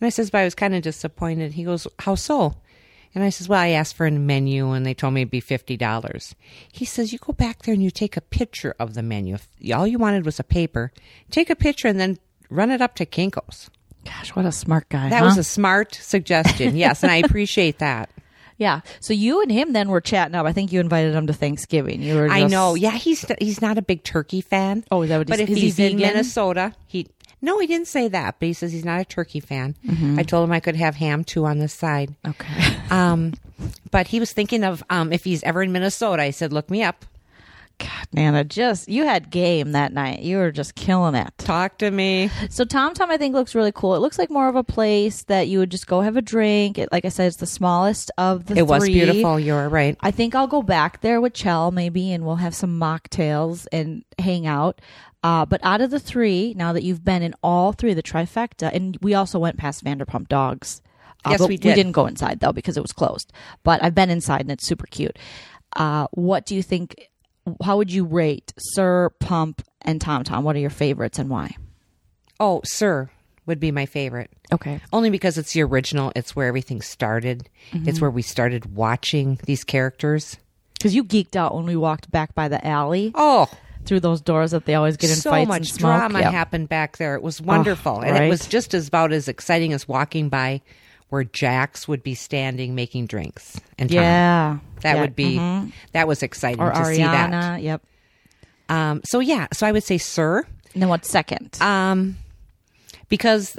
And 0.01 0.07
I 0.07 0.09
says, 0.09 0.29
"But 0.31 0.39
I 0.39 0.43
was 0.43 0.55
kind 0.55 0.75
of 0.75 0.81
disappointed." 0.81 1.53
He 1.53 1.63
goes, 1.63 1.87
"How 1.99 2.15
so?" 2.15 2.55
And 3.13 3.23
I 3.23 3.29
says, 3.29 3.47
"Well, 3.47 3.59
I 3.59 3.69
asked 3.69 3.95
for 3.95 4.07
a 4.07 4.11
menu, 4.11 4.71
and 4.71 4.85
they 4.85 4.93
told 4.93 5.13
me 5.13 5.21
it'd 5.21 5.31
be 5.31 5.39
fifty 5.39 5.77
dollars." 5.77 6.35
He 6.71 6.85
says, 6.85 7.13
"You 7.13 7.19
go 7.19 7.33
back 7.33 7.61
there 7.63 7.73
and 7.73 7.83
you 7.83 7.91
take 7.91 8.17
a 8.17 8.21
picture 8.21 8.75
of 8.79 8.95
the 8.95 9.03
menu. 9.03 9.35
If 9.35 9.47
all 9.73 9.85
you 9.87 9.99
wanted 9.99 10.25
was 10.25 10.39
a 10.39 10.43
paper, 10.43 10.91
take 11.29 11.49
a 11.49 11.55
picture 11.55 11.87
and 11.87 11.99
then 11.99 12.17
run 12.49 12.71
it 12.71 12.81
up 12.81 12.95
to 12.95 13.05
Kinko's." 13.05 13.69
Gosh, 14.03 14.29
what 14.29 14.45
a 14.45 14.51
smart 14.51 14.89
guy. 14.89 15.09
That 15.09 15.19
huh? 15.19 15.25
was 15.25 15.37
a 15.37 15.43
smart 15.43 15.93
suggestion, 15.93 16.75
yes, 16.75 17.03
and 17.03 17.11
I 17.11 17.17
appreciate 17.23 17.77
that. 17.79 18.09
Yeah. 18.57 18.81
So 18.99 19.13
you 19.13 19.41
and 19.41 19.51
him 19.51 19.73
then 19.73 19.89
were 19.89 20.01
chatting 20.01 20.35
up. 20.35 20.45
I 20.45 20.53
think 20.53 20.71
you 20.71 20.79
invited 20.79 21.13
him 21.15 21.25
to 21.27 21.33
Thanksgiving. 21.33 22.01
You 22.03 22.15
were. 22.15 22.29
I 22.29 22.45
know. 22.47 22.75
Yeah, 22.75 22.91
he's 22.91 23.25
he's 23.39 23.61
not 23.61 23.77
a 23.77 23.81
big 23.81 24.03
turkey 24.03 24.41
fan. 24.41 24.83
Oh, 24.91 25.01
is 25.01 25.09
that 25.09 25.17
what 25.17 25.27
But 25.27 25.39
he's- 25.39 25.49
if 25.49 25.55
is 25.57 25.61
he 25.61 25.65
he's 25.65 25.79
in? 25.79 25.97
Minnesota, 25.97 26.73
he 26.87 27.07
no, 27.41 27.59
he 27.59 27.67
didn't 27.67 27.87
say 27.87 28.07
that. 28.07 28.35
But 28.39 28.47
he 28.47 28.53
says 28.53 28.71
he's 28.71 28.85
not 28.85 29.01
a 29.01 29.05
turkey 29.05 29.39
fan. 29.39 29.75
Mm-hmm. 29.85 30.19
I 30.19 30.23
told 30.23 30.47
him 30.47 30.51
I 30.51 30.59
could 30.59 30.75
have 30.75 30.95
ham 30.95 31.23
too 31.23 31.45
on 31.45 31.59
the 31.59 31.67
side. 31.67 32.15
Okay. 32.27 32.77
Um, 32.91 33.35
but 33.89 34.07
he 34.07 34.19
was 34.19 34.33
thinking 34.33 34.65
of 34.65 34.83
um, 34.89 35.13
if 35.13 35.23
he's 35.23 35.41
ever 35.43 35.63
in 35.63 35.71
Minnesota. 35.71 36.23
I 36.23 36.31
said, 36.31 36.51
look 36.51 36.69
me 36.69 36.83
up. 36.83 37.05
God, 37.81 38.07
Nana, 38.13 38.43
just 38.43 38.89
you 38.89 39.05
had 39.05 39.31
game 39.31 39.71
that 39.71 39.91
night. 39.91 40.19
You 40.19 40.37
were 40.37 40.51
just 40.51 40.75
killing 40.75 41.15
it. 41.15 41.33
Talk 41.39 41.79
to 41.79 41.89
me. 41.89 42.29
So 42.49 42.63
Tom 42.63 42.93
Tom, 42.93 43.09
I 43.09 43.17
think 43.17 43.33
looks 43.33 43.55
really 43.55 43.71
cool. 43.71 43.95
It 43.95 43.99
looks 43.99 44.19
like 44.19 44.29
more 44.29 44.47
of 44.47 44.55
a 44.55 44.63
place 44.63 45.23
that 45.23 45.47
you 45.47 45.57
would 45.59 45.71
just 45.71 45.87
go 45.87 46.01
have 46.01 46.15
a 46.15 46.21
drink. 46.21 46.77
It, 46.77 46.91
like 46.91 47.05
I 47.05 47.09
said, 47.09 47.27
it's 47.27 47.37
the 47.37 47.47
smallest 47.47 48.11
of 48.19 48.45
the. 48.45 48.57
It 48.57 48.67
was 48.67 48.85
beautiful. 48.85 49.39
You're 49.39 49.67
right. 49.67 49.97
I 50.01 50.11
think 50.11 50.35
I'll 50.35 50.47
go 50.47 50.61
back 50.61 51.01
there 51.01 51.19
with 51.19 51.33
Chell 51.33 51.71
maybe, 51.71 52.11
and 52.11 52.23
we'll 52.23 52.35
have 52.35 52.53
some 52.53 52.79
mocktails 52.79 53.65
and 53.71 54.03
hang 54.19 54.45
out. 54.45 54.79
Uh, 55.23 55.45
but 55.45 55.59
out 55.63 55.81
of 55.81 55.91
the 55.91 55.99
three, 55.99 56.53
now 56.57 56.73
that 56.73 56.83
you've 56.83 57.03
been 57.03 57.21
in 57.21 57.33
all 57.43 57.73
three, 57.73 57.91
of 57.91 57.95
the 57.95 58.03
trifecta, 58.03 58.73
and 58.73 58.97
we 59.01 59.13
also 59.13 59.37
went 59.37 59.57
past 59.57 59.83
Vanderpump 59.83 60.27
Dogs. 60.27 60.81
Uh, 61.23 61.31
Yes, 61.31 61.41
we 61.47 61.57
did. 61.57 61.69
We 61.69 61.75
didn't 61.75 61.91
go 61.91 62.07
inside 62.07 62.39
though 62.39 62.51
because 62.51 62.77
it 62.77 62.81
was 62.81 62.91
closed. 62.91 63.31
But 63.63 63.83
I've 63.83 63.93
been 63.93 64.09
inside 64.09 64.41
and 64.41 64.51
it's 64.51 64.65
super 64.65 64.87
cute. 64.87 65.19
Uh, 65.75 66.07
what 66.11 66.45
do 66.47 66.55
you 66.55 66.63
think? 66.63 67.09
How 67.63 67.77
would 67.77 67.91
you 67.91 68.05
rate 68.05 68.53
SUR 68.57 69.11
Pump 69.19 69.61
and 69.83 70.01
Tom 70.01 70.23
Tom? 70.23 70.43
What 70.43 70.55
are 70.55 70.59
your 70.59 70.69
favorites 70.71 71.19
and 71.19 71.29
why? 71.29 71.55
Oh, 72.39 72.61
SUR 72.65 73.11
would 73.45 73.59
be 73.59 73.71
my 73.71 73.85
favorite. 73.85 74.31
Okay. 74.51 74.79
Only 74.91 75.11
because 75.11 75.37
it's 75.37 75.53
the 75.53 75.61
original. 75.61 76.11
It's 76.15 76.35
where 76.35 76.47
everything 76.47 76.81
started. 76.81 77.47
It's 77.71 78.01
where 78.01 78.09
we 78.11 78.21
started 78.23 78.75
watching 78.75 79.39
these 79.45 79.63
characters. 79.63 80.37
Because 80.73 80.95
you 80.95 81.03
geeked 81.03 81.35
out 81.35 81.53
when 81.55 81.65
we 81.65 81.75
walked 81.75 82.09
back 82.09 82.33
by 82.33 82.47
the 82.47 82.65
alley 82.65 83.11
Oh, 83.13 83.47
through 83.85 83.99
those 84.01 84.21
doors 84.21 84.51
that 84.51 84.65
they 84.65 84.75
always 84.75 84.97
get 84.97 85.09
in 85.09 85.15
so 85.15 85.29
fights 85.31 85.47
much 85.47 85.57
and 85.57 85.67
smoke. 85.67 85.97
drama 85.97 86.19
Yep. 86.19 86.31
happened 86.31 86.69
back 86.69 86.97
there. 86.97 87.15
It 87.15 87.21
was 87.23 87.41
wonderful, 87.41 87.99
and 88.01 88.11
right. 88.11 88.23
it 88.23 88.29
was 88.29 88.45
just 88.47 88.73
as 88.73 88.87
about 88.87 89.11
as 89.11 89.27
exciting 89.27 89.73
as 89.73 89.87
walking 89.87 90.29
by 90.29 90.61
where 91.09 91.23
Jax 91.25 91.87
would 91.87 92.03
be 92.03 92.15
standing 92.15 92.73
making 92.75 93.05
drinks. 93.07 93.59
And 93.77 93.89
Tom. 93.89 93.95
Yeah, 93.97 94.57
that 94.81 94.95
Yeah, 94.95 95.01
would 95.01 95.15
be 95.15 95.37
mhm. 95.37 95.71
that 95.91 96.07
was 96.07 96.23
exciting 96.23 96.61
or 96.61 96.71
to 96.71 96.85
see 96.85 96.97
that. 97.03 97.61
Yep. 97.61 97.81
Um, 98.69 99.01
so 99.03 99.19
yeah, 99.19 99.47
so 99.51 99.67
I 99.67 99.71
would 99.73 99.83
say 99.83 99.97
SUR, 99.97 100.45
And 100.73 100.81
then 100.81 100.87
what's 100.89 101.09
second? 101.09 101.57
um, 101.61 102.15
because 103.09 103.57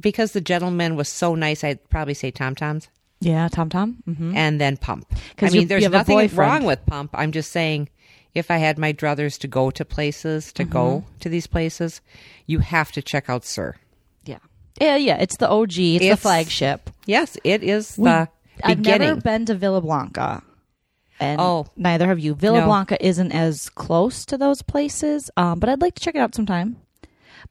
because 0.00 0.32
the 0.32 0.40
gentleman 0.40 0.96
was 0.96 1.08
so 1.08 1.34
nice. 1.34 1.64
I'd 1.64 1.88
probably 1.90 2.14
say 2.14 2.30
Tom 2.30 2.54
Toms. 2.54 2.88
yeah, 3.20 3.48
Tom 3.48 3.68
Tom. 3.68 3.96
Mm-hmm. 4.08 4.36
and 4.36 4.60
then 4.60 4.76
pump. 4.76 5.06
I 5.10 5.16
'Cause 5.36 5.52
mean, 5.52 5.62
you- 5.62 5.68
there's 5.68 5.82
you 5.82 5.88
nothing 5.88 6.28
wrong 6.36 6.64
with 6.64 6.84
pump. 6.86 7.10
I'm 7.14 7.32
just 7.32 7.50
saying, 7.52 7.88
if 8.38 8.50
I 8.50 8.56
had 8.58 8.78
my 8.78 8.92
druthers 8.92 9.38
to 9.40 9.48
go 9.48 9.70
to 9.70 9.84
places, 9.84 10.52
to 10.54 10.64
go 10.64 11.00
Mm-hmm. 11.04 11.18
to 11.20 11.28
these 11.28 11.46
places, 11.46 12.00
you 12.46 12.60
have 12.60 12.92
to 12.92 13.02
check 13.02 13.28
out 13.28 13.44
SUR. 13.44 13.76
Yeah, 14.24 14.38
yeah, 14.80 14.96
yeah. 14.96 15.16
It's 15.18 15.36
the 15.36 15.48
OG. 15.48 15.78
It's, 15.78 16.04
the 16.08 16.16
flagship. 16.16 16.90
Yes, 17.06 17.36
it 17.44 17.62
is 17.62 17.96
We- 17.98 18.04
the 18.10 18.28
I've 18.64 18.78
beginning. 18.78 19.08
never 19.08 19.20
been 19.20 19.46
to 19.46 19.54
Villa 19.54 19.80
Blanca. 19.80 20.42
And 21.20 21.40
Oh. 21.40 21.66
neither 21.76 22.06
have 22.06 22.20
you. 22.20 22.34
Villa 22.34 22.60
No. 22.60 22.66
Blanca 22.66 22.96
isn't 23.04 23.32
as 23.32 23.68
close 23.70 24.24
to 24.26 24.38
those 24.38 24.62
places, 24.62 25.30
um, 25.36 25.58
but 25.58 25.68
I'd 25.68 25.80
like 25.80 25.94
to 25.96 26.00
check 26.00 26.14
it 26.14 26.18
out 26.20 26.34
sometime. 26.34 26.76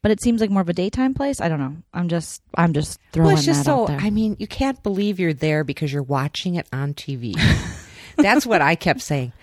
But 0.01 0.11
it 0.11 0.21
seems 0.21 0.39
like 0.41 0.49
more 0.49 0.61
of 0.61 0.69
a 0.69 0.73
daytime 0.73 1.13
place. 1.13 1.41
I 1.41 1.49
don't 1.49 1.59
know. 1.59 1.75
I'm 1.93 2.07
just, 2.07 2.41
I'm 2.55 2.71
just 2.73 2.99
throwing 3.11 3.27
well, 3.27 3.35
it's 3.37 3.45
just 3.45 3.65
so. 3.65 3.87
I 3.87 4.09
mean, 4.09 4.35
you 4.39 4.47
can't 4.47 4.81
believe 4.83 5.19
you're 5.19 5.33
there 5.33 5.63
because 5.63 5.91
you're 5.91 6.03
watching 6.03 6.55
it 6.55 6.67
on 6.71 6.93
TV. 6.93 7.35
That's 8.17 8.45
what 8.45 8.61
I 8.61 8.75
kept 8.75 9.01
saying. 9.01 9.33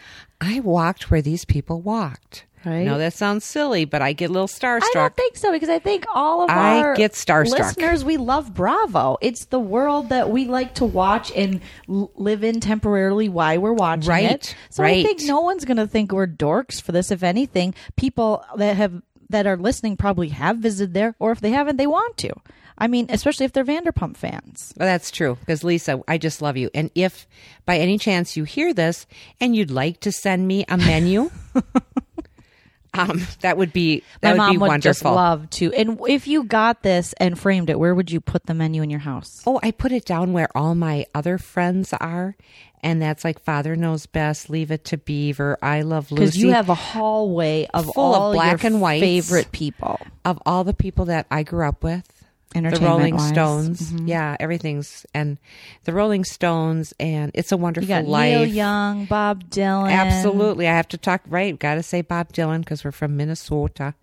I 0.40 0.60
walked 0.60 1.10
where 1.10 1.22
these 1.22 1.44
people 1.44 1.80
walked. 1.80 2.46
Right. 2.64 2.84
No, 2.86 2.96
that 2.96 3.12
sounds 3.12 3.44
silly, 3.44 3.84
but 3.84 4.00
I 4.00 4.14
get 4.14 4.30
a 4.30 4.32
little 4.32 4.48
starstruck. 4.48 4.84
I 4.84 4.90
don't 4.94 5.16
think 5.16 5.36
so 5.36 5.52
because 5.52 5.68
I 5.68 5.78
think 5.78 6.04
all 6.14 6.44
of 6.44 6.50
I 6.50 6.78
our 6.78 6.94
get 6.94 7.12
starstruck. 7.12 7.58
listeners 7.58 8.04
we 8.06 8.16
love 8.16 8.54
Bravo. 8.54 9.18
It's 9.20 9.44
the 9.46 9.60
world 9.60 10.08
that 10.08 10.30
we 10.30 10.46
like 10.46 10.74
to 10.76 10.86
watch 10.86 11.30
and 11.32 11.60
live 11.86 12.42
in 12.42 12.60
temporarily 12.60 13.28
while 13.28 13.60
we're 13.60 13.74
watching 13.74 14.08
Right, 14.08 14.30
it. 14.30 14.56
So 14.70 14.82
I 14.82 15.02
think 15.02 15.20
no 15.24 15.40
one's 15.42 15.66
going 15.66 15.76
to 15.76 15.86
think 15.86 16.10
we're 16.10 16.26
dorks 16.26 16.80
for 16.80 16.92
this. 16.92 17.10
If 17.10 17.22
anything, 17.22 17.74
people 17.96 18.42
that 18.56 18.76
have 18.76 19.02
that 19.28 19.46
are 19.46 19.58
listening 19.58 19.96
probably 19.98 20.28
have 20.28 20.58
visited 20.58 20.94
there, 20.94 21.14
or 21.18 21.32
if 21.32 21.40
they 21.40 21.50
haven't, 21.50 21.76
they 21.76 21.86
want 21.86 22.16
to. 22.18 22.32
I 22.76 22.88
mean, 22.88 23.06
especially 23.08 23.46
if 23.46 23.52
they're 23.52 23.64
Vanderpump 23.64 24.16
fans. 24.16 24.74
Well, 24.76 24.88
that's 24.88 25.10
true 25.10 25.36
because 25.40 25.62
Lisa, 25.62 26.02
I 26.08 26.18
just 26.18 26.42
love 26.42 26.56
you. 26.56 26.70
And 26.74 26.90
if 26.94 27.26
by 27.66 27.78
any 27.78 27.98
chance 27.98 28.36
you 28.36 28.44
hear 28.44 28.74
this 28.74 29.06
and 29.40 29.54
you'd 29.54 29.70
like 29.70 30.00
to 30.00 30.10
send 30.12 30.48
me 30.48 30.64
a 30.68 30.76
menu, 30.76 31.30
um, 32.94 33.22
that 33.40 33.56
would 33.56 33.72
be 33.72 34.02
that 34.20 34.36
My 34.36 34.46
would 34.46 34.52
be 34.52 34.58
mom 34.58 34.68
would 34.70 34.82
just 34.82 35.04
love 35.04 35.50
to. 35.50 35.72
And 35.72 35.98
if 36.08 36.26
you 36.28 36.44
got 36.44 36.82
this 36.82 37.12
and 37.14 37.38
framed 37.38 37.70
it, 37.70 37.78
where 37.78 37.94
would 37.94 38.10
you 38.10 38.20
put 38.20 38.46
the 38.46 38.54
menu 38.54 38.82
in 38.82 38.90
your 38.90 39.00
house? 39.00 39.42
oh, 39.46 39.58
I 39.62 39.70
put 39.72 39.92
it 39.92 40.04
down 40.04 40.32
where 40.32 40.48
all 40.56 40.74
my 40.74 41.06
other 41.14 41.38
friends 41.38 41.92
are, 42.00 42.36
and 42.82 43.02
that's 43.02 43.24
like 43.24 43.40
Father 43.42 43.74
Knows 43.76 44.06
Best, 44.06 44.48
Leave 44.50 44.70
It 44.70 44.84
to 44.86 44.96
Beaver, 44.98 45.58
I 45.62 45.82
Love 45.82 46.10
Lucy. 46.12 46.20
Because 46.24 46.36
you 46.36 46.50
have 46.52 46.68
a 46.68 46.74
hallway 46.74 47.66
of 47.74 47.86
Full 47.86 48.14
of 48.14 48.20
all 48.20 48.32
black 48.32 48.62
your 48.62 48.72
and 48.72 48.80
white 48.80 49.00
favorite 49.00 49.50
people. 49.52 50.00
of 50.24 50.40
all 50.46 50.62
the 50.64 50.74
people 50.74 51.04
that 51.06 51.26
I 51.30 51.42
grew 51.42 51.66
up 51.66 51.82
with. 51.82 52.23
The 52.54 52.78
Rolling 52.80 53.16
wise. 53.16 53.28
Stones, 53.28 53.92
mm-hmm. 53.92 54.06
yeah, 54.06 54.36
everything's 54.38 55.04
and 55.12 55.38
the 55.84 55.92
Rolling 55.92 56.24
Stones, 56.24 56.94
and 57.00 57.32
it's 57.34 57.50
a 57.50 57.56
You 57.56 57.62
wonderful 57.62 57.88
got 57.88 58.06
life. 58.06 58.30
Neil 58.30 58.46
Young, 58.46 59.04
Bob 59.06 59.50
Dylan. 59.50 59.90
Absolutely. 59.90 60.68
I 60.68 60.74
have 60.76 60.88
to 60.88 60.96
talk 60.96 61.22
right. 61.26 61.58
Got 61.58 61.74
to 61.74 61.82
say 61.82 62.02
Bob 62.02 62.32
Dylan 62.32 62.60
because 62.60 62.84
we're 62.84 62.92
from 62.92 63.16
Minnesota. 63.16 63.94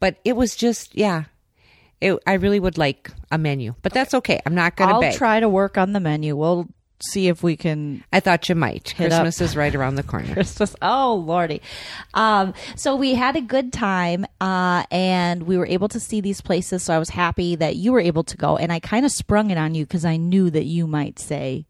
But 0.00 0.16
it 0.24 0.36
was 0.36 0.56
just, 0.56 0.96
yeah. 0.96 1.24
It, 2.00 2.16
I 2.26 2.34
really 2.34 2.60
would 2.60 2.78
like 2.78 3.10
a 3.30 3.38
menu, 3.38 3.74
but 3.82 3.92
that's 3.92 4.14
okay. 4.14 4.40
I'm 4.46 4.54
not 4.54 4.76
going 4.76 4.88
to 4.88 4.94
I'll 4.94 5.00
beg. 5.00 5.16
try 5.16 5.40
to 5.40 5.48
work 5.48 5.76
on 5.76 5.92
the 5.92 6.00
menu. 6.00 6.36
We'll 6.36 6.68
see 7.00 7.28
if 7.28 7.42
we 7.42 7.56
can 7.56 8.02
I 8.12 8.20
thought 8.20 8.48
you 8.48 8.54
might. 8.54 8.90
Up. 8.92 8.96
Christmas 8.96 9.40
is 9.40 9.56
right 9.56 9.74
around 9.74 9.94
the 9.96 10.02
corner. 10.04 10.32
Christmas. 10.32 10.74
Oh 10.82 11.14
lordy! 11.26 11.62
Um, 12.14 12.54
so 12.76 12.96
we 12.96 13.14
had 13.14 13.36
a 13.36 13.40
good 13.40 13.72
time, 13.72 14.26
uh, 14.40 14.84
and 14.90 15.44
we 15.44 15.56
were 15.56 15.66
able 15.66 15.88
to 15.88 16.00
see 16.00 16.20
these 16.20 16.40
places. 16.40 16.82
So 16.82 16.94
I 16.94 16.98
was 16.98 17.10
happy 17.10 17.56
that 17.56 17.76
you 17.76 17.92
were 17.92 18.00
able 18.00 18.24
to 18.24 18.36
go, 18.36 18.56
and 18.56 18.72
I 18.72 18.80
kind 18.80 19.04
of 19.04 19.12
sprung 19.12 19.50
it 19.50 19.58
on 19.58 19.74
you 19.74 19.84
because 19.86 20.04
I 20.04 20.16
knew 20.16 20.50
that 20.50 20.64
you 20.64 20.86
might 20.86 21.18
say. 21.18 21.64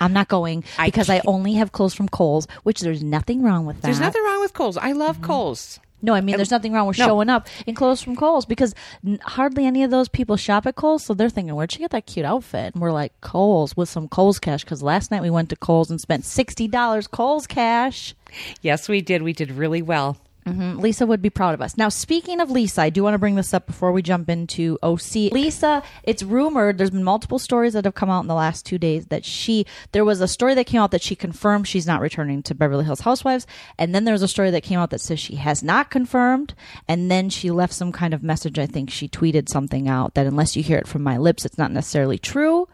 I'm 0.00 0.12
not 0.12 0.28
going 0.28 0.64
because 0.84 1.08
I, 1.08 1.14
can't- 1.16 1.28
only 1.28 1.54
have 1.54 1.72
clothes 1.72 1.94
from 1.94 2.08
Kohl's, 2.10 2.46
which 2.62 2.80
there's 2.80 3.02
nothing 3.02 3.42
wrong 3.42 3.64
with 3.64 3.76
that. 3.76 3.82
There's 3.84 4.00
nothing 4.00 4.22
wrong 4.22 4.40
with 4.40 4.52
Kohl's. 4.52 4.76
I 4.76 4.92
love 4.92 5.16
Mm-hmm. 5.16 5.24
Kohl's. 5.26 5.80
No, 6.00 6.14
I 6.14 6.20
mean, 6.20 6.36
there's 6.36 6.50
nothing 6.50 6.72
wrong 6.72 6.86
with 6.86 6.98
no. 6.98 7.06
showing 7.06 7.28
up 7.28 7.48
in 7.66 7.74
clothes 7.74 8.02
from 8.02 8.14
Kohl's 8.16 8.46
because 8.46 8.74
n- 9.04 9.18
hardly 9.22 9.66
any 9.66 9.82
of 9.82 9.90
those 9.90 10.08
people 10.08 10.36
shop 10.36 10.66
at 10.66 10.76
Kohl's. 10.76 11.04
So 11.04 11.14
they're 11.14 11.28
thinking, 11.28 11.54
where'd 11.54 11.72
she 11.72 11.80
get 11.80 11.90
that 11.90 12.06
cute 12.06 12.26
outfit? 12.26 12.74
And 12.74 12.82
we're 12.82 12.92
like, 12.92 13.18
Kohl's 13.20 13.76
with 13.76 13.88
some 13.88 14.08
Kohl's 14.08 14.38
cash 14.38 14.64
because 14.64 14.82
last 14.82 15.10
night 15.10 15.22
we 15.22 15.30
went 15.30 15.50
to 15.50 15.56
Kohl's 15.56 15.90
and 15.90 16.00
spent 16.00 16.24
$60 16.24 17.10
Kohl's 17.10 17.46
cash. 17.46 18.14
Yes, 18.62 18.88
we 18.88 19.00
did. 19.00 19.22
We 19.22 19.32
did 19.32 19.50
really 19.50 19.82
well. 19.82 20.16
Mhm. 20.48 20.80
Lisa 20.80 21.06
would 21.06 21.20
be 21.22 21.30
proud 21.30 21.54
of 21.54 21.60
us. 21.60 21.76
Now, 21.76 21.88
speaking 21.88 22.40
of 22.40 22.50
Lisa, 22.50 22.82
I 22.82 22.90
do 22.90 23.02
want 23.02 23.14
to 23.14 23.18
bring 23.18 23.34
this 23.34 23.52
up 23.52 23.66
before 23.66 23.92
we 23.92 24.02
jump 24.02 24.28
into 24.30 24.78
OC. 24.82 25.30
Lisa, 25.32 25.82
it's 26.02 26.22
rumored, 26.22 26.78
there's 26.78 26.90
been 26.90 27.04
multiple 27.04 27.38
stories 27.38 27.72
that 27.72 27.84
have 27.84 27.94
come 27.94 28.10
out 28.10 28.20
in 28.20 28.26
the 28.28 28.34
last 28.34 28.64
two 28.66 28.78
days 28.78 29.06
that 29.06 29.24
she, 29.24 29.66
there 29.92 30.04
was 30.04 30.20
a 30.20 30.28
story 30.28 30.54
that 30.54 30.66
came 30.66 30.80
out 30.80 30.90
that 30.90 31.02
she 31.02 31.14
confirmed 31.14 31.66
she's 31.68 31.86
not 31.86 32.00
returning 32.00 32.42
to 32.42 32.54
Beverly 32.54 32.84
Hills 32.84 33.00
Housewives. 33.00 33.46
And 33.78 33.94
then 33.94 34.04
there 34.04 34.12
was 34.12 34.22
a 34.22 34.28
story 34.28 34.50
that 34.50 34.62
came 34.62 34.78
out 34.78 34.90
that 34.90 35.00
says 35.00 35.20
she 35.20 35.36
has 35.36 35.62
not 35.62 35.90
confirmed. 35.90 36.54
And 36.86 37.10
then 37.10 37.28
she 37.30 37.50
left 37.50 37.72
some 37.72 37.92
kind 37.92 38.14
of 38.14 38.22
message. 38.22 38.58
I 38.58 38.66
think 38.66 38.90
she 38.90 39.08
tweeted 39.08 39.48
something 39.48 39.88
out 39.88 40.14
that 40.14 40.26
unless 40.26 40.56
you 40.56 40.62
hear 40.62 40.78
it 40.78 40.88
from 40.88 41.02
my 41.02 41.16
lips, 41.18 41.44
it's 41.44 41.58
not 41.58 41.72
necessarily 41.72 42.18
true. 42.18 42.68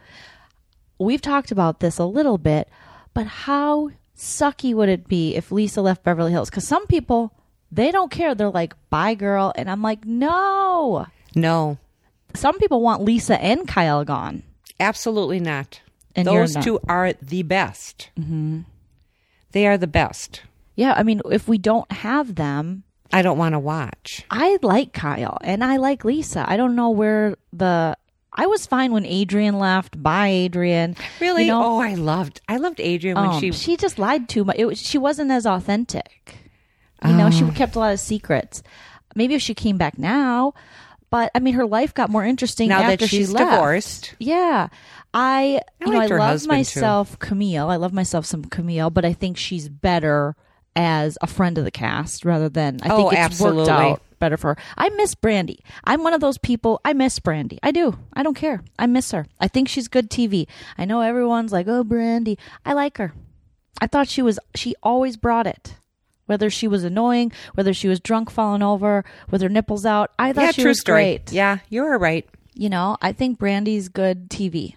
We've 0.99 1.21
talked 1.23 1.51
about 1.51 1.81
this 1.81 1.99
a 1.99 2.05
little 2.05 2.39
bit, 2.39 2.69
but 3.15 3.27
how 3.27 3.91
sucky 4.17 4.75
would 4.75 4.89
it 4.89 5.09
be 5.09 5.35
if 5.35 5.51
Lisa 5.51 5.83
left 5.83 6.05
Beverly 6.05 6.31
Hills? 6.31 6.51
Because 6.51 6.67
some 6.67 6.87
people, 6.87 7.33
they 7.75 7.91
don't 7.91 8.11
care. 8.11 8.35
They're 8.35 8.51
like, 8.51 8.75
bye, 8.89 9.15
girl. 9.15 9.53
And 9.57 9.71
I'm 9.71 9.83
like, 9.83 10.05
no. 10.05 11.07
No, 11.35 11.79
Some 12.35 12.59
people 12.59 12.81
want 12.81 13.03
Lisa 13.03 13.41
and 13.43 13.67
Kyle 13.67 14.05
gone. 14.05 14.45
absolutely 14.79 15.41
not. 15.41 15.81
And 16.15 16.29
Those 16.29 16.55
not. 16.55 16.63
two 16.63 16.79
are 16.89 17.13
the 17.15 17.43
best. 17.43 18.11
Mm-hmm. 18.17 18.61
They 19.51 19.67
are 19.67 19.77
the 19.77 19.89
best. 19.89 20.43
Yeah, 20.77 20.95
I 20.97 21.03
mean, 21.03 21.21
if 21.31 21.49
we 21.49 21.59
don't 21.59 21.91
have 21.91 22.37
them, 22.37 22.85
I 23.13 23.23
don't 23.23 23.39
want 23.39 23.55
to 23.55 23.59
watch. 23.59 24.25
I 24.31 24.59
like 24.63 24.93
Kyle 24.93 25.39
and 25.43 25.63
I 25.65 25.77
like 25.77 26.05
Lisa. 26.05 26.45
I 26.49 26.57
don't 26.57 26.77
know 26.77 26.91
where 26.91 27.37
the. 27.53 27.97
I 28.33 28.47
was 28.47 28.67
fine 28.67 28.93
when 28.93 29.07
Adrienne 29.07 29.59
left. 29.61 30.01
Bye, 30.01 30.47
Adrienne. 30.47 30.97
Really? 31.21 31.43
You 31.45 31.53
know, 31.53 31.65
oh, 31.65 31.79
I 31.81 31.95
loved. 31.95 32.41
I 32.49 32.57
loved 32.57 32.81
Adrienne 32.81 33.17
when 33.17 33.27
um, 33.31 33.41
she. 33.41 33.53
she 33.53 33.77
just 33.77 33.99
lied 33.99 34.29
too 34.29 34.45
much. 34.45 34.57
It 34.59 34.67
was, 34.67 34.81
she 34.81 34.99
wasn't 34.99 35.31
as 35.31 35.47
authentic. 35.47 36.37
You 37.05 37.13
know, 37.13 37.27
Oh. 37.27 37.31
she 37.31 37.45
ah. 37.45 37.51
kept 37.53 37.77
a 37.77 37.79
lot 37.79 37.93
of 37.93 38.01
secrets. 38.01 38.63
Maybe 39.15 39.35
if 39.35 39.43
she 39.43 39.55
came 39.55 39.77
back 39.79 39.99
now, 39.99 40.55
but 41.11 41.31
I 41.35 41.39
mean, 41.39 41.55
her 41.55 41.67
life 41.67 41.95
got 41.95 42.11
more 42.11 42.25
interesting 42.25 42.69
Now 42.69 42.83
that 42.89 43.01
she's 43.01 43.11
she 43.11 43.27
left. 43.27 43.51
divorced. 43.51 44.15
Yeah, 44.19 44.69
I, 45.13 45.61
I 45.81 45.85
you 45.87 45.93
know, 45.93 46.01
I 46.01 46.07
love 46.07 46.19
husband, 46.21 46.51
too. 46.67 46.81
myself 46.81 47.19
Camille. 47.21 47.69
I 47.71 47.77
love 47.77 47.93
myself 47.93 48.27
some 48.27 48.45
Camille, 48.45 48.91
but 48.91 49.05
I 49.05 49.13
think 49.13 49.37
she's 49.37 49.69
better 49.69 50.35
as 50.77 51.17
a 51.23 51.27
friend 51.29 51.57
of 51.57 51.65
the 51.65 51.71
cast 51.71 52.25
rather 52.25 52.49
than 52.49 52.81
I 52.83 52.89
think 52.89 53.01
Oh, 53.01 53.11
it's 53.11 53.19
absolutely. 53.19 53.59
worked 53.61 53.71
out 53.71 54.03
better 54.19 54.37
for 54.37 54.55
her. 54.55 54.57
I 54.77 54.89
miss 54.89 55.15
Brandi. 55.15 55.59
I'm 55.85 56.03
one 56.03 56.15
of 56.15 56.21
those 56.21 56.39
people. 56.39 56.81
I 56.85 56.95
miss 56.95 57.21
Brandi. 57.21 57.59
I 57.63 57.71
do. 57.71 57.97
I 58.15 58.23
don't 58.25 58.35
care. 58.35 58.63
I 58.79 58.87
miss 58.87 59.13
her. 59.13 59.27
I 59.39 59.47
think 59.47 59.69
she's 59.69 59.87
good 59.87 60.11
TV. 60.11 60.49
I 60.79 60.85
know 60.87 61.01
everyone's 61.03 61.53
like, 61.53 61.69
"Oh, 61.69 61.85
Brandi." 61.85 62.39
I 62.67 62.73
like 62.73 62.97
her. 62.99 63.13
I 63.81 63.87
thought 63.87 64.09
she 64.09 64.23
was 64.23 64.41
she 64.57 64.75
always 64.83 65.17
brought 65.17 65.47
it. 65.47 65.77
Whether 66.27 66.49
she 66.49 66.69
was 66.69 66.85
annoying, 66.85 67.33
whether 67.55 67.75
she 67.75 67.89
was 67.89 68.01
drunk 68.01 68.31
falling 68.31 68.63
over 68.63 69.05
with 69.31 69.43
her 69.43 69.49
nipples 69.49 69.85
out, 69.85 70.11
I 70.19 70.33
thought 70.33 70.45
yeah, 70.45 70.51
she 70.53 70.63
true 70.63 70.71
was 70.71 70.81
story. 70.81 71.03
great. 71.03 71.33
Yeah, 71.33 71.59
you 71.69 71.83
were 71.83 71.99
right. 71.99 72.27
You 72.55 72.71
know, 72.71 72.97
I 73.03 73.13
think 73.13 73.39
Brandi's 73.39 73.89
good 73.89 74.31
TV. 74.31 74.77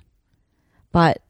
But 0.91 1.21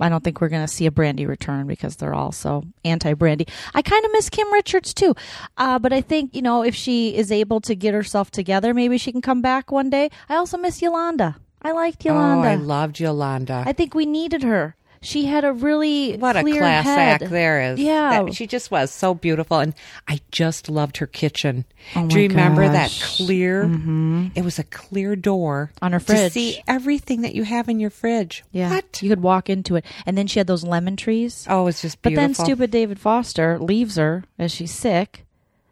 I 0.00 0.08
don't 0.08 0.24
think 0.24 0.40
we're 0.40 0.48
going 0.48 0.64
to 0.66 0.72
see 0.72 0.86
a 0.86 0.90
Brandi 0.90 1.26
return 1.28 1.66
because 1.66 1.96
they're 1.96 2.14
all 2.14 2.32
so 2.32 2.64
anti 2.84 3.14
Brandi. 3.14 3.48
I 3.74 3.82
kind 3.82 4.04
of 4.04 4.12
miss 4.12 4.30
Kim 4.30 4.50
Richards 4.52 4.94
too. 4.94 5.14
Uh, 5.56 5.78
but 5.78 5.92
I 5.92 6.00
think, 6.00 6.34
you 6.34 6.42
know, 6.42 6.62
if 6.62 6.74
she 6.74 7.14
is 7.14 7.30
able 7.30 7.60
to 7.62 7.74
get 7.74 7.94
herself 7.94 8.30
together, 8.30 8.74
maybe 8.74 8.98
she 8.98 9.12
can 9.12 9.20
come 9.22 9.42
back 9.42 9.70
one 9.70 9.90
day. 9.90 10.10
I 10.28 10.36
also 10.36 10.56
miss 10.56 10.80
Yolanda. 10.82 11.36
I 11.62 11.72
liked 11.72 12.04
Yolanda. 12.04 12.48
Oh, 12.48 12.50
I 12.50 12.54
loved 12.56 12.98
Yolanda. 12.98 13.62
I 13.66 13.72
think 13.72 13.94
we 13.94 14.06
needed 14.06 14.42
her. 14.42 14.76
She 15.04 15.24
had 15.26 15.44
a 15.44 15.52
really 15.52 16.16
what 16.16 16.36
a 16.36 16.42
clear 16.42 16.60
class 16.60 16.84
head. 16.84 17.22
act 17.22 17.30
there 17.30 17.72
is. 17.72 17.80
Yeah, 17.80 18.22
That- 18.24 18.34
she 18.34 18.46
just 18.46 18.70
was 18.70 18.90
so 18.90 19.14
beautiful, 19.14 19.58
and 19.58 19.74
I 20.08 20.20
just 20.30 20.68
loved 20.70 20.98
her 20.98 21.06
kitchen. 21.06 21.64
Oh 21.96 22.06
Do 22.06 22.20
you 22.20 22.28
remember 22.28 22.68
that 22.68 22.84
gosh. 22.90 23.18
Mm-hmm. 23.18 23.26
clear? 23.26 24.30
It 24.36 24.44
was 24.44 24.58
a 24.60 24.64
clear 24.64 25.16
door 25.16 25.72
On 25.82 25.92
her 25.92 26.00
fridge 26.00 26.18
to 26.18 26.30
see 26.30 26.62
everything 26.68 27.22
that 27.22 27.34
you 27.34 27.42
have 27.42 27.68
in 27.68 27.80
your 27.80 27.90
fridge. 27.90 28.44
yeah. 28.52 28.70
What? 28.70 29.02
You 29.02 29.08
could 29.08 29.22
walk 29.22 29.50
into 29.50 29.74
it, 29.76 29.84
and 30.06 30.16
then 30.16 30.26
she 30.28 30.38
had 30.38 30.46
those 30.46 30.62
lemon 30.64 30.96
trees. 30.96 31.46
Oh, 31.50 31.66
it's 31.66 31.82
just 31.82 32.00
But 32.02 32.14
then 32.14 32.34
stupid 32.34 32.70
David 32.70 32.98
Foster 33.00 33.58
leaves 33.58 33.96
her 33.96 34.24
as 34.38 34.52
she's 34.52 34.70
sick, 34.72 35.26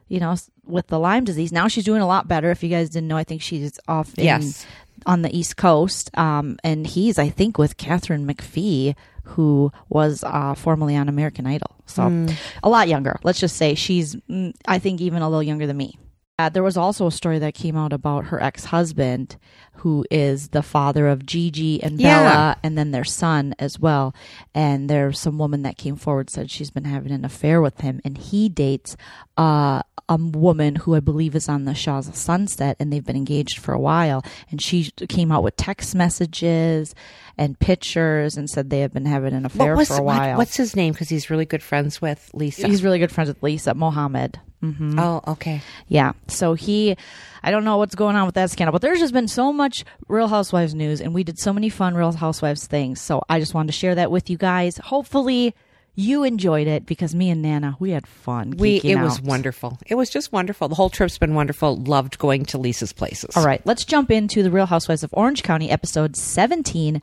you 0.08 0.18
know, 0.18 0.34
with 0.66 0.88
the 0.88 0.98
Lyme 0.98 1.24
disease. 1.24 1.52
Now 1.52 1.68
she's 1.68 1.84
doing 1.84 2.02
a 2.02 2.06
lot 2.06 2.26
better. 2.26 2.50
If 2.50 2.62
you 2.64 2.68
guys 2.68 2.90
didn't 2.90 3.06
know, 3.08 3.16
I 3.16 3.24
think 3.24 3.42
she's 3.42 3.78
off 3.86 4.12
in, 4.18 4.24
Yes. 4.24 4.66
on 5.06 5.22
the 5.22 5.36
East 5.36 5.56
Coast. 5.56 6.10
Um, 6.18 6.58
and 6.64 6.86
he's, 6.86 7.18
I 7.18 7.28
think, 7.28 7.58
with 7.58 7.76
Katharine 7.76 8.26
McPhee, 8.26 8.94
who 9.34 9.70
was 9.88 10.22
uh, 10.24 10.54
formerly 10.54 10.96
on 10.96 11.08
American 11.08 11.46
Idol. 11.46 11.76
So 11.86 12.02
Hmm. 12.08 12.28
a 12.62 12.68
lot 12.68 12.88
younger. 12.88 13.18
Let's 13.24 13.40
just 13.40 13.56
say 13.56 13.74
she's, 13.74 14.16
mm, 14.30 14.52
I 14.66 14.78
think, 14.78 15.00
even 15.00 15.22
a 15.22 15.28
little 15.28 15.42
younger 15.42 15.66
than 15.66 15.76
me. 15.76 15.98
Uh, 16.38 16.48
there 16.48 16.62
was 16.62 16.76
also 16.78 17.06
a 17.06 17.12
story 17.12 17.38
that 17.38 17.52
came 17.52 17.76
out 17.76 17.92
about 17.92 18.26
her 18.26 18.42
ex 18.42 18.64
husband, 18.66 19.36
who 19.82 20.06
is 20.10 20.48
the 20.48 20.62
father 20.62 21.06
of 21.06 21.26
Gigi 21.26 21.82
and 21.82 22.00
Yeah. 22.00 22.22
Bella, 22.24 22.56
and 22.62 22.78
then 22.78 22.92
their 22.92 23.04
son 23.04 23.54
as 23.58 23.78
well. 23.78 24.14
And 24.54 24.88
there's 24.88 25.20
some 25.20 25.36
woman 25.36 25.62
that 25.62 25.76
came 25.76 25.96
forward 25.96 26.30
said 26.30 26.50
she's 26.50 26.70
been 26.70 26.84
having 26.86 27.12
an 27.12 27.26
affair 27.26 27.60
with 27.60 27.82
him, 27.82 28.00
and 28.06 28.16
he 28.16 28.48
dates 28.48 28.96
uh, 29.36 29.82
a 30.10 30.16
woman 30.18 30.74
who 30.74 30.94
I 30.96 31.00
believe 31.00 31.34
is 31.34 31.48
on 31.48 31.64
the 31.64 31.74
Shahs 31.74 32.08
of 32.08 32.16
Sunset, 32.16 32.76
and 32.80 32.92
they've 32.92 33.04
been 33.04 33.16
engaged 33.16 33.58
for 33.60 33.72
a 33.72 33.78
while. 33.80 34.22
And 34.50 34.60
she 34.60 34.90
came 35.08 35.30
out 35.32 35.42
with 35.42 35.56
text 35.56 35.94
messages 35.94 36.94
and 37.38 37.58
pictures 37.58 38.36
and 38.36 38.50
said 38.50 38.68
they 38.68 38.80
have 38.80 38.92
been 38.92 39.06
having 39.06 39.32
an 39.32 39.46
affair 39.46 39.76
was- 39.76 39.88
for 39.88 39.94
a 39.98 40.02
what- 40.02 40.16
while. 40.18 40.36
what's 40.36 40.56
his 40.56 40.74
name? 40.76 40.92
Because 40.92 41.08
he's 41.08 41.30
really 41.30 41.46
good 41.46 41.62
friends 41.62 42.02
with 42.02 42.28
Lisa. 42.34 42.66
He's 42.66 42.82
really 42.82 42.98
good 42.98 43.12
friends 43.12 43.28
with 43.28 43.42
Lisa 43.42 43.72
Mohammed. 43.72 44.40
hmm 44.60 44.98
oh, 44.98 45.22
okay. 45.28 45.62
Yeah. 45.88 46.12
So 46.26 46.52
he, 46.54 46.96
I 47.42 47.50
don't 47.50 47.64
know 47.64 47.78
what's 47.78 47.94
going 47.94 48.16
on 48.16 48.26
with 48.26 48.34
that 48.34 48.50
scandal, 48.50 48.72
but 48.72 48.82
there's 48.82 48.98
just 48.98 49.14
been 49.14 49.28
so 49.28 49.52
much 49.54 49.84
Real 50.08 50.28
Housewives 50.28 50.74
news, 50.74 51.00
and 51.00 51.14
we 51.14 51.24
did 51.24 51.38
so 51.38 51.52
many 51.54 51.68
fun 51.70 51.94
Real 51.94 52.12
Housewives 52.12 52.66
things. 52.66 53.00
So 53.00 53.22
I 53.30 53.38
just 53.40 53.54
wanted 53.54 53.68
to 53.68 53.78
share 53.78 53.94
that 53.94 54.10
with 54.10 54.28
you 54.28 54.36
guys. 54.36 54.76
Hopefully, 54.78 55.54
you 56.00 56.24
enjoyed 56.24 56.66
it 56.66 56.86
because 56.86 57.14
me 57.14 57.30
and 57.30 57.42
Nana, 57.42 57.76
we 57.78 57.90
had 57.90 58.06
fun. 58.06 58.54
We 58.56 58.76
it 58.76 58.96
was 58.96 59.20
wonderful. 59.20 59.78
It 59.86 59.94
was 59.94 60.10
just 60.10 60.32
wonderful. 60.32 60.68
The 60.68 60.74
whole 60.74 60.90
trip's 60.90 61.18
been 61.18 61.34
wonderful. 61.34 61.76
Loved 61.76 62.18
going 62.18 62.46
to 62.46 62.58
Lisa's 62.58 62.92
places. 62.92 63.36
All 63.36 63.44
right, 63.44 63.60
let's 63.66 63.84
jump 63.84 64.10
into 64.10 64.42
the 64.42 64.50
Real 64.50 64.66
Housewives 64.66 65.02
of 65.02 65.10
Orange 65.12 65.42
County, 65.42 65.70
episode 65.70 66.16
17 66.16 67.02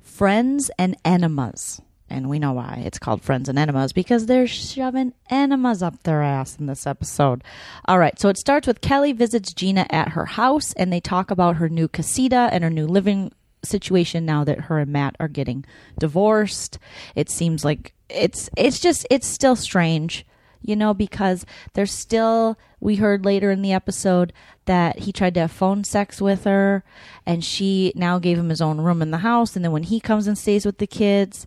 Friends 0.00 0.70
and 0.78 0.96
Enemas. 1.04 1.80
And 2.10 2.28
we 2.28 2.38
know 2.38 2.52
why 2.52 2.82
it's 2.84 2.98
called 2.98 3.22
Friends 3.22 3.48
and 3.48 3.58
Enemas 3.58 3.92
because 3.92 4.26
they're 4.26 4.46
shoving 4.46 5.14
enemas 5.30 5.82
up 5.82 6.02
their 6.02 6.22
ass 6.22 6.58
in 6.58 6.66
this 6.66 6.86
episode. 6.86 7.42
All 7.86 7.98
right, 7.98 8.18
so 8.20 8.28
it 8.28 8.36
starts 8.36 8.66
with 8.66 8.80
Kelly 8.80 9.12
visits 9.12 9.54
Gina 9.54 9.86
at 9.90 10.10
her 10.10 10.26
house 10.26 10.72
and 10.74 10.92
they 10.92 11.00
talk 11.00 11.30
about 11.30 11.56
her 11.56 11.68
new 11.68 11.88
casita 11.88 12.48
and 12.52 12.62
her 12.62 12.70
new 12.70 12.86
living 12.86 13.32
situation 13.64 14.26
now 14.26 14.44
that 14.44 14.60
her 14.62 14.78
and 14.78 14.92
Matt 14.92 15.16
are 15.18 15.28
getting 15.28 15.64
divorced. 15.98 16.78
It 17.14 17.30
seems 17.30 17.64
like 17.64 17.94
it's 18.08 18.50
it's 18.56 18.80
just 18.80 19.06
it's 19.10 19.26
still 19.26 19.56
strange 19.56 20.24
you 20.66 20.74
know, 20.74 20.94
because 20.94 21.44
there's 21.74 21.92
still, 21.92 22.56
we 22.80 22.96
heard 22.96 23.26
later 23.26 23.50
in 23.50 23.60
the 23.60 23.74
episode 23.74 24.32
that 24.64 25.00
he 25.00 25.12
tried 25.12 25.34
to 25.34 25.40
have 25.40 25.52
phone 25.52 25.84
sex 25.84 26.22
with 26.22 26.44
her 26.44 26.82
and 27.26 27.44
she 27.44 27.92
now 27.94 28.18
gave 28.18 28.38
him 28.38 28.48
his 28.48 28.62
own 28.62 28.80
room 28.80 29.02
in 29.02 29.10
the 29.10 29.18
house. 29.18 29.54
And 29.56 29.62
then 29.62 29.72
when 29.72 29.82
he 29.82 30.00
comes 30.00 30.26
and 30.26 30.38
stays 30.38 30.64
with 30.64 30.78
the 30.78 30.86
kids, 30.86 31.46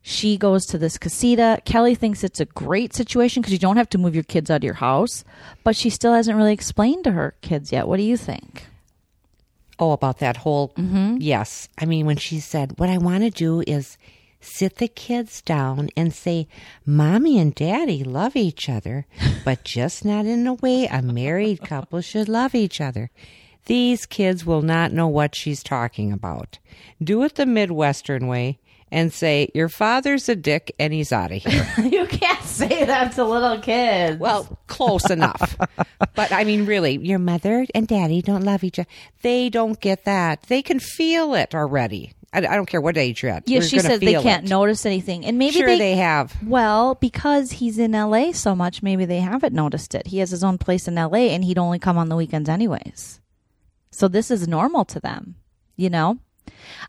she 0.00 0.36
goes 0.36 0.64
to 0.66 0.78
this 0.78 0.96
casita. 0.96 1.60
Kelly 1.64 1.96
thinks 1.96 2.22
it's 2.22 2.38
a 2.38 2.44
great 2.44 2.94
situation 2.94 3.42
because 3.42 3.52
you 3.52 3.58
don't 3.58 3.78
have 3.78 3.90
to 3.90 3.98
move 3.98 4.14
your 4.14 4.22
kids 4.22 4.48
out 4.48 4.58
of 4.58 4.64
your 4.64 4.74
house, 4.74 5.24
but 5.64 5.74
she 5.74 5.90
still 5.90 6.12
hasn't 6.14 6.36
really 6.36 6.52
explained 6.52 7.02
to 7.02 7.10
her 7.10 7.34
kids 7.40 7.72
yet. 7.72 7.88
What 7.88 7.96
do 7.96 8.04
you 8.04 8.16
think? 8.16 8.66
Oh, 9.80 9.90
about 9.90 10.20
that 10.20 10.36
whole 10.36 10.68
Mm-hmm. 10.76 11.16
yes. 11.18 11.68
I 11.78 11.84
mean, 11.86 12.06
when 12.06 12.16
she 12.16 12.38
said, 12.38 12.78
"What 12.78 12.90
I 12.90 12.98
want 12.98 13.24
to 13.24 13.30
do 13.30 13.64
is 13.66 13.98
sit 14.42 14.76
the 14.76 14.88
kids 14.88 15.40
down 15.40 15.88
and 15.96 16.12
say, 16.12 16.48
"Mommy 16.84 17.38
and 17.38 17.54
Daddy 17.54 18.04
love 18.04 18.36
each 18.36 18.68
other, 18.68 19.06
but 19.44 19.64
just 19.78 20.04
not 20.04 20.26
in 20.26 20.44
the 20.44 20.54
way 20.54 20.86
a 20.86 21.00
married 21.00 21.62
couple 21.62 22.00
should 22.00 22.28
love 22.28 22.54
each 22.54 22.80
other." 22.80 23.10
These 23.66 24.06
kids 24.06 24.44
will 24.44 24.62
not 24.62 24.92
know 24.92 25.06
what 25.06 25.36
she's 25.36 25.62
talking 25.62 26.12
about. 26.12 26.58
Do 27.02 27.22
it 27.22 27.36
the 27.36 27.46
Midwestern 27.46 28.26
way 28.26 28.58
and 28.90 29.12
say, 29.12 29.48
"Your 29.54 29.68
father's 29.68 30.28
a 30.28 30.34
dick 30.36 30.74
and 30.78 30.92
he's 30.92 31.12
out 31.12 31.30
of 31.30 31.42
here." 31.42 31.66
you 31.84 32.06
can't 32.06 32.44
say 32.44 32.84
that 32.84 33.12
to 33.12 33.24
little 33.24 33.58
kids. 33.60 34.18
Well, 34.18 34.58
close 34.66 35.08
enough. 35.10 35.56
But 36.14 36.32
I 36.32 36.44
mean, 36.44 36.66
really, 36.66 36.98
your 36.98 37.18
mother 37.18 37.66
and 37.74 37.86
daddy 37.86 38.20
don't 38.20 38.44
love 38.44 38.64
each 38.64 38.78
other. 38.78 38.88
They 39.22 39.48
don't 39.48 39.80
get 39.80 40.04
that. 40.04 40.42
They 40.44 40.62
can 40.62 40.80
feel 40.80 41.34
it 41.34 41.54
already. 41.54 42.12
I, 42.32 42.38
I 42.38 42.56
don't 42.56 42.66
care 42.66 42.80
what 42.80 42.96
age 42.96 43.22
you're 43.22 43.32
at. 43.32 43.46
yeah, 43.48 43.54
You're 43.58 43.62
she 43.62 43.78
said 43.78 44.00
they 44.00 44.14
can't 44.22 44.44
it. 44.44 44.48
notice 44.50 44.86
anything. 44.86 45.24
And 45.24 45.38
maybe 45.38 45.56
Sure, 45.58 45.66
they, 45.66 45.78
they 45.78 45.94
have. 45.96 46.34
Well, 46.42 46.94
because 46.96 47.52
he's 47.52 47.78
in 47.78 47.92
LA 47.92 48.32
so 48.32 48.54
much, 48.54 48.82
maybe 48.82 49.04
they 49.04 49.20
haven't 49.20 49.52
noticed 49.54 49.94
it. 49.94 50.06
He 50.06 50.18
has 50.18 50.30
his 50.30 50.42
own 50.42 50.56
place 50.58 50.88
in 50.88 50.94
LA 50.94 51.28
and 51.32 51.44
he'd 51.44 51.58
only 51.58 51.78
come 51.78 51.98
on 51.98 52.08
the 52.08 52.16
weekends 52.16 52.48
anyways. 52.48 53.20
So 53.90 54.08
this 54.08 54.30
is 54.30 54.48
normal 54.48 54.84
to 54.86 55.00
them, 55.00 55.34
you 55.76 55.90
know? 55.90 56.18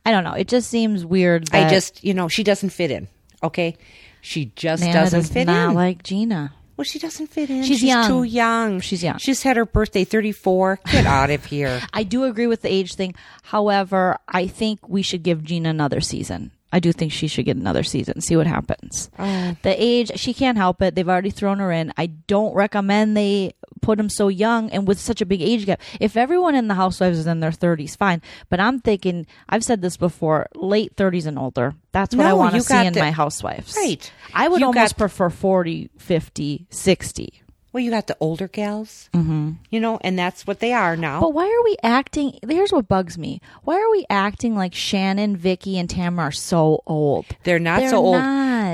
I 0.06 0.12
don't 0.12 0.24
know. 0.24 0.34
It 0.34 0.48
just 0.48 0.70
seems 0.70 1.06
weird 1.06 1.48
that 1.48 1.68
I 1.68 1.70
just, 1.70 2.04
you 2.04 2.14
know, 2.14 2.28
she 2.30 2.44
doesn't 2.44 2.70
fit 2.70 2.92
in. 2.92 3.08
Okay, 3.44 3.76
she 4.22 4.46
just 4.56 4.82
Nana 4.82 4.94
doesn't 4.94 5.20
does 5.20 5.30
fit 5.30 5.46
not 5.46 5.70
in. 5.72 5.76
like 5.76 6.04
Gina. 6.04 6.54
Well, 6.76 6.86
she 6.86 7.00
doesn't 7.00 7.28
fit 7.28 7.50
in. 7.50 7.64
She's 7.64 7.84
young. 7.84 8.08
too 8.08 8.24
young. 8.24 8.80
She's 8.80 9.04
young. 9.04 9.18
She's 9.18 9.44
had 9.44 9.58
her 9.58 9.66
birthday, 9.66 10.04
thirty-four. 10.04 10.80
Get 10.92 11.06
out 11.06 11.30
of 11.30 11.46
here. 11.46 11.82
I 11.94 12.04
do 12.04 12.24
agree 12.26 12.48
with 12.48 12.62
the 12.62 12.72
age 12.72 12.96
thing. 12.96 13.16
However, 13.44 14.18
I 14.28 14.48
think 14.48 14.88
we 14.88 15.02
should 15.02 15.24
give 15.24 15.44
Gina 15.44 15.70
another 15.70 16.02
season. 16.02 16.52
I 16.72 16.80
do 16.80 16.92
think 16.92 17.12
she 17.12 17.28
should 17.28 17.46
get 17.46 17.56
another 17.56 17.84
season. 17.84 18.20
See 18.22 18.36
what 18.36 18.48
happens. 18.48 19.12
Oh. 19.20 19.56
The 19.62 19.76
age, 19.78 20.12
she 20.16 20.34
can't 20.34 20.58
help 20.58 20.82
it. 20.82 20.96
They've 20.96 21.08
already 21.08 21.30
thrown 21.30 21.60
her 21.60 21.72
in. 21.72 21.94
I 21.98 22.08
don't 22.08 22.56
recommend 22.56 23.16
they 23.16 23.54
put 23.84 24.00
him 24.00 24.10
so 24.10 24.28
young 24.30 24.72
and 24.72 24.88
with 24.88 25.00
such 25.00 25.22
a 25.22 25.26
big 25.26 25.42
age 25.42 25.68
gap. 25.68 25.80
If 26.00 26.18
everyone 26.18 26.56
in 26.56 26.68
the 26.68 26.74
Housewives 26.74 27.20
is 27.20 27.28
in 27.28 27.40
their 27.42 27.52
30s, 27.52 27.96
fine. 27.96 28.22
But 28.50 28.60
I'm 28.60 28.80
thinking, 28.80 29.28
I've 29.48 29.64
said 29.64 29.82
this 29.84 29.98
before, 29.98 30.48
late 30.56 30.96
30s 30.96 31.28
and 31.28 31.38
older. 31.38 31.76
That's 31.92 32.16
what 32.16 32.26
I 32.26 32.34
want 32.34 32.56
to 32.56 32.62
see 32.62 32.86
in 32.86 32.94
the- 32.94 33.00
my 33.02 33.12
Housewives. 33.12 33.76
Right. 33.78 34.12
I 34.34 34.48
would 34.48 34.60
You 34.62 34.68
almost 34.68 34.96
got- 34.96 34.98
prefer 34.98 35.30
40, 35.30 35.92
50, 35.98 36.66
60. 36.72 37.42
Well, 37.72 37.82
you 37.84 37.90
got 37.90 38.06
the 38.06 38.16
older 38.20 38.48
gals, 38.48 39.10
mm-hmm. 39.16 39.54
you 39.72 39.80
know, 39.80 39.98
and 40.02 40.18
that's 40.18 40.46
what 40.46 40.60
they 40.60 40.74
are 40.74 40.96
now. 40.96 41.20
But 41.22 41.34
why 41.34 41.46
are 41.46 41.64
we 41.64 41.76
acting? 41.82 42.38
Here's 42.48 42.72
what 42.72 42.88
bugs 42.88 43.18
me. 43.18 43.42
Why 43.64 43.82
are 43.82 43.90
we 43.90 44.06
acting 44.12 44.56
like 44.56 44.76
Shannon, 44.76 45.36
Vicki, 45.36 45.80
and 45.80 45.90
Tamara 45.90 46.28
are 46.28 46.32
so 46.32 46.84
old? 46.86 47.26
They're 47.46 47.58
not 47.58 47.80
They're 47.80 47.90
so 47.90 47.98
old, 47.98 48.22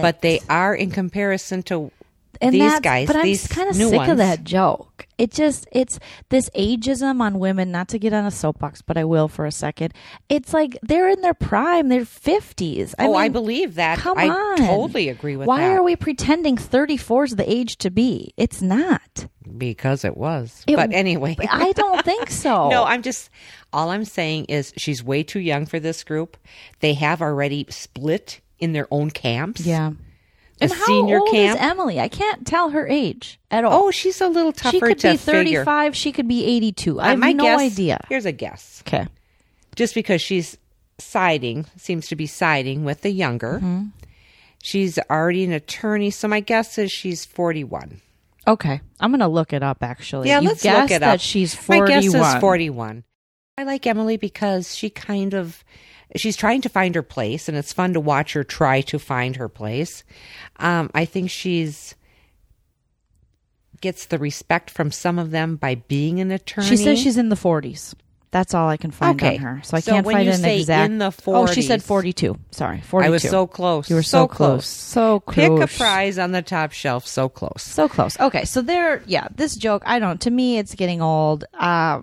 but 0.02 0.20
they 0.22 0.42
are 0.50 0.76
in 0.76 0.92
comparison 0.92 1.64
to 1.64 1.92
And 2.42 2.54
these 2.54 2.80
guys. 2.80 3.08
But 3.08 3.18
I'm 3.18 3.24
these 3.24 3.48
kind 3.48 3.70
of 3.70 3.76
sick 3.76 3.92
ones. 3.94 4.12
of 4.12 4.18
that 4.18 4.44
joke. 4.44 5.06
It 5.18 5.32
just 5.32 5.68
it's 5.74 6.00
this 6.30 6.50
ageism 6.52 7.20
on 7.20 7.40
women. 7.40 7.72
Not 7.72 7.90
to 7.90 8.00
get 8.00 8.14
on 8.14 8.26
a 8.26 8.32
soapbox, 8.32 8.82
but 8.82 8.98
I 8.98 9.04
will 9.04 9.28
for 9.28 9.46
a 9.46 9.52
second. 9.52 9.94
It's 10.30 10.54
like 10.54 10.78
they're 10.82 11.10
in 11.10 11.20
their 11.22 11.34
prime. 11.34 11.90
They're 11.90 12.06
fifties. 12.06 12.96
oh, 12.98 13.16
I 13.16 13.28
believe 13.28 13.76
that. 13.76 14.00
Come 14.00 14.18
I 14.18 14.30
on, 14.30 14.58
totally 14.58 15.10
agree 15.10 15.36
with 15.36 15.46
that. 15.46 15.50
Why 15.50 15.62
that. 15.62 15.72
are 15.78 15.84
we 15.84 15.96
pretending 15.98 16.56
thirty 16.56 16.96
four 16.96 17.26
is 17.26 17.36
the 17.36 17.50
age 17.52 17.78
to 17.80 17.92
be? 17.92 18.34
It's 18.38 18.62
not. 18.62 19.28
Because 19.58 20.06
it 20.06 20.16
was. 20.16 20.64
It- 20.68 20.76
but 20.78 20.94
anyway. 20.94 21.36
I 21.50 21.74
don't 21.74 22.06
think 22.06 22.30
so. 22.30 22.70
no, 22.72 22.86
I'm 22.86 23.02
just 23.02 23.30
all 23.74 23.90
I'm 23.90 24.06
saying 24.06 24.46
is 24.46 24.74
she's 24.78 25.04
way 25.04 25.24
too 25.24 25.40
young 25.42 25.66
for 25.66 25.80
this 25.80 26.04
group. 26.06 26.38
They 26.80 26.94
have 26.94 27.22
already 27.22 27.66
split 27.70 28.40
in 28.60 28.72
their 28.72 28.88
own 28.92 29.10
camps. 29.10 29.66
yeah. 29.66 29.92
A 30.62 30.66
and 30.66 30.74
how 30.74 30.86
senior 30.86 31.20
old 31.20 31.32
camp. 31.32 31.58
is 31.60 31.62
Emily? 31.66 32.00
I 32.00 32.08
can't 32.10 32.46
tell 32.46 32.70
her 32.72 32.88
age 32.88 33.40
at 33.50 33.64
all. 33.64 33.86
Oh, 33.86 33.92
she's 33.92 34.20
a 34.22 34.28
little 34.28 34.52
tougher 34.52 34.72
she 34.72 34.80
could 34.82 35.00
to 35.00 35.12
be 35.12 35.18
figure. 35.18 35.64
35 35.64 35.96
she 35.96 36.12
could 36.12 36.28
be 36.28 36.44
82 36.46 37.00
i 37.00 37.04
Uh, 37.04 37.10
have 37.12 37.20
my 37.20 37.32
no 37.34 37.44
guess, 37.44 37.60
idea 37.62 38.00
Here's 38.10 38.26
a 38.26 38.32
guess. 38.32 38.84
okay 38.88 39.08
Just 39.76 39.96
because 39.96 40.22
she's 40.22 40.58
siding, 40.98 41.66
seems 41.78 42.08
to 42.10 42.16
be 42.18 42.28
siding 42.28 42.84
with 42.84 43.02
the 43.02 43.10
younger. 43.12 43.54
Mm-hmm. 43.60 43.86
She's 44.62 45.00
already 45.10 45.46
an 45.46 45.54
attorney, 45.54 46.10
so 46.12 46.28
my 46.28 46.42
guess 46.42 46.78
is 46.78 46.92
she's 46.92 47.24
41. 47.26 48.02
Okay, 48.46 48.82
I'm 49.00 49.12
gonna 49.12 49.30
look 49.30 49.54
it 49.54 49.64
up. 49.64 49.82
Actually, 49.82 50.28
Yeah, 50.28 50.42
you 50.42 50.50
let's 50.50 50.66
look 50.66 50.92
it 50.92 51.00
that 51.00 51.22
she's 51.22 51.56
41. 51.56 51.88
My 51.88 52.02
guess 52.02 52.36
is 52.36 52.42
41. 52.42 53.04
I 53.58 53.64
like 53.64 53.86
Emily 53.88 54.18
because 54.18 54.76
she 54.76 54.90
kind 54.90 55.34
of 55.34 55.64
she's 56.16 56.36
trying 56.36 56.62
to 56.62 56.70
find 56.70 56.96
her 56.96 57.04
place 57.04 57.48
and 57.48 57.58
it's 57.58 57.74
fun 57.74 57.94
to 57.94 58.00
watch 58.00 58.34
her 58.34 58.44
try 58.44 58.82
to 58.82 59.00
find 59.00 59.36
her 59.36 59.50
place. 59.50 60.04
Um, 60.58 60.90
I 60.94 61.06
think 61.06 61.30
she's 61.30 61.96
gets 63.82 64.08
the 64.08 64.18
respect 64.18 64.70
from 64.70 64.92
some 64.92 65.18
of 65.18 65.32
them 65.32 65.56
by 65.56 65.76
being 65.76 66.20
an 66.20 66.32
attorney. 66.32 66.68
She 66.68 66.78
says 66.78 67.00
she's 67.00 67.18
in 67.18 67.30
the 67.30 67.36
40s. 67.36 67.94
That's 68.32 68.54
all 68.54 68.70
I 68.70 68.78
can 68.78 68.92
find 68.92 69.20
Okay. 69.20 69.38
on 69.38 69.42
her. 69.42 69.62
So 69.64 69.76
I 69.76 69.80
So 69.80 69.92
can't 69.92 70.06
find 70.06 70.30
an 70.30 70.46
exact. 70.46 70.92
in 70.92 71.00
the 71.00 71.12
Oh, 71.26 71.48
she 71.48 71.64
said 71.64 71.82
42. 71.82 72.38
Sorry, 72.52 72.80
42. 72.82 73.08
I 73.08 73.10
was 73.10 73.24
so 73.24 73.48
close. 73.48 73.90
You 73.90 73.96
were 73.96 74.04
so, 74.04 74.28
close. 74.28 74.68
So 74.68 75.20
close. 75.22 75.36
Pick 75.36 75.52
a 75.64 75.68
prize 75.78 76.20
on 76.20 76.32
the 76.32 76.44
top 76.44 76.72
shelf. 76.72 77.08
So 77.08 77.28
close. 77.28 77.64
So 77.64 77.90
close. 77.90 78.20
Okay, 78.20 78.46
so 78.46 78.62
there, 78.62 79.02
yeah, 79.08 79.30
this 79.36 79.56
joke, 79.56 79.82
I 79.86 79.98
don't, 79.98 80.22
to 80.22 80.30
me, 80.30 80.60
it's 80.60 80.76
getting 80.76 81.02
old. 81.02 81.46
Uh, 81.56 82.02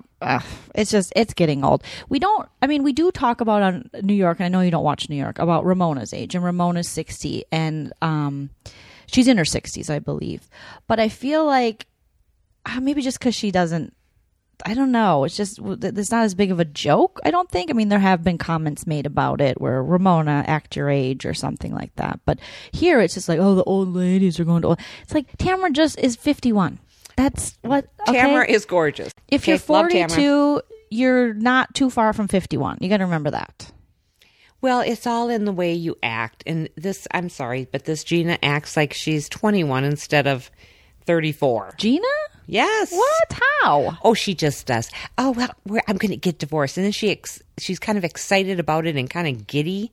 it's 0.74 0.90
just, 0.90 1.12
it's 1.14 1.32
getting 1.32 1.62
old. 1.64 1.84
We 2.08 2.18
don't, 2.18 2.48
I 2.60 2.66
mean, 2.66 2.82
we 2.82 2.92
do 2.92 3.12
talk 3.12 3.40
about 3.40 3.62
on 3.62 3.88
New 4.02 4.14
York, 4.14 4.40
and 4.40 4.46
I 4.46 4.48
know 4.48 4.62
you 4.64 4.72
don't 4.72 4.82
watch 4.82 5.08
New 5.08 5.14
York, 5.16 5.38
about 5.38 5.64
Ramona's 5.64 6.12
age, 6.12 6.34
and 6.34 6.42
Ramona's 6.42 6.88
60, 6.88 7.44
and 7.52 7.92
um, 8.02 8.50
she's 9.06 9.28
in 9.28 9.36
her 9.38 9.44
60s, 9.44 9.90
I 9.90 10.00
believe. 10.00 10.48
But 10.88 10.98
I 10.98 11.08
feel 11.08 11.44
like 11.46 11.86
uh, 12.64 12.80
maybe 12.80 13.00
just 13.02 13.20
because 13.20 13.36
she 13.36 13.52
doesn't, 13.52 13.94
I 14.64 14.74
don't 14.74 14.92
know. 14.92 15.24
It's 15.24 15.36
just 15.36 15.58
it's 15.62 16.10
not 16.10 16.24
as 16.24 16.34
big 16.34 16.50
of 16.50 16.58
a 16.60 16.64
joke. 16.64 17.20
I 17.24 17.30
don't 17.30 17.50
think. 17.50 17.70
I 17.70 17.74
mean, 17.74 17.88
there 17.88 17.98
have 17.98 18.24
been 18.24 18.38
comments 18.38 18.86
made 18.86 19.06
about 19.06 19.40
it 19.40 19.60
where 19.60 19.82
Ramona 19.82 20.44
act 20.46 20.76
your 20.76 20.88
age 20.88 21.26
or 21.26 21.34
something 21.34 21.74
like 21.74 21.94
that. 21.96 22.20
But 22.24 22.38
here, 22.72 23.00
it's 23.00 23.14
just 23.14 23.28
like, 23.28 23.38
oh, 23.38 23.54
the 23.54 23.64
old 23.64 23.94
ladies 23.94 24.40
are 24.40 24.44
going 24.44 24.62
to. 24.62 24.76
It's 25.02 25.14
like 25.14 25.36
Tamara 25.36 25.70
just 25.70 25.98
is 25.98 26.16
fifty 26.16 26.52
one. 26.52 26.78
That's 27.16 27.58
what 27.62 27.88
okay? 28.08 28.20
Tamara 28.20 28.48
is 28.48 28.64
gorgeous. 28.64 29.12
If 29.28 29.42
Okay, 29.42 29.52
you're 29.52 29.58
forty 29.58 30.04
two, 30.06 30.62
you're 30.90 31.34
not 31.34 31.74
too 31.74 31.90
far 31.90 32.12
from 32.12 32.28
fifty 32.28 32.56
one. 32.56 32.78
You 32.80 32.88
got 32.88 32.98
to 32.98 33.04
remember 33.04 33.30
that. 33.30 33.72
Well, 34.62 34.80
it's 34.80 35.06
all 35.06 35.28
in 35.28 35.44
the 35.44 35.52
way 35.52 35.74
you 35.74 35.96
act. 36.02 36.42
And 36.46 36.68
this, 36.76 37.06
I'm 37.12 37.28
sorry, 37.28 37.68
but 37.70 37.84
this 37.84 38.02
Gina 38.02 38.38
acts 38.42 38.76
like 38.76 38.94
she's 38.94 39.28
21 39.28 39.84
instead 39.84 40.26
of 40.26 40.50
34. 41.04 41.74
Gina, 41.76 42.06
Yes. 42.46 42.92
what? 42.92 43.40
How? 43.62 43.98
Oh, 44.02 44.14
she 44.14 44.34
just 44.34 44.66
does. 44.66 44.90
Oh 45.18 45.32
well, 45.32 45.50
we're, 45.66 45.82
I'm 45.88 45.96
going 45.96 46.10
to 46.12 46.16
get 46.16 46.38
divorced, 46.38 46.76
and 46.76 46.84
then 46.84 46.92
she 46.92 47.10
ex- 47.10 47.42
she's 47.58 47.78
kind 47.78 47.98
of 47.98 48.04
excited 48.04 48.60
about 48.60 48.86
it 48.86 48.96
and 48.96 49.10
kind 49.10 49.26
of 49.28 49.46
giddy, 49.46 49.92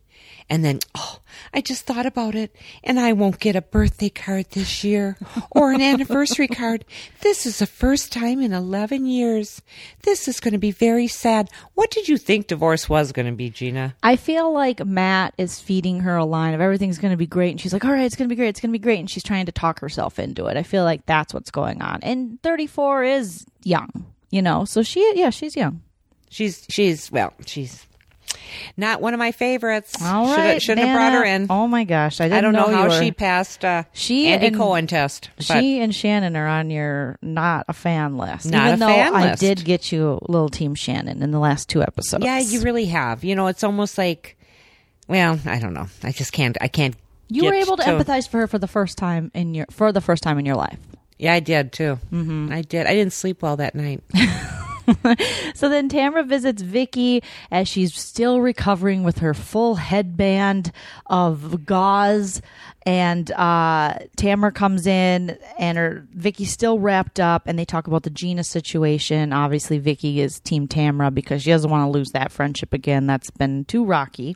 and 0.50 0.64
then 0.64 0.80
oh, 0.96 1.20
I 1.54 1.62
just 1.62 1.86
thought 1.86 2.06
about 2.06 2.36
it, 2.36 2.56
and 2.84 3.00
I 3.00 3.14
won't 3.14 3.40
get 3.40 3.56
a 3.56 3.62
birthday 3.62 4.10
card 4.10 4.52
this 4.52 4.84
year 4.84 5.18
or 5.52 5.72
an 5.72 5.82
anniversary 5.82 6.48
card. 6.50 6.86
This 7.22 7.46
is 7.46 7.60
the 7.60 7.68
first 7.68 8.12
time 8.12 8.42
in 8.42 8.54
11 8.54 9.06
years. 9.06 9.62
This 10.02 10.28
is 10.28 10.40
going 10.40 10.54
to 10.54 10.58
be 10.58 10.72
very 10.72 11.08
sad. 11.08 11.50
What 11.74 11.92
did 11.92 12.08
you 12.08 12.18
think 12.18 12.48
divorce 12.48 12.90
was 12.90 13.12
going 13.12 13.26
to 13.28 13.32
be, 13.32 13.50
Gina? 13.50 13.96
I 14.04 14.16
feel 14.16 14.52
like 14.52 14.86
Matt 14.86 15.34
is 15.38 15.60
feeding 15.60 16.02
her 16.02 16.16
a 16.16 16.26
line 16.26 16.54
of 16.54 16.62
everything's 16.62 17.00
going 17.00 17.12
to 17.12 17.18
be 17.18 17.28
great. 17.28 17.52
And 17.52 17.62
she's 17.62 17.74
like, 17.74 17.86
all 17.86 17.92
right, 17.92 18.06
it's 18.06 18.16
going 18.16 18.28
to 18.28 18.34
be 18.34 18.38
great. 18.38 18.50
It's 18.50 18.60
going 18.60 18.72
to 18.72 18.80
be 18.80 18.84
great. 18.84 19.00
And 19.00 19.10
she's 19.10 19.24
trying 19.24 19.46
to 19.46 19.52
talk 19.52 19.80
herself 19.80 20.20
into 20.20 20.48
it. 20.48 20.58
I 20.58 20.64
feel 20.64 20.84
like 20.84 21.06
that's 21.06 21.34
what's 21.34 21.52
going 21.52 21.82
on. 21.82 22.00
And 22.04 22.42
34 22.42 23.04
is 23.04 23.46
young, 23.64 24.06
you 24.30 24.42
know? 24.42 24.66
So 24.66 24.84
she, 24.84 25.14
yeah, 25.16 25.30
she's 25.30 25.56
young. 25.56 25.82
She's 26.30 26.66
she's 26.68 27.12
well, 27.12 27.32
she's 27.46 27.86
not 28.78 29.02
one 29.02 29.14
of 29.14 29.18
my 29.20 29.32
favorites. 29.32 29.96
All 30.02 30.26
right. 30.36 30.62
shouldn't 30.62 30.88
have 30.88 30.96
brought 30.96 31.14
her 31.14 31.24
in. 31.24 31.48
Oh 31.50 31.68
my 31.68 31.84
gosh. 31.84 32.20
I 32.22 32.26
didn't 32.26 32.38
I 32.38 32.42
don't 32.42 32.54
know, 32.54 32.68
you 32.70 32.76
how 32.76 32.84
were- 32.90 33.00
she 33.02 33.12
passed 33.12 33.64
uh, 33.66 33.84
She 33.94 34.28
Andy 34.28 34.48
and- 34.48 34.56
Cohen 34.58 34.88
test. 34.88 35.30
She 35.40 35.80
and 35.80 35.94
Shannon 35.94 36.36
are 36.36 36.48
on 36.48 36.70
your 36.70 37.18
not 37.22 37.66
a 37.68 37.74
fan 37.74 38.18
list. 38.18 38.46
Not 38.52 38.68
Even 38.68 38.82
a 38.82 38.86
though 38.86 38.94
fan 38.94 39.16
I 39.16 39.24
list. 39.32 39.40
did 39.42 39.66
get 39.66 39.92
you 39.92 40.20
a 40.22 40.32
little 40.32 40.50
team 40.50 40.76
Shannon 40.76 41.22
in 41.22 41.32
the 41.32 41.40
last 41.40 41.70
two 41.70 41.82
episodes. 41.82 42.24
Yeah, 42.24 42.40
you 42.40 42.62
really 42.62 42.86
have. 42.86 43.24
You 43.24 43.36
know, 43.36 43.48
it's 43.48 43.64
almost 43.64 43.98
like, 43.98 44.38
well, 45.08 45.40
I 45.46 45.60
don't 45.60 45.74
know. 45.74 45.88
I 46.04 46.12
just 46.12 46.32
can't. 46.34 46.58
I 46.62 46.68
can't. 46.68 46.96
You 47.30 47.46
were 47.46 47.54
able 47.54 47.78
to, 47.78 47.84
empathize 47.84 48.28
for 48.30 48.40
her 48.40 48.48
for 48.48 48.60
the 48.60 48.68
first 48.68 48.98
time 48.98 49.32
in 49.34 49.54
your 49.56 49.66
for 49.72 49.92
the 49.92 50.02
first 50.02 50.22
time 50.24 50.38
in 50.40 50.46
your 50.46 50.56
life. 50.56 50.78
Yeah, 51.18 51.34
I 51.34 51.40
did 51.40 51.72
too. 51.72 51.98
Mm-hmm. 52.12 52.50
I 52.52 52.62
did. 52.62 52.86
I 52.86 52.94
didn't 52.94 53.14
sleep 53.14 53.42
well 53.42 53.58
that 53.58 53.76
night. 53.76 54.02
So 55.56 55.70
then 55.70 55.88
Tamara 55.88 56.24
visits 56.24 56.62
Vicki 56.62 57.24
as 57.52 57.68
she's 57.68 57.96
still 57.96 58.42
recovering 58.42 59.04
with 59.04 59.20
her 59.20 59.34
full 59.34 59.76
headband 59.76 60.72
of 61.06 61.66
gauze. 61.66 62.42
And 62.86 63.32
uh, 63.32 64.00
Tamara 64.18 64.52
comes 64.52 64.86
in 64.88 65.38
and 65.58 65.78
her 65.78 66.06
Vicki's 66.14 66.52
still 66.52 66.80
wrapped 66.80 67.20
up 67.20 67.44
and 67.46 67.58
they 67.58 67.66
talk 67.66 67.88
about 67.88 68.04
the 68.04 68.10
Gina 68.10 68.44
situation. 68.44 69.32
Obviously 69.32 69.78
Vicki 69.78 70.20
is 70.20 70.40
team 70.40 70.68
Tamara 70.68 71.12
because 71.12 71.44
she 71.44 71.52
doesn't 71.52 71.70
want 71.70 71.86
to 71.88 71.98
lose 71.98 72.12
that 72.12 72.32
friendship 72.32 72.74
again. 72.74 73.08
That's 73.08 73.30
been 73.32 73.66
too 73.66 73.86
rocky. 73.86 74.36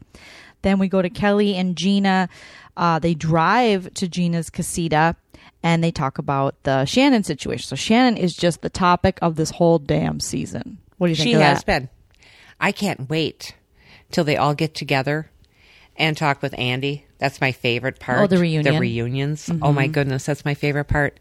Then 0.61 0.79
we 0.79 0.87
go 0.87 1.01
to 1.01 1.09
Kelly 1.09 1.55
and 1.55 1.75
Gina. 1.75 2.29
Uh, 2.77 2.99
they 2.99 3.15
drive 3.15 3.93
to 3.95 4.07
Gina's 4.07 4.49
casita 4.49 5.15
and 5.63 5.83
they 5.83 5.91
talk 5.91 6.17
about 6.17 6.61
the 6.63 6.85
Shannon 6.85 7.23
situation. 7.23 7.67
So 7.67 7.75
Shannon 7.75 8.17
is 8.17 8.35
just 8.35 8.61
the 8.61 8.69
topic 8.69 9.19
of 9.21 9.35
this 9.35 9.51
whole 9.51 9.79
damn 9.79 10.19
season. 10.19 10.79
What 10.97 11.07
do 11.07 11.11
you 11.11 11.15
think 11.15 11.27
she 11.27 11.33
has 11.33 11.63
that? 11.63 11.65
been. 11.65 11.89
I 12.59 12.71
can't 12.71 13.09
wait 13.09 13.55
till 14.11 14.23
they 14.23 14.37
all 14.37 14.53
get 14.53 14.73
together 14.73 15.29
and 15.95 16.15
talk 16.15 16.41
with 16.41 16.57
Andy. 16.57 17.05
That's 17.17 17.41
my 17.41 17.51
favorite 17.51 17.99
part. 17.99 18.19
Oh, 18.19 18.27
the 18.27 18.37
reunion. 18.37 18.63
Mm-hmm. 18.63 18.75
The 18.75 18.79
reunions. 18.79 19.49
Oh 19.61 19.73
my 19.73 19.87
goodness, 19.87 20.25
that's 20.25 20.45
my 20.45 20.53
favorite 20.53 20.85
part 20.85 21.19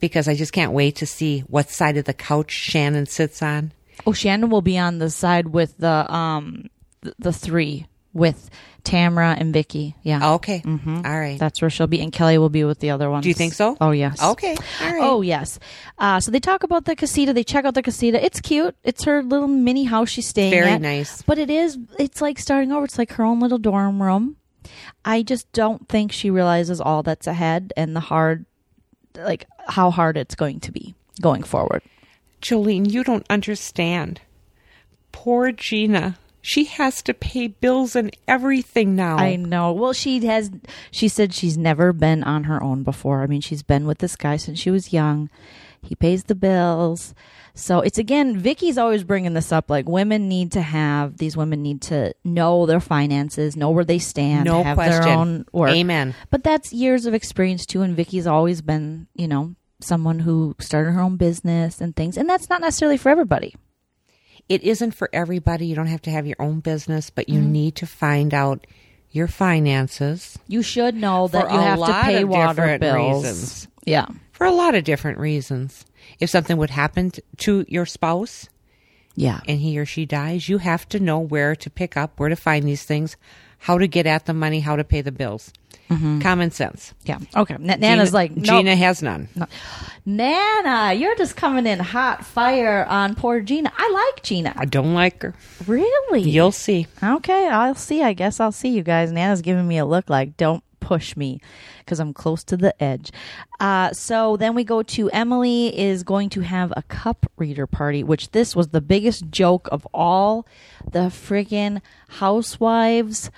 because 0.00 0.28
I 0.28 0.34
just 0.34 0.52
can't 0.52 0.72
wait 0.72 0.96
to 0.96 1.06
see 1.06 1.40
what 1.40 1.70
side 1.70 1.96
of 1.96 2.04
the 2.04 2.14
couch 2.14 2.50
Shannon 2.50 3.06
sits 3.06 3.42
on. 3.42 3.72
Oh, 4.06 4.12
Shannon 4.12 4.50
will 4.50 4.62
be 4.62 4.78
on 4.78 4.98
the 4.98 5.10
side 5.10 5.48
with 5.48 5.76
the 5.78 6.12
um 6.12 6.68
the, 7.02 7.14
the 7.18 7.32
three 7.32 7.86
with 8.14 8.48
Tamara 8.84 9.34
and 9.38 9.52
Vicki. 9.52 9.96
Yeah. 10.02 10.34
Okay. 10.34 10.62
All 10.66 11.02
right. 11.02 11.38
That's 11.38 11.60
where 11.60 11.70
she'll 11.70 11.86
be, 11.86 12.00
and 12.00 12.12
Kelly 12.12 12.38
will 12.38 12.48
be 12.48 12.64
with 12.64 12.78
the 12.78 12.90
other 12.90 13.10
ones. 13.10 13.24
Do 13.24 13.28
you 13.28 13.34
think 13.34 13.52
so? 13.54 13.76
Oh 13.80 13.90
yes. 13.90 14.22
Okay. 14.22 14.56
All 14.80 14.92
right. 14.92 15.02
Oh 15.02 15.20
yes. 15.22 15.58
Uh, 15.98 16.20
so 16.20 16.30
they 16.30 16.40
talk 16.40 16.62
about 16.62 16.84
the 16.84 16.94
casita. 16.94 17.32
They 17.32 17.44
check 17.44 17.64
out 17.64 17.74
the 17.74 17.82
casita. 17.82 18.24
It's 18.24 18.40
cute. 18.40 18.76
It's 18.84 19.04
her 19.04 19.22
little 19.22 19.48
mini 19.48 19.84
house 19.84 20.08
she's 20.08 20.26
staying 20.26 20.52
Very 20.52 20.70
at. 20.70 20.80
nice. 20.80 21.22
But 21.22 21.38
it 21.38 21.50
is. 21.50 21.78
It's 21.98 22.20
like 22.20 22.38
starting 22.38 22.72
over. 22.72 22.84
It's 22.84 22.98
like 22.98 23.12
her 23.12 23.24
own 23.24 23.40
little 23.40 23.58
dorm 23.58 24.02
room. 24.02 24.36
I 25.04 25.22
just 25.22 25.50
don't 25.52 25.88
think 25.88 26.12
she 26.12 26.30
realizes 26.30 26.80
all 26.80 27.02
that's 27.02 27.26
ahead 27.26 27.72
and 27.76 27.94
the 27.94 28.00
hard, 28.00 28.46
like 29.14 29.46
how 29.66 29.90
hard 29.90 30.16
it's 30.16 30.34
going 30.34 30.60
to 30.60 30.72
be 30.72 30.94
going 31.20 31.42
forward. 31.42 31.82
Jolene, 32.40 32.90
you 32.90 33.04
don't 33.04 33.26
understand. 33.28 34.20
Poor 35.12 35.52
Gina. 35.52 36.18
She 36.46 36.64
has 36.64 37.02
to 37.04 37.14
pay 37.14 37.46
bills 37.46 37.96
and 37.96 38.14
everything 38.28 38.94
now. 38.94 39.16
I 39.16 39.36
know. 39.36 39.72
Well, 39.72 39.94
she 39.94 40.26
has. 40.26 40.50
She 40.90 41.08
said 41.08 41.32
she's 41.32 41.56
never 41.56 41.94
been 41.94 42.22
on 42.22 42.44
her 42.44 42.62
own 42.62 42.82
before. 42.82 43.22
I 43.22 43.26
mean, 43.26 43.40
she's 43.40 43.62
been 43.62 43.86
with 43.86 43.96
this 43.96 44.14
guy 44.14 44.36
since 44.36 44.58
she 44.58 44.70
was 44.70 44.92
young. 44.92 45.30
He 45.80 45.94
pays 45.94 46.24
the 46.24 46.34
bills. 46.34 47.14
So 47.54 47.80
it's 47.80 47.96
again, 47.96 48.36
Vicki's 48.38 48.76
always 48.76 49.04
bringing 49.04 49.32
this 49.32 49.52
up. 49.52 49.70
Like 49.70 49.88
women 49.88 50.28
need 50.28 50.52
to 50.52 50.60
have 50.60 51.16
these 51.16 51.34
women 51.34 51.62
need 51.62 51.80
to 51.82 52.12
know 52.24 52.66
their 52.66 52.80
finances, 52.80 53.56
know 53.56 53.70
where 53.70 53.84
they 53.84 53.98
stand, 53.98 54.44
No 54.44 54.62
have 54.62 54.76
question. 54.76 55.02
their 55.02 55.16
own 55.16 55.46
work. 55.50 55.70
Amen. 55.70 56.14
But 56.28 56.44
that's 56.44 56.74
years 56.74 57.06
of 57.06 57.14
experience 57.14 57.64
too. 57.64 57.80
And 57.80 57.96
Vicki's 57.96 58.26
always 58.26 58.60
been, 58.60 59.06
you 59.14 59.28
know, 59.28 59.54
someone 59.80 60.18
who 60.18 60.56
started 60.60 60.90
her 60.92 61.00
own 61.00 61.16
business 61.16 61.80
and 61.80 61.96
things. 61.96 62.18
And 62.18 62.28
that's 62.28 62.50
not 62.50 62.60
necessarily 62.60 62.98
for 62.98 63.08
everybody. 63.08 63.54
It 64.48 64.62
isn't 64.62 64.92
for 64.92 65.08
everybody. 65.12 65.66
You 65.66 65.74
don't 65.74 65.86
have 65.86 66.02
to 66.02 66.10
have 66.10 66.26
your 66.26 66.36
own 66.40 66.60
business, 66.60 67.10
but 67.10 67.26
Mm-hmm. 67.26 67.34
you 67.34 67.40
need 67.48 67.76
to 67.76 67.86
find 67.86 68.34
out 68.34 68.66
your 69.10 69.28
finances 69.28 70.38
You 70.48 70.62
should 70.62 70.94
know 70.96 71.28
that 71.28 71.50
you 71.52 71.58
have 71.58 71.78
to 71.78 71.92
pay 72.02 72.22
of 72.22 72.28
water 72.28 72.54
different 72.54 72.80
bills. 72.80 73.24
reasons. 73.24 73.68
Yeah. 73.86 74.06
for 74.32 74.44
a 74.46 74.50
lot 74.52 74.74
of 74.74 74.82
different 74.84 75.18
reasons. 75.18 75.84
If 76.20 76.30
something 76.30 76.56
would 76.56 76.70
happen 76.70 77.12
to 77.38 77.64
your 77.68 77.86
spouse 77.86 78.48
Yeah. 79.14 79.40
and 79.46 79.60
he 79.60 79.78
or 79.78 79.86
she 79.86 80.04
dies, 80.06 80.48
you 80.48 80.58
have 80.58 80.88
to 80.88 80.98
know 81.00 81.18
where 81.20 81.54
to 81.56 81.70
pick 81.70 81.96
up, 81.96 82.18
where 82.18 82.28
to 82.28 82.36
find 82.36 82.66
these 82.66 82.82
things, 82.84 83.16
how 83.60 83.78
to 83.78 83.86
get 83.86 84.06
at 84.06 84.26
the 84.26 84.34
money, 84.34 84.60
how 84.60 84.74
to 84.76 84.84
pay 84.84 85.00
the 85.00 85.12
bills. 85.12 85.52
Common 85.88 86.50
sense. 86.50 86.92
Yeah. 87.04 87.18
Okay. 87.36 87.54
N- 87.54 87.78
Nana's 87.80 88.08
Gina, 88.10 88.14
like, 88.14 88.36
nope. 88.36 88.44
Gina 88.46 88.74
has 88.76 89.02
none. 89.02 89.28
Nana, 90.06 90.92
you're 90.94 91.14
just 91.16 91.36
coming 91.36 91.66
in 91.66 91.78
hot 91.78 92.24
fire 92.24 92.84
on 92.88 93.14
poor 93.14 93.40
Gina. 93.40 93.72
I 93.76 93.90
like 94.14 94.22
Gina. 94.22 94.52
I 94.56 94.64
don't 94.64 94.94
like 94.94 95.22
her. 95.22 95.34
Really? 95.66 96.22
You'll 96.22 96.52
see. 96.52 96.86
Okay, 97.02 97.48
I'll 97.48 97.74
see. 97.74 98.02
I 98.02 98.12
guess 98.12 98.40
I'll 98.40 98.52
see 98.52 98.70
you 98.70 98.82
guys. 98.82 99.12
Nana's 99.12 99.42
giving 99.42 99.66
me 99.68 99.78
a 99.78 99.84
look 99.86 100.10
like, 100.10 100.36
don't 100.36 100.62
push 100.80 101.16
me 101.16 101.40
because 101.78 101.98
I'm 102.00 102.12
close 102.12 102.44
to 102.44 102.56
the 102.58 102.82
edge. 102.82 103.10
Uh, 103.60 103.92
so 103.92 104.36
then 104.36 104.54
we 104.54 104.64
go 104.64 104.82
to 104.82 105.10
Emily 105.10 105.78
is 105.78 106.02
going 106.02 106.28
to 106.30 106.40
have 106.40 106.72
a 106.76 106.82
cup 106.82 107.24
reader 107.38 107.66
party, 107.66 108.02
which 108.02 108.32
this 108.32 108.54
was 108.54 108.68
the 108.68 108.80
biggest 108.82 109.30
joke 109.30 109.68
of 109.72 109.86
all 109.94 110.46
the 110.90 111.08
friggin' 111.10 111.80
housewives, 112.08 113.30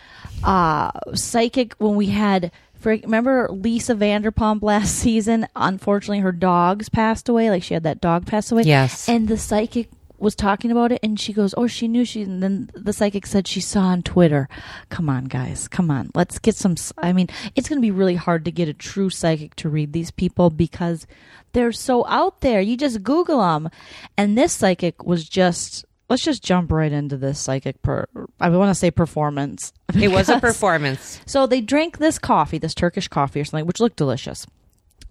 uh, 0.47 0.93
psychic 1.15 1.75
when 1.75 1.97
we 1.97 2.07
had. 2.07 2.53
Remember 2.85 3.49
Lisa 3.51 3.97
Vanderpump 3.97 4.63
last 4.63 4.95
season? 5.01 5.49
Unfortunately, 5.57 6.21
her 6.21 6.31
dogs 6.31 6.89
passed 6.89 7.29
away. 7.29 7.51
Like 7.51 7.65
she 7.65 7.75
had 7.75 7.83
that 7.83 8.01
dog 8.01 8.27
pass 8.27 8.53
away. 8.53 8.63
Yes. 8.63 9.09
And 9.09 9.27
the 9.27 9.37
psychic 9.37 9.89
was 10.19 10.35
talking 10.35 10.71
about 10.71 10.93
it, 10.93 11.01
and 11.03 11.19
she 11.19 11.33
goes, 11.33 11.55
"Oh, 11.57 11.67
she 11.67 11.89
knew 11.89 12.05
she." 12.05 12.23
And 12.23 12.43
then 12.43 12.71
the 12.75 12.93
psychic 12.93 13.27
said 13.27 13.47
she 13.47 13.61
saw 13.61 13.81
on 13.81 14.03
Twitter. 14.03 14.49
Come 14.89 15.09
on, 15.09 15.25
guys, 15.25 15.69
come 15.69 15.91
on. 15.91 16.11
Let's 16.15 16.39
get 16.39 16.55
some. 16.55 16.77
I 16.99 17.13
mean, 17.13 17.29
it's 17.55 17.69
going 17.69 17.79
to 17.79 17.87
be 17.87 17.91
really 17.91 18.15
hard 18.15 18.45
to 18.45 18.53
get 18.53 18.69
a 18.69 18.75
true 18.75 19.11
psychic 19.11 19.55
to 19.57 19.69
read 19.69 19.93
these 19.93 20.11
people 20.11 20.51
because 20.51 21.07
they're 21.53 21.73
so 21.73 22.07
out 22.07 22.41
there. 22.41 22.61
You 22.61 22.77
just 22.77 23.03
Google 23.03 23.41
them, 23.41 23.71
and 24.17 24.37
this 24.37 24.53
psychic 24.53 25.05
was 25.05 25.29
just. 25.29 25.85
Let's 26.09 26.23
just 26.23 26.45
jump 26.45 26.71
right 26.71 26.93
into 26.93 27.17
this 27.17 27.39
psychic. 27.39 27.83
Per, 27.83 28.07
I 28.39 28.49
want 28.51 28.71
to 28.71 28.75
say 28.75 28.91
performance. 28.91 29.73
It 29.95 30.11
was 30.13 30.29
a 30.29 30.39
performance. 30.39 31.21
so 31.27 31.47
they 31.47 31.61
drank 31.61 31.99
this 31.99 32.19
coffee, 32.19 32.59
this 32.59 32.75
Turkish 32.75 33.09
coffee 33.09 33.41
or 33.41 33.45
something, 33.45 33.67
which 33.67 33.81
looked 33.81 33.97
delicious. 33.97 34.47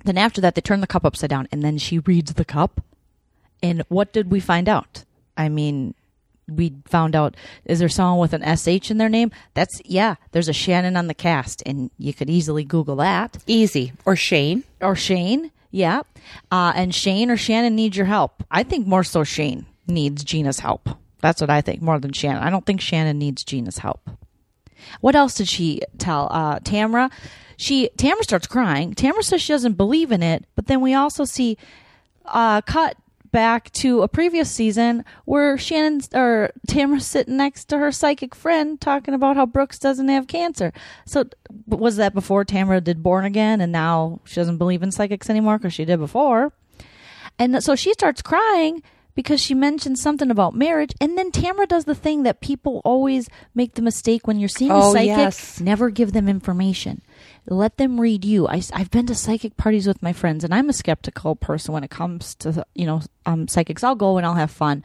Then 0.04 0.18
after 0.18 0.40
that, 0.42 0.54
they 0.56 0.62
turn 0.62 0.82
the 0.82 0.88
cup 0.88 1.04
upside 1.06 1.32
down, 1.32 1.48
and 1.52 1.64
then 1.64 1.78
she 1.80 2.00
reads 2.00 2.34
the 2.36 2.46
cup. 2.46 2.82
And 3.64 3.84
what 3.90 4.14
did 4.14 4.30
we 4.32 4.40
find 4.40 4.70
out? 4.70 5.04
I 5.36 5.50
mean, 5.50 5.96
we 6.48 6.76
found 6.86 7.16
out 7.16 7.36
is 7.66 7.80
there 7.80 7.90
someone 7.90 8.20
with 8.20 8.34
an 8.34 8.56
sh 8.56 8.92
in 8.92 8.98
their 9.00 9.10
name? 9.10 9.32
That's 9.56 9.82
yeah. 9.84 10.16
There's 10.32 10.50
a 10.50 10.54
Shannon 10.54 10.96
on 10.96 11.08
the 11.08 11.14
cast, 11.14 11.64
and 11.66 11.90
you 11.98 12.14
could 12.14 12.30
easily 12.30 12.64
Google 12.64 12.98
that 12.98 13.38
Easy. 13.48 13.94
Or 14.06 14.16
Shane. 14.16 14.64
or 14.82 14.96
Shane. 14.96 15.52
Yeah, 15.72 16.04
uh, 16.52 16.72
and 16.76 16.96
Shane 16.96 17.30
or 17.30 17.38
Shannon 17.38 17.76
needs 17.76 17.98
your 17.98 18.06
help. 18.06 18.44
I 18.50 18.64
think 18.64 18.88
more 18.88 19.04
so 19.04 19.24
Shane 19.24 19.66
needs 19.88 20.24
Gina's 20.24 20.60
help. 20.60 20.90
That's 21.22 21.42
what 21.42 21.50
I 21.50 21.62
think 21.62 21.82
more 21.82 22.00
than 22.00 22.14
Shannon. 22.14 22.44
I 22.44 22.50
don't 22.50 22.66
think 22.66 22.82
Shannon 22.82 23.18
needs 23.18 23.44
Gina's 23.44 23.80
help. 23.80 24.10
What 25.02 25.16
else 25.16 25.36
did 25.36 25.48
she 25.48 25.82
tell 25.98 26.28
uh, 26.32 26.60
Tamra? 26.60 27.12
She 27.58 27.90
Tamra 27.98 28.22
starts 28.22 28.48
crying. 28.48 28.94
Tamra 28.94 29.24
says 29.24 29.42
she 29.42 29.54
doesn't 29.54 29.74
believe 29.74 30.12
in 30.12 30.22
it, 30.22 30.46
but 30.56 30.68
then 30.68 30.82
we 30.82 30.94
also 30.94 31.26
see 31.26 31.58
uh, 32.26 32.62
cut 32.62 32.98
back 33.32 33.70
to 33.74 34.02
a 34.02 34.08
previous 34.08 34.50
season 34.50 35.04
where 35.26 35.58
Shannon 35.58 36.02
or 36.14 36.52
Tamra's 36.68 37.06
sitting 37.06 37.36
next 37.36 37.66
to 37.66 37.78
her 37.78 37.92
psychic 37.92 38.34
friend 38.34 38.80
talking 38.80 39.14
about 39.14 39.36
how 39.36 39.46
Brooks 39.46 39.78
doesn't 39.78 40.08
have 40.08 40.28
cancer. 40.28 40.72
So 41.06 41.26
was 41.68 41.98
that 41.98 42.14
before 42.14 42.46
Tamra 42.46 42.84
did 42.84 43.04
Born 43.04 43.26
Again, 43.26 43.60
and 43.62 43.72
now 43.72 44.22
she 44.24 44.36
doesn't 44.36 44.58
believe 44.58 44.84
in 44.84 44.92
psychics 44.92 45.30
anymore 45.30 45.58
because 45.58 45.74
she 45.74 45.86
did 45.86 46.00
before? 46.00 46.54
And 47.38 47.62
so 47.62 47.76
she 47.76 47.92
starts 47.94 48.22
crying 48.22 48.82
because 49.16 49.40
she 49.42 49.54
mentioned 49.54 49.98
something 49.98 50.30
about 50.30 50.54
marriage. 50.54 50.92
And 51.02 51.18
then 51.18 51.32
Tamara 51.32 51.66
does 51.66 51.86
the 51.86 51.96
thing 51.96 52.24
that 52.24 52.42
people 52.42 52.82
always 52.84 53.30
make 53.56 53.74
the 53.76 53.82
mistake 53.82 54.28
when 54.28 54.40
you're 54.40 54.50
seeing 54.50 54.72
a 54.72 54.76
Oh, 54.78 54.94
psychic 54.94 55.08
yes. 55.08 55.60
never 55.62 55.90
give 55.90 56.12
them 56.12 56.28
information. 56.30 57.02
Let 57.48 57.78
them 57.78 58.00
read 58.00 58.26
you. 58.26 58.48
I, 58.48 58.62
have 58.74 58.92
been 58.92 59.06
to 59.08 59.16
psychic 59.16 59.56
parties 59.58 59.88
with 59.88 60.02
my 60.04 60.14
friends, 60.14 60.44
and 60.44 60.54
I'm 60.54 60.70
a 60.70 60.74
skeptical 60.74 61.36
person 61.36 61.74
when 61.74 61.84
it 61.84 61.90
comes 61.92 62.36
to 62.36 62.66
you 62.76 62.86
know 62.86 63.02
um, 63.26 63.48
psychics. 63.48 63.84
I'll 63.84 63.96
go 63.96 64.18
and 64.18 64.26
I'll 64.26 64.34
have 64.34 64.52
fun, 64.52 64.84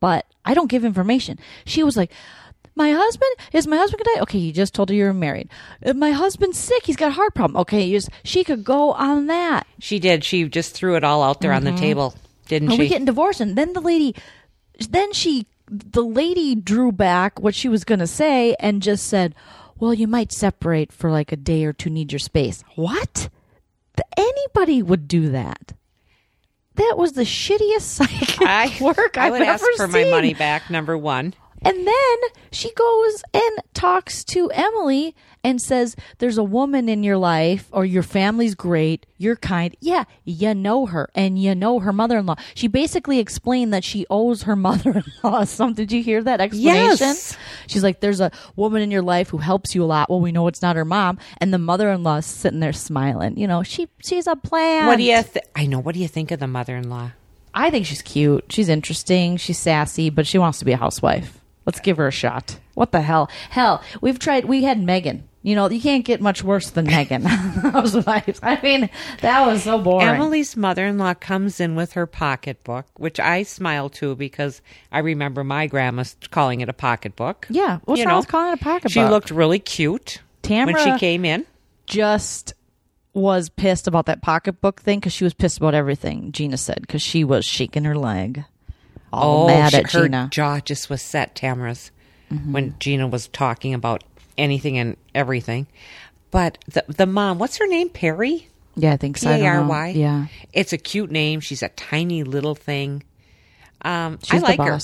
but 0.00 0.26
I 0.44 0.54
don't 0.54 0.70
give 0.70 0.84
information. 0.84 1.38
She 1.64 1.82
was 1.82 1.96
like, 1.96 2.12
"My 2.76 2.92
husband 2.92 3.30
is 3.54 3.66
my 3.66 3.78
husband 3.78 4.02
gonna 4.04 4.16
die?" 4.18 4.22
Okay, 4.24 4.38
you 4.38 4.52
just 4.52 4.74
told 4.74 4.90
her 4.90 4.94
you 4.94 5.04
were 5.04 5.14
married. 5.14 5.48
"Uh, 5.84 5.94
My 5.94 6.10
husband's 6.12 6.58
sick. 6.58 6.84
He's 6.84 6.96
got 6.96 7.08
a 7.08 7.14
heart 7.14 7.34
problem. 7.34 7.56
Okay, 7.62 7.82
you 7.84 7.96
just, 7.96 8.10
she 8.24 8.44
could 8.44 8.62
go 8.62 8.92
on 8.92 9.26
that. 9.28 9.66
She 9.80 9.98
did. 9.98 10.22
She 10.22 10.44
just 10.48 10.74
threw 10.74 10.96
it 10.96 11.04
all 11.04 11.22
out 11.22 11.40
there 11.40 11.52
on 11.54 11.64
the 11.64 11.72
table, 11.72 12.14
didn't 12.46 12.68
Are 12.68 12.72
she? 12.72 12.78
we 12.78 12.88
getting 12.88 13.04
divorced? 13.06 13.40
And 13.40 13.56
then 13.56 13.72
the 13.72 13.80
lady, 13.80 14.14
then 14.88 15.12
she, 15.12 15.46
the 15.68 16.02
lady 16.04 16.54
drew 16.54 16.92
back 16.92 17.40
what 17.40 17.54
she 17.54 17.68
was 17.68 17.84
going 17.84 18.00
to 18.00 18.06
say 18.06 18.54
and 18.60 18.82
just 18.82 19.06
said, 19.06 19.34
well, 19.78 19.94
you 19.94 20.06
might 20.06 20.32
separate 20.32 20.92
for 20.92 21.10
like 21.10 21.32
a 21.32 21.36
day 21.36 21.64
or 21.64 21.72
two, 21.72 21.90
need 21.90 22.12
your 22.12 22.18
space. 22.18 22.62
What? 22.76 23.28
Anybody 24.16 24.82
would 24.82 25.08
do 25.08 25.30
that. 25.30 25.72
That 26.76 26.94
was 26.96 27.12
the 27.12 27.22
shittiest 27.22 27.80
psychic 27.82 28.40
I 28.40 28.76
work 28.80 29.16
I 29.18 29.26
I've 29.26 29.32
would 29.32 29.42
ever 29.42 29.50
ask 29.50 29.64
for 29.76 29.88
my 29.88 30.04
money 30.04 30.34
back. 30.34 30.70
Number 30.70 30.96
one. 30.96 31.34
And 31.64 31.86
then 31.86 32.16
she 32.50 32.72
goes 32.72 33.22
and 33.32 33.58
talks 33.74 34.24
to 34.24 34.50
Emily 34.50 35.14
and 35.44 35.60
says, 35.60 35.96
There's 36.18 36.38
a 36.38 36.44
woman 36.44 36.88
in 36.88 37.02
your 37.02 37.16
life, 37.16 37.68
or 37.72 37.84
your 37.84 38.02
family's 38.02 38.54
great, 38.54 39.06
you're 39.18 39.36
kind. 39.36 39.76
Yeah, 39.80 40.04
you 40.24 40.54
know 40.54 40.86
her, 40.86 41.08
and 41.14 41.38
you 41.38 41.54
know 41.54 41.80
her 41.80 41.92
mother 41.92 42.18
in 42.18 42.26
law. 42.26 42.36
She 42.54 42.68
basically 42.68 43.18
explained 43.18 43.72
that 43.72 43.84
she 43.84 44.06
owes 44.10 44.42
her 44.42 44.56
mother 44.68 44.90
in 44.92 45.04
law 45.22 45.44
something. 45.44 45.86
Did 45.86 45.92
you 45.92 46.02
hear 46.02 46.22
that 46.22 46.40
explanation? 46.40 46.96
Yes. 47.08 47.36
She's 47.66 47.82
like, 47.82 48.00
There's 48.00 48.20
a 48.20 48.30
woman 48.56 48.82
in 48.82 48.90
your 48.90 49.02
life 49.02 49.30
who 49.30 49.38
helps 49.38 49.74
you 49.74 49.82
a 49.82 49.86
lot. 49.86 50.10
Well, 50.10 50.20
we 50.20 50.32
know 50.32 50.46
it's 50.46 50.62
not 50.62 50.76
her 50.76 50.84
mom. 50.84 51.18
And 51.38 51.52
the 51.52 51.58
mother 51.58 51.90
in 51.90 52.02
law's 52.02 52.26
sitting 52.26 52.60
there 52.60 52.72
smiling. 52.72 53.36
You 53.36 53.46
know, 53.46 53.62
she 53.62 53.88
she's 54.04 54.26
a 54.26 54.36
plant. 54.36 54.86
What 54.86 54.96
do 54.96 55.02
you? 55.02 55.22
Th- 55.22 55.44
I 55.56 55.66
know. 55.66 55.80
What 55.80 55.94
do 55.94 56.00
you 56.00 56.08
think 56.08 56.30
of 56.30 56.40
the 56.40 56.46
mother-in-law? 56.46 57.10
I 57.54 57.70
think 57.70 57.84
she's 57.86 58.00
cute. 58.02 58.46
She's 58.50 58.68
interesting. 58.68 59.36
She's 59.36 59.58
sassy, 59.58 60.08
but 60.08 60.26
she 60.26 60.38
wants 60.38 60.58
to 60.60 60.64
be 60.64 60.72
a 60.72 60.76
housewife. 60.76 61.38
Let's 61.72 61.80
give 61.80 61.96
her 61.96 62.06
a 62.06 62.12
shot. 62.12 62.58
What 62.74 62.92
the 62.92 63.00
hell? 63.00 63.30
Hell, 63.48 63.82
we've 64.02 64.18
tried. 64.18 64.44
We 64.44 64.64
had 64.64 64.78
Meghan. 64.82 65.22
You 65.42 65.54
know, 65.56 65.70
you 65.70 65.80
can't 65.80 66.04
get 66.04 66.20
much 66.20 66.44
worse 66.44 66.68
than 66.68 66.86
Meghan. 66.86 67.22
I 68.42 68.60
mean, 68.62 68.90
that 69.22 69.46
was 69.46 69.62
so 69.62 69.78
boring. 69.78 70.06
Emily's 70.06 70.54
mother-in-law 70.54 71.14
comes 71.14 71.60
in 71.60 71.74
with 71.74 71.94
her 71.94 72.06
pocketbook, 72.06 72.84
which 72.98 73.18
I 73.18 73.42
smile 73.44 73.88
to 73.88 74.14
because 74.14 74.60
I 74.92 74.98
remember 74.98 75.42
my 75.44 75.66
grandma 75.66 76.04
calling 76.30 76.60
it 76.60 76.68
a 76.68 76.74
pocketbook. 76.74 77.46
Yeah, 77.48 77.78
what's 77.86 78.00
You 78.00 78.06
know, 78.06 78.22
calling 78.22 78.52
it 78.52 78.60
a 78.60 78.62
pocketbook? 78.62 78.92
She 78.92 79.02
looked 79.02 79.30
really 79.30 79.58
cute 79.58 80.20
Tamara 80.42 80.74
when 80.74 80.92
she 80.94 80.98
came 81.00 81.24
in. 81.24 81.46
just 81.86 82.52
was 83.14 83.48
pissed 83.48 83.86
about 83.86 84.06
that 84.06 84.20
pocketbook 84.20 84.82
thing 84.82 85.00
because 85.00 85.12
she 85.14 85.24
was 85.24 85.32
pissed 85.34 85.56
about 85.56 85.74
everything. 85.74 86.32
Gina 86.32 86.58
said 86.58 86.82
because 86.82 87.00
she 87.02 87.24
was 87.24 87.44
shaking 87.44 87.84
her 87.84 87.96
leg, 87.96 88.44
all 89.12 89.46
mad 89.46 89.66
Oh, 89.66 89.68
she- 89.70 89.76
at 89.84 89.92
her 89.92 90.02
Gina. 90.04 90.28
jaw 90.30 90.60
just 90.60 90.88
was 90.90 91.02
set, 91.02 91.34
Tamara's, 91.34 91.90
when 92.46 92.74
Gina 92.80 93.06
was 93.06 93.28
talking 93.28 93.74
about 93.74 94.02
anything 94.38 94.78
and 94.78 94.96
everything. 95.14 95.66
But 96.30 96.58
the 96.66 96.84
the 96.88 97.06
mom, 97.06 97.38
what's 97.38 97.58
her 97.58 97.66
name? 97.66 97.90
Perry. 97.90 98.48
yeah, 98.74 98.92
I 98.94 98.96
think 98.96 99.18
so. 99.18 99.28
P 99.28 99.34
I 99.34 99.46
A 99.46 99.56
R. 99.58 99.66
Y. 99.66 99.88
Yeah, 99.90 100.26
It's 100.54 100.72
a 100.72 100.78
cute 100.78 101.10
name. 101.10 101.40
She's 101.40 101.62
a 101.62 101.68
tiny 101.70 102.24
little 102.24 102.54
thing. 102.54 103.02
Um, 103.82 104.18
I 104.22 104.26
She's 104.26 104.40
the 104.40 104.46
like 104.48 104.60
her. 104.60 104.78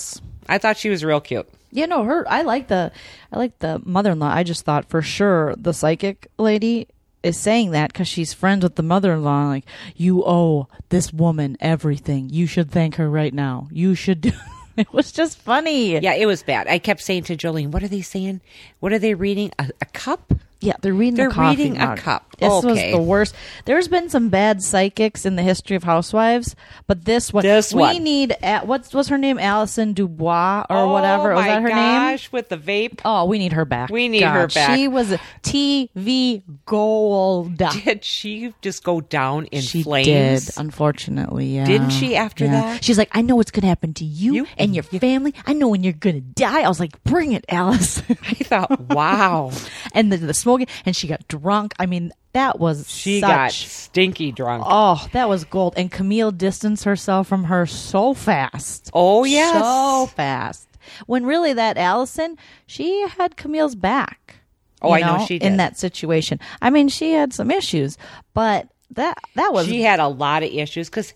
I 0.49 0.59
thought 0.59 0.77
she 0.77 0.91
was 0.91 1.05
real 1.05 1.21
cute. 1.21 1.49
Yeah, 1.71 1.87
no, 1.87 2.03
her. 2.05 2.27
I 2.29 2.43
like 2.43 2.69
the, 2.69 2.91
I 3.33 3.37
like 3.39 3.59
the 3.61 3.81
mother-in-law. 3.85 4.29
I 4.33 4.43
just 4.43 4.65
thought 4.65 4.89
for 4.89 5.03
sure 5.03 5.55
the 5.57 5.73
psychic 5.75 6.29
lady 6.39 6.89
is 7.23 7.37
saying 7.37 7.73
that 7.73 7.93
because 7.93 8.09
she's 8.09 8.33
friends 8.33 8.63
with 8.63 8.77
the 8.77 8.83
mother-in-law. 8.83 9.49
Like, 9.49 9.65
you 9.97 10.25
owe 10.25 10.69
this 10.89 11.13
woman 11.13 11.57
everything. 11.61 12.29
You 12.31 12.47
should 12.47 12.71
thank 12.71 12.97
her 12.97 13.09
right 13.09 13.35
now. 13.35 13.69
You 13.71 13.95
should 13.95 14.21
do. 14.21 14.33
it 14.77 14.93
was 14.93 15.13
just 15.13 15.39
funny. 15.39 15.99
Yeah, 15.99 16.15
it 16.15 16.27
was 16.27 16.43
bad. 16.43 16.69
I 16.69 16.79
kept 16.79 17.03
saying 17.03 17.25
to 17.25 17.37
Jolene, 17.37 17.71
"What 17.71 17.83
are 17.83 17.89
they 17.89 18.03
saying? 18.03 18.41
What 18.81 18.93
are 18.93 18.99
they 18.99 19.15
reading? 19.15 19.53
A, 19.59 19.71
a 19.81 19.87
cup? 19.87 20.33
Yeah, 20.61 20.75
they're 20.81 20.93
reading 20.93 21.15
They're 21.15 21.31
the 21.31 21.41
reading 21.41 21.79
a 21.81 21.97
cup. 21.97 22.25
This 22.39 22.65
was 22.65 22.79
the 22.79 22.99
worst. 23.01 23.35
There's 23.65 23.87
been 23.89 24.09
some 24.09 24.29
bad 24.29 24.61
psychics 24.63 25.25
in 25.25 25.37
the 25.37 25.43
history 25.43 25.77
of 25.77 25.85
Housewives, 25.85 26.57
but 26.89 27.05
this 27.05 27.33
one, 27.33 27.43
This 27.45 27.73
we 27.73 27.81
one. 27.81 28.03
need. 28.03 28.37
At, 28.43 28.67
what's 28.67 28.93
what's 28.93 29.09
her 29.09 29.19
name? 29.19 29.39
Allison 29.39 29.93
Dubois 29.93 30.65
or 30.69 30.89
whatever. 30.89 31.33
Oh 31.33 31.37
Was 31.37 31.45
my 31.45 31.49
that 31.49 31.63
her 31.63 31.69
name? 31.69 32.19
with 32.33 32.49
the 32.49 32.57
vape. 32.57 33.01
Oh, 33.05 33.25
we 33.27 33.39
need 33.39 33.53
her 33.53 33.65
back. 33.65 33.91
We 33.91 34.09
need 34.09 34.23
her 34.23 34.49
back. 34.49 34.77
She 34.77 34.89
was 34.89 35.17
TV 35.43 36.43
gold. 36.67 37.57
Did 37.57 38.05
she 38.05 38.55
just 38.63 38.83
go 38.85 39.01
down 39.01 39.47
in 39.47 39.63
she 39.63 39.83
flames? 39.83 40.07
did, 40.47 40.59
unfortunately. 40.59 41.55
Yeah. 41.57 41.65
Didn't 41.67 41.91
she 41.91 42.17
after 42.17 42.45
Yeah. 42.45 42.51
that? 42.53 42.85
She's 42.85 42.99
like, 42.99 43.11
I 43.13 43.23
know 43.23 43.37
what's 43.37 43.51
going 43.51 43.63
to 43.63 43.69
happen 43.69 43.95
to 43.95 44.05
you, 44.05 44.35
You- 44.35 44.47
and 44.57 44.75
your 44.75 44.83
family. 44.85 45.35
I 45.47 45.53
know 45.53 45.69
when 45.69 45.83
you're 45.85 45.93
going 45.93 46.17
to 46.17 46.21
die. 46.21 46.63
I 46.63 46.69
was 46.69 46.81
like, 46.81 47.03
bring 47.05 47.33
it, 47.33 47.45
Alice. 47.49 48.03
I 48.09 48.35
thought, 48.35 48.81
wow, 48.91 49.51
and 49.93 50.13
the, 50.13 50.17
the 50.19 50.35
smoking, 50.49 50.67
and 50.87 50.97
she 50.97 51.07
got 51.09 51.27
drunk. 51.29 51.75
I 51.79 51.87
mean, 51.87 52.13
that 52.33 52.59
was 52.59 52.89
she 52.91 53.21
such, 53.21 53.29
got 53.29 53.53
stinky 53.53 54.33
drunk. 54.33 54.65
Oh, 54.67 55.07
that 55.13 55.29
was 55.29 55.45
gold. 55.45 55.75
And 55.77 55.91
Camille 55.91 56.31
distanced 56.33 56.85
herself 56.85 57.27
from 57.29 57.45
her 57.45 57.67
so 57.67 58.15
fast. 58.15 58.91
Oh, 58.95 59.25
yes. 59.25 59.53
So 59.55 60.07
fast. 60.15 60.69
When 61.07 61.27
really 61.27 61.53
that 61.53 61.77
Allison, 61.77 62.37
she 62.67 63.07
had 63.19 63.37
Camille's 63.37 63.75
back. 63.75 64.37
Oh, 64.81 64.93
I 64.93 65.01
know 65.01 65.25
she 65.27 65.39
did. 65.39 65.47
In 65.47 65.57
that 65.57 65.77
situation. 65.77 66.39
I 66.63 66.71
mean, 66.71 66.89
she 66.89 67.13
had 67.13 67.33
some 67.33 67.51
issues, 67.51 67.99
but 68.33 68.69
that 68.93 69.19
that 69.35 69.53
was 69.53 69.67
she 69.67 69.83
had 69.83 70.01
a 70.01 70.09
lot 70.09 70.43
of 70.45 70.51
issues 70.51 70.89
because 70.89 71.13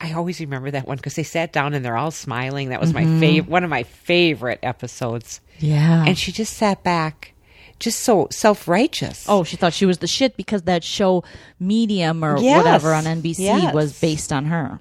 I 0.00 0.12
always 0.12 0.38
remember 0.40 0.70
that 0.70 0.86
one 0.86 0.98
because 0.98 1.14
they 1.16 1.22
sat 1.24 1.52
down 1.52 1.72
and 1.74 1.84
they're 1.84 1.96
all 1.96 2.10
smiling. 2.12 2.68
That 2.68 2.80
was 2.80 2.92
Mm-hmm. 2.92 3.14
my 3.14 3.20
favorite, 3.20 3.50
one 3.50 3.64
of 3.64 3.70
my 3.70 3.82
favorite 3.82 4.60
episodes. 4.62 5.40
yeah. 5.58 6.04
And 6.06 6.16
she 6.18 6.30
just 6.32 6.52
sat 6.54 6.84
back, 6.84 7.32
just 7.78 8.00
so 8.00 8.28
self 8.30 8.66
righteous. 8.68 9.24
Oh, 9.28 9.44
she 9.44 9.56
thought 9.56 9.72
she 9.72 9.86
was 9.86 9.98
the 9.98 10.06
shit 10.06 10.36
because 10.36 10.62
that 10.62 10.82
show 10.84 11.24
Medium 11.60 12.24
or 12.24 12.38
Yes. 12.38 12.56
whatever 12.58 12.92
on 12.94 13.04
NBC 13.04 13.40
Yes. 13.44 13.74
was 13.74 13.98
based 14.00 14.32
on 14.32 14.46
her. 14.46 14.80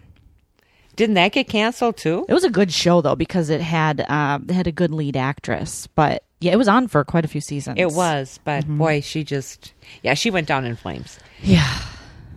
Didn't 0.95 1.13
that 1.15 1.31
get 1.31 1.47
canceled 1.47 1.97
too? 1.97 2.25
It 2.27 2.33
was 2.33 2.43
a 2.43 2.49
good 2.49 2.71
show 2.71 3.01
though 3.01 3.15
because 3.15 3.49
it 3.51 3.61
had 3.61 4.01
uh, 4.01 4.39
it 4.47 4.53
had 4.53 4.65
a 4.67 4.71
good 4.71 4.91
lead 4.91 5.15
actress. 5.15 5.87
But 5.93 6.23
yeah, 6.39 6.53
it 6.53 6.57
was 6.57 6.67
on 6.67 6.87
for 6.87 7.03
quite 7.03 7.23
a 7.23 7.27
few 7.27 7.41
seasons. 7.41 7.77
It 7.79 7.91
was, 7.91 8.39
but 8.43 8.63
Mm-hmm. 8.63 8.77
boy, 8.79 9.01
she 9.01 9.23
just 9.23 9.73
yeah, 10.01 10.15
she 10.15 10.31
went 10.31 10.47
down 10.47 10.65
in 10.65 10.75
flames. 10.75 11.19
Yeah. 11.41 11.79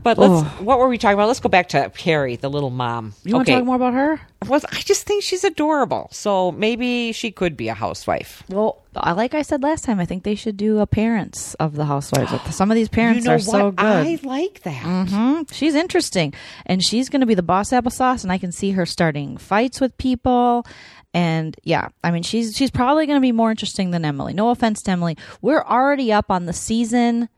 But 0.03 0.17
let's 0.19 0.33
Oh. 0.33 0.45
what 0.65 0.79
were 0.79 0.89
we 0.89 0.97
talking 0.99 1.15
about? 1.15 1.29
Let's 1.29 1.41
go 1.41 1.49
back 1.49 1.69
to 1.71 1.91
Carrie, 1.97 2.37
the 2.37 2.49
little 2.49 2.71
mom. 2.71 3.15
You 3.25 3.35
want 3.35 3.47
to 3.47 3.53
talk 3.55 3.65
more 3.65 3.77
about 3.77 3.93
her? 3.95 4.21
Was 4.49 4.65
I 4.65 4.77
just 4.81 5.07
think 5.07 5.23
she's 5.23 5.45
adorable. 5.45 6.09
So 6.13 6.53
maybe 6.53 7.13
she 7.13 7.31
could 7.31 7.57
be 7.57 7.69
a 7.69 7.75
housewife. 7.75 8.43
Well, 8.49 8.79
I- 8.97 9.13
like 9.13 9.35
I 9.35 9.43
said 9.43 9.63
last 9.63 9.85
time, 9.85 10.01
I 10.01 10.07
think 10.07 10.23
they 10.25 10.35
should 10.35 10.57
do 10.57 10.79
a 10.79 10.87
parents 10.87 11.55
of 11.55 11.77
the 11.77 11.85
housewives. 11.85 12.33
Some 12.55 12.71
of 12.71 12.75
these 12.77 12.89
parents 13.01 13.25
you 13.25 13.25
know 13.29 13.33
are 13.33 13.39
what? 13.39 13.45
so 13.45 13.71
good. 13.73 13.85
I 13.87 14.19
like 14.23 14.63
that. 14.63 14.83
hmm 14.83 15.43
She's 15.53 15.75
interesting, 15.75 16.33
and 16.67 16.83
she's 16.83 17.09
going 17.09 17.21
to 17.21 17.27
be 17.27 17.35
the 17.35 17.43
boss 17.43 17.71
applesauce, 17.71 18.23
and 18.23 18.33
I 18.33 18.39
can 18.39 18.53
see 18.53 18.71
her 18.73 18.87
starting 18.87 19.37
fights 19.37 19.81
with 19.81 19.97
people. 19.99 20.65
And 21.13 21.57
yeah, 21.65 21.89
I 22.05 22.11
mean, 22.11 22.23
she's 22.23 22.57
she's 22.57 22.71
probably 22.71 23.05
going 23.07 23.17
to 23.19 23.21
be 23.21 23.33
more 23.33 23.51
interesting 23.51 23.91
than 23.91 24.05
Emily. 24.05 24.33
No 24.33 24.51
offense 24.51 24.81
to 24.83 24.93
Emily, 24.93 25.17
we're 25.43 25.63
already 25.65 26.13
up 26.13 26.31
on 26.31 26.47
the 26.47 26.53
season 26.53 27.29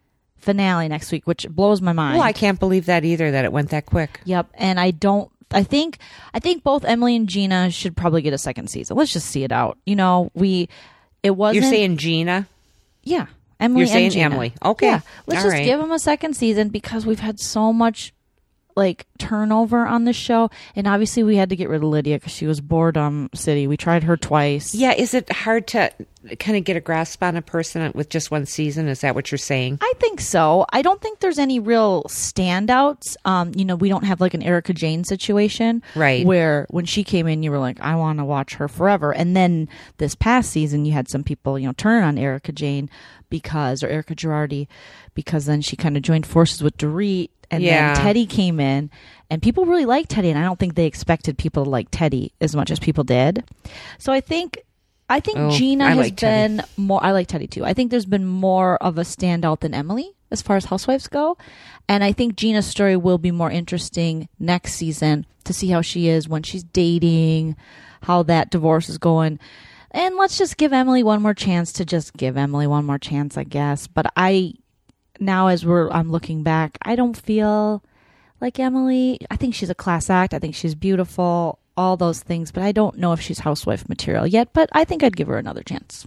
finale 0.43 0.89
next 0.89 1.11
week, 1.13 1.27
which 1.27 1.49
blows 1.49 1.81
my 1.81 1.93
mind. 1.93 2.19
Well, 2.19 2.27
I 2.27 2.33
can't 2.33 2.61
believe 2.61 2.87
that 2.87 3.05
either. 3.05 3.31
That 3.31 3.45
it 3.45 3.53
went 3.53 3.71
that 3.71 3.87
quick. 3.87 4.21
Yep, 4.25 4.49
and 4.55 4.79
I 4.79 4.91
don't. 4.91 5.31
I 5.51 5.63
think 5.63 5.99
I 6.35 6.39
think 6.39 6.63
both 6.63 6.85
Emily 6.85 7.15
and 7.17 7.29
Gina 7.29 7.71
should 7.71 7.97
probably 7.97 8.23
get 8.23 8.33
a 8.33 8.39
second 8.39 8.69
season. 8.69 8.97
Let's 8.97 9.13
just 9.13 9.29
see 9.29 9.45
it 9.45 9.53
out. 9.53 9.79
You 9.87 9.97
know, 9.97 10.31
we 10.35 10.69
it 11.23 11.31
wasn't. 11.37 11.63
You're 11.63 11.71
saying 11.71 11.97
Gina? 11.99 12.47
yeah, 13.03 13.27
Emily. 13.61 13.81
You're 13.81 13.89
saying 13.89 14.11
Gina. 14.11 14.25
Emily. 14.27 14.55
Okay. 14.65 14.87
Yeah, 14.87 15.01
let's 15.27 15.43
All 15.43 15.51
just 15.51 15.59
right. 15.59 15.65
give 15.65 15.79
them 15.79 15.93
a 15.93 15.99
second 15.99 16.35
season 16.37 16.69
because 16.69 17.07
we've 17.07 17.21
had 17.21 17.39
so 17.39 17.73
much 17.73 18.13
like 18.77 19.07
turnover 19.19 19.87
on 19.87 20.05
the 20.05 20.13
show, 20.13 20.51
and 20.75 20.87
obviously 20.87 21.23
we 21.23 21.37
had 21.37 21.51
to 21.51 21.57
get 21.57 21.69
rid 21.69 21.83
of 21.83 21.89
Lydia 21.89 22.17
because 22.17 22.33
she 22.33 22.47
was 22.47 22.61
boredom 22.61 23.31
city. 23.35 23.67
We 23.67 23.77
tried 23.77 24.03
her 24.05 24.17
twice. 24.17 24.75
Yeah. 24.75 24.93
Is 24.93 25.15
it 25.15 25.31
hard 25.31 25.67
to 25.69 25.91
kind 26.39 26.57
of 26.57 26.65
get 26.65 26.77
a 26.77 26.81
grasp 26.81 27.23
on 27.23 27.37
a 27.37 27.43
person 27.43 27.91
with 27.95 28.09
just 28.09 28.31
one 28.31 28.47
season? 28.47 28.89
Is 28.89 29.01
that 29.01 29.15
what 29.15 29.31
you're 29.31 29.39
saying? 29.39 29.79
I 29.81 29.93
think 29.99 30.21
so. 30.21 30.67
I 30.73 30.83
don't 30.83 31.01
think 31.01 31.21
there's 31.21 31.39
any 31.39 31.59
real 31.59 32.05
standouts. 32.05 33.17
Um, 33.25 33.53
you 33.55 33.65
know, 33.65 33.77
we 33.77 33.89
don't 33.89 34.05
have 34.05 34.21
like 34.21 34.35
an 34.35 34.43
Erika 34.43 34.73
Jayne 34.73 35.05
situation, 35.05 35.83
Right. 35.95 36.25
Where 36.25 36.67
when 36.71 36.85
she 36.85 37.05
came 37.05 37.27
in, 37.27 37.43
you 37.43 37.51
were 37.51 37.59
like, 37.59 37.81
I 37.81 37.97
want 37.97 38.19
to 38.19 38.25
watch 38.25 38.55
her 38.55 38.69
forever. 38.69 39.13
And 39.13 39.37
then 39.37 39.69
this 39.99 40.15
past 40.15 40.51
season, 40.51 40.85
you 40.85 40.93
had 40.93 41.09
some 41.09 41.25
people, 41.25 41.59
you 41.59 41.67
know, 41.67 41.73
turn 41.73 42.03
on 42.03 42.19
Erika 42.19 42.53
Jayne 42.53 42.89
because, 43.31 43.83
or 43.83 43.89
Erika 43.89 44.15
Girardi, 44.15 44.69
because 45.15 45.47
then 45.47 45.61
she 45.61 45.77
kind 45.77 45.97
of 45.97 46.03
joined 46.03 46.27
forces 46.27 46.63
with 46.63 46.77
Dorit, 46.77 47.31
and 47.53 47.63
Yeah. 47.63 47.95
then 47.95 48.05
Teddi 48.17 48.29
came 48.29 48.59
in, 48.59 48.91
and 49.31 49.41
people 49.41 49.65
really 49.67 49.85
liked 49.85 50.11
Teddi, 50.11 50.31
and 50.31 50.39
I 50.39 50.43
don't 50.43 50.59
think 50.59 50.75
they 50.75 50.87
expected 50.87 51.39
people 51.39 51.63
to 51.65 51.71
like 51.71 51.91
Teddi 51.93 52.31
as 52.41 52.57
much 52.57 52.71
as 52.73 52.81
people 52.81 53.05
did. 53.05 53.45
So 53.99 54.13
I 54.13 54.21
think. 54.21 54.59
I 55.11 55.21
think 55.21 55.37
Oh, 55.39 55.51
Gina 55.51 55.85
I 55.85 55.89
has 55.91 55.99
like 55.99 56.15
Teddi. 56.17 56.21
been 56.21 56.65
more. 56.79 57.05
I 57.05 57.11
like 57.11 57.29
Teddi 57.29 57.51
too. 57.51 57.67
I 57.67 57.75
think 57.75 57.91
there's 57.91 58.07
been 58.07 58.25
more 58.27 58.77
of 58.83 58.97
a 58.97 59.03
standout 59.03 59.61
than 59.61 59.75
Emily 59.75 60.11
as 60.31 60.41
far 60.41 60.57
as 60.57 60.65
housewives 60.67 61.07
go, 61.07 61.37
and 61.87 62.03
I 62.03 62.13
think 62.13 62.37
Gina's 62.37 62.65
story 62.67 62.97
will 62.97 63.19
be 63.19 63.31
more 63.31 63.51
interesting 63.51 64.29
next 64.39 64.73
season 64.75 65.27
to 65.45 65.53
see 65.53 65.69
how 65.69 65.83
she 65.83 66.09
is 66.09 66.31
when 66.31 66.43
she's 66.43 66.63
dating, 66.65 67.57
how 68.05 68.23
that 68.23 68.51
divorce 68.51 68.89
is 68.89 68.97
going, 68.97 69.39
and 69.91 70.17
let's 70.17 70.39
just 70.39 70.57
give 70.57 70.73
Emily 70.73 71.03
one 71.03 71.21
more 71.21 71.35
chance 71.35 71.75
to 71.75 71.85
just 71.85 72.15
give 72.17 72.39
Emily 72.39 72.67
one 72.67 72.87
more 72.87 72.99
chance, 72.99 73.37
I 73.37 73.45
guess. 73.45 73.87
But 73.89 74.07
I 74.17 74.55
now, 75.23 75.47
as 75.49 75.65
we're 75.65 75.91
I'm 75.91 76.11
looking 76.11 76.43
back, 76.43 76.79
I 76.83 76.97
don't 76.97 77.17
feel 77.17 77.83
like 78.41 78.59
Emily. 78.59 79.19
I 79.31 79.37
think 79.37 79.55
she's 79.55 79.71
a 79.71 79.75
class 79.75 80.11
act. 80.11 80.35
I 80.35 80.39
think 80.39 80.55
she's 80.55 80.75
beautiful. 80.75 81.59
All 81.75 81.97
those 81.97 82.21
things, 82.21 82.53
but 82.53 82.63
I 82.63 82.73
don't 82.73 82.99
know 82.99 83.13
if 83.15 83.21
she's 83.21 83.39
housewife 83.39 83.89
material 83.89 84.27
yet. 84.27 84.53
But 84.53 84.69
I 84.73 84.85
think 84.85 85.03
I'd 85.03 85.17
give 85.17 85.29
her 85.29 85.39
another 85.39 85.63
chance. 85.63 86.07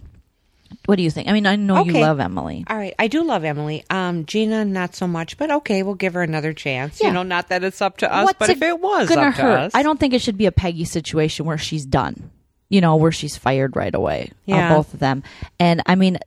What 0.86 0.96
do 0.96 1.02
you 1.02 1.10
think? 1.10 1.28
I 1.28 1.32
mean, 1.32 1.46
I 1.46 1.56
know 1.56 1.84
you 1.84 1.92
love 1.92 2.20
Emily. 2.20 2.64
All 2.68 2.76
right, 2.76 2.94
I 2.98 3.08
do 3.08 3.24
love 3.24 3.44
Emily. 3.44 3.84
Um, 3.90 4.26
Gina, 4.26 4.64
not 4.64 4.94
so 4.94 5.06
much, 5.06 5.36
but 5.36 5.50
okay, 5.50 5.82
we'll 5.82 5.94
give 5.94 6.14
her 6.14 6.22
another 6.22 6.52
chance. 6.52 7.00
Yeah. 7.00 7.08
You 7.08 7.14
know, 7.14 7.22
not 7.22 7.48
that 7.48 7.64
it's 7.64 7.82
up 7.82 7.98
to 7.98 8.12
us, 8.12 8.26
What's 8.26 8.38
but 8.38 8.50
if 8.50 8.62
it 8.62 8.80
was 8.80 9.08
to 9.08 9.30
hurt? 9.30 9.58
us, 9.58 9.72
I 9.74 9.82
don't 9.82 9.98
think 9.98 10.14
it 10.14 10.20
should 10.20 10.38
be 10.38 10.46
a 10.46 10.52
Peggy 10.52 10.84
situation 10.84 11.46
where 11.46 11.58
she's 11.58 11.84
done. 11.84 12.30
You 12.68 12.80
know, 12.80 12.96
where 12.96 13.12
she's 13.12 13.36
fired 13.36 13.76
right 13.76 13.94
away. 13.94 14.32
Yeah. 14.44 14.74
both 14.74 14.92
of 14.92 15.00
them, 15.00 15.22
and 15.60 15.82
I 15.86 15.94
mean, 15.94 16.18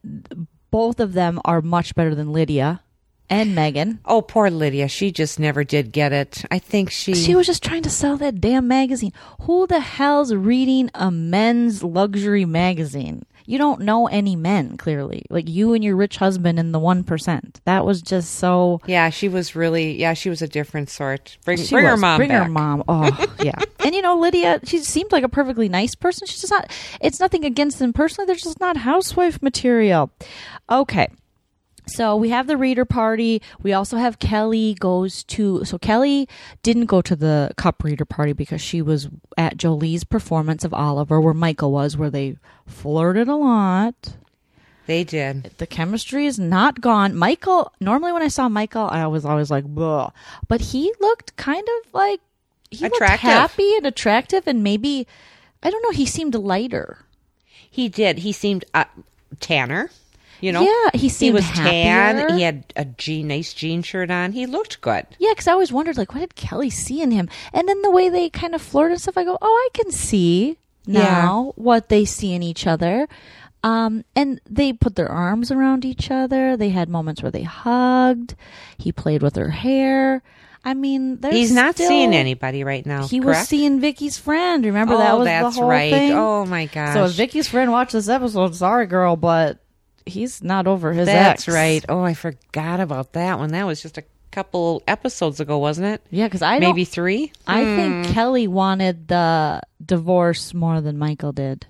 both 0.71 0.99
of 0.99 1.13
them 1.13 1.39
are 1.45 1.61
much 1.61 1.95
better 1.95 2.15
than 2.15 2.31
Lydia 2.31 2.81
and 3.29 3.55
Meghan. 3.55 3.99
Oh, 4.05 4.21
poor 4.21 4.49
Lydia. 4.49 4.87
She 4.87 5.11
just 5.11 5.39
never 5.39 5.63
did 5.63 5.91
get 5.91 6.11
it. 6.11 6.43
I 6.49 6.59
think 6.59 6.89
she. 6.89 7.13
She 7.13 7.35
was 7.35 7.45
just 7.45 7.63
trying 7.63 7.83
to 7.83 7.89
sell 7.89 8.17
that 8.17 8.41
damn 8.41 8.67
magazine. 8.67 9.13
Who 9.41 9.67
the 9.67 9.79
hell's 9.79 10.33
reading 10.33 10.89
a 10.95 11.11
men's 11.11 11.83
luxury 11.83 12.45
magazine? 12.45 13.25
You 13.49 13.57
don't 13.57 13.81
know 13.81 14.05
any 14.05 14.35
men, 14.35 14.77
clearly. 14.77 15.25
Like 15.31 15.49
you 15.49 15.73
and 15.73 15.83
your 15.83 15.95
rich 15.95 16.17
husband 16.17 16.59
and 16.59 16.71
the 16.71 16.79
1%. 16.79 17.55
That 17.65 17.83
was 17.83 18.03
just 18.03 18.35
so. 18.35 18.79
yeah, 18.85 19.09
she 19.09 19.27
was 19.27 19.55
really. 19.55 19.99
Yeah, 19.99 20.13
she 20.13 20.29
was 20.29 20.43
a 20.43 20.47
different 20.47 20.87
sort. 20.91 21.39
Bring, 21.45 21.57
bring 21.67 21.83
her 21.85 21.97
mom 21.97 22.17
Bring 22.17 22.29
back. 22.29 22.43
her 22.43 22.49
mom. 22.49 22.83
Oh, 22.87 23.09
yeah. 23.43 23.59
And 23.83 23.95
you 23.95 24.03
know, 24.03 24.19
Lydia, 24.19 24.59
she 24.65 24.77
seemed 24.77 25.11
like 25.11 25.23
a 25.23 25.29
perfectly 25.29 25.67
nice 25.67 25.95
person. 25.95 26.27
She's 26.27 26.41
just 26.41 26.51
not. 26.51 26.71
It's 27.01 27.19
nothing 27.19 27.43
against 27.43 27.79
them 27.79 27.91
personally. 27.91 28.27
They're 28.27 28.35
just 28.35 28.59
not 28.59 28.77
housewife 28.77 29.41
material. 29.41 30.11
Okay. 30.69 31.07
So 31.89 32.15
we 32.15 32.29
have 32.29 32.47
the 32.47 32.57
reader 32.57 32.85
party. 32.85 33.41
We 33.61 33.73
also 33.73 33.97
have 33.97 34.19
Kelly 34.19 34.75
goes 34.79 35.23
to. 35.25 35.65
So 35.65 35.77
Kelly 35.77 36.27
didn't 36.63 36.85
go 36.85 37.01
to 37.01 37.15
the 37.15 37.51
cup 37.57 37.83
reader 37.83 38.05
party 38.05 38.33
because 38.33 38.61
she 38.61 38.81
was 38.81 39.09
at 39.37 39.57
Jolie's 39.57 40.03
performance 40.03 40.63
of 40.63 40.73
Oliver, 40.73 41.19
where 41.19 41.33
Michael 41.33 41.71
was, 41.71 41.97
where 41.97 42.09
they 42.09 42.37
flirted 42.65 43.27
a 43.27 43.35
lot. 43.35 44.15
They 44.85 45.03
did. 45.03 45.51
The 45.59 45.67
chemistry 45.67 46.25
is 46.25 46.39
not 46.39 46.81
gone. 46.81 47.15
Michael, 47.15 47.71
normally 47.79 48.11
when 48.11 48.23
I 48.23 48.27
saw 48.27 48.49
Michael, 48.49 48.87
I 48.89 49.05
was 49.05 49.23
always 49.23 49.51
like, 49.51 49.65
Bleh. 49.65 50.11
but 50.47 50.61
he 50.61 50.91
looked 50.99 51.35
kind 51.35 51.67
of 51.67 51.93
like 51.93 52.21
he 52.71 52.83
looked 52.85 52.95
Attractive. 52.95 53.29
happy 53.29 53.75
and 53.75 53.85
attractive, 53.85 54.47
and 54.47 54.63
maybe 54.63 55.05
I 55.61 55.69
don't 55.69 55.83
know. 55.83 55.91
He 55.91 56.05
seemed 56.05 56.33
lighter. 56.35 57.05
He 57.69 57.87
did. 57.87 58.19
He 58.19 58.31
seemed 58.31 58.65
uh, 58.73 58.85
tanner. 59.39 59.91
You 60.41 60.51
know. 60.51 60.61
Yeah, 60.61 60.89
he 60.93 60.99
He 60.99 61.09
seemed 61.09 61.35
was 61.35 61.45
happier. 61.45 61.71
tan. 61.71 62.37
He 62.37 62.41
had 62.43 62.63
a 62.75 62.85
jean, 62.85 63.27
nice 63.27 63.53
jean 63.53 63.81
shirt 63.83 64.09
on. 64.11 64.31
He 64.31 64.45
looked 64.45 64.81
good. 64.81 65.05
Yeah, 65.19 65.31
because 65.31 65.47
I 65.47 65.51
always 65.53 65.71
wondered, 65.71 65.97
like, 65.97 66.13
what 66.13 66.21
did 66.21 66.35
Kelly 66.35 66.69
see 66.69 67.01
in 67.01 67.11
him? 67.11 67.29
And 67.53 67.67
then 67.67 67.81
the 67.81 67.91
way 67.91 68.09
they 68.09 68.29
kind 68.29 68.55
of 68.55 68.61
flirt 68.61 68.91
and 68.91 69.01
stuff, 69.01 69.17
I 69.17 69.23
go, 69.23 69.37
oh, 69.41 69.69
I 69.71 69.77
can 69.77 69.91
see 69.91 70.57
now 70.87 71.53
what 71.55 71.89
they 71.89 72.05
see 72.05 72.33
in 72.33 72.41
each 72.43 72.65
other. 72.67 73.07
Um, 73.63 74.05
and 74.15 74.39
they 74.49 74.71
put 74.71 74.95
their 74.95 75.09
arms 75.09 75.51
around 75.51 75.83
each 75.83 76.09
other. 76.09 76.55
They 76.55 76.69
had 76.69 76.87
moments 76.89 77.21
where 77.21 77.31
they 77.31 77.43
hugged. 77.43 78.35
He 78.77 78.91
played 78.93 79.21
with 79.21 79.35
her 79.35 79.49
hair. 79.49 80.23
I 80.63 80.73
mean, 80.73 81.19
He's 81.29 81.51
not 81.51 81.75
still- 81.75 81.87
seeing 81.89 82.13
anybody 82.13 82.63
right 82.63 82.85
now. 82.85 83.07
He 83.07 83.19
was 83.19 83.37
seeing 83.47 83.79
Vicki's 83.81 84.17
friend. 84.17 84.63
Remember 84.65 84.93
Oh, 84.95 84.97
that 84.97 85.17
was 85.17 85.25
that's 85.25 85.55
the 85.55 85.61
whole 85.61 85.69
right. 85.69 85.91
thing. 85.91 86.13
Oh 86.13 86.45
my 86.45 86.65
gosh. 86.67 86.93
So 86.93 87.05
if 87.05 87.11
Vicki's 87.13 87.47
friend 87.49 87.71
watched 87.71 87.91
this 87.93 88.07
episode, 88.09 88.55
sorry, 88.55 88.85
girl, 88.87 89.15
but 89.15 89.57
he's 90.09 90.43
not 90.43 90.67
over 90.67 90.91
his 90.93 91.05
That's 91.07 91.47
ex. 91.47 91.53
right. 91.55 91.85
Oh, 91.87 92.01
I 92.03 92.13
forgot 92.13 92.79
about 92.81 93.13
that 93.13 93.39
one. 93.39 93.51
That 93.51 93.65
was 93.65 93.81
just 93.81 93.97
a 93.97 94.03
couple 94.31 94.83
episodes 94.87 95.39
ago, 95.39 95.57
wasn't 95.57 95.87
it? 95.87 96.01
Yeah, 96.11 96.25
because 96.27 96.41
I 96.41 96.59
Maybe 96.59 96.85
three. 96.85 97.31
I 97.47 97.63
Hmm. 97.63 97.75
think 97.75 98.07
Kelly 98.13 98.47
wanted 98.47 99.07
the 99.07 99.61
divorce 99.83 100.53
more 100.53 100.81
than 100.81 100.97
Michael 100.97 101.31
did. 101.31 101.65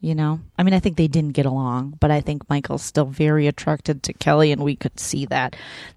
You 0.00 0.14
know, 0.14 0.38
I 0.56 0.62
mean, 0.62 0.74
I 0.74 0.78
think 0.78 0.96
they 0.96 1.08
didn't 1.08 1.32
get 1.32 1.44
along, 1.44 1.96
but 1.98 2.12
I 2.12 2.20
think 2.20 2.48
Michael's 2.48 2.84
still 2.84 3.06
very 3.06 3.48
attracted 3.48 4.04
to 4.04 4.12
Kelly, 4.12 4.52
and 4.52 4.62
we 4.62 4.76
could 4.76 5.00
see 5.00 5.26
that 5.26 5.56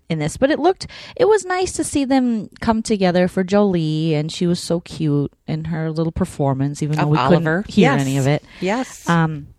in 0.09 0.17
this. 0.17 0.37
But 0.37 0.49
it 0.49 0.57
looked, 0.57 0.87
it 1.15 1.25
was 1.25 1.45
nice 1.45 1.73
to 1.73 1.83
see 1.83 2.03
them 2.05 2.49
come 2.61 2.81
together 2.81 3.27
for 3.27 3.43
Jolie, 3.43 4.15
and 4.15 4.31
she 4.31 4.47
was 4.47 4.59
so 4.59 4.79
cute 4.79 5.31
in 5.45 5.65
her 5.65 5.91
little 5.91 6.11
performance, 6.11 6.81
even 6.81 6.95
though 6.95 7.03
Of 7.03 7.09
we 7.09 7.17
Oliver. 7.19 7.61
couldn't 7.61 7.75
hear 7.75 7.91
Yes. 7.91 8.01
any 8.01 8.17
of 8.17 8.25
it. 8.25 8.43
Yes. 8.59 9.07
Um, 9.07 9.49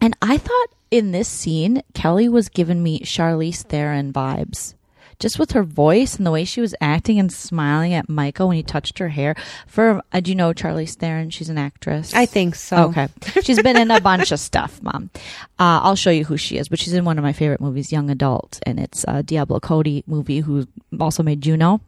and 0.00 0.16
I 0.22 0.38
thought 0.38 0.68
in 0.90 1.12
this 1.12 1.28
scene, 1.28 1.82
Kelly 1.94 2.28
was 2.28 2.48
giving 2.48 2.82
me 2.82 3.00
Charlize 3.00 3.62
Theron 3.62 4.12
vibes. 4.12 4.74
Just 5.18 5.38
with 5.38 5.52
her 5.52 5.62
voice 5.62 6.16
and 6.16 6.26
the 6.26 6.30
way 6.30 6.46
she 6.46 6.62
was 6.62 6.74
acting 6.80 7.18
and 7.18 7.30
smiling 7.30 7.92
at 7.92 8.08
Michael 8.08 8.48
when 8.48 8.56
he 8.56 8.62
touched 8.62 8.98
her 9.00 9.10
hair. 9.10 9.34
For 9.66 10.00
uh, 10.12 10.20
do 10.20 10.30
you 10.30 10.34
know 10.34 10.54
Charlize 10.54 10.94
Theron? 10.94 11.28
She's 11.28 11.50
an 11.50 11.58
actress. 11.58 12.14
I 12.14 12.24
think 12.24 12.54
so. 12.54 12.84
Okay, 12.84 13.08
she's 13.42 13.62
been 13.62 13.76
in 13.76 13.90
a 13.90 14.00
bunch 14.10 14.32
of 14.32 14.40
stuff, 14.40 14.82
Mom. 14.82 15.10
Uh, 15.58 15.84
I'll 15.84 15.94
show 15.94 16.08
you 16.08 16.24
who 16.24 16.38
she 16.38 16.56
is, 16.56 16.70
but 16.70 16.78
she's 16.78 16.94
in 16.94 17.04
one 17.04 17.18
of 17.18 17.22
my 17.22 17.34
favorite 17.34 17.60
movies, 17.60 17.92
Young 17.92 18.08
Adult, 18.08 18.60
and 18.62 18.80
it's 18.80 19.04
a 19.06 19.22
Diablo 19.22 19.60
Cody 19.60 20.02
movie 20.06 20.40
who 20.40 20.66
also 20.98 21.22
made 21.22 21.42
Juno. 21.42 21.82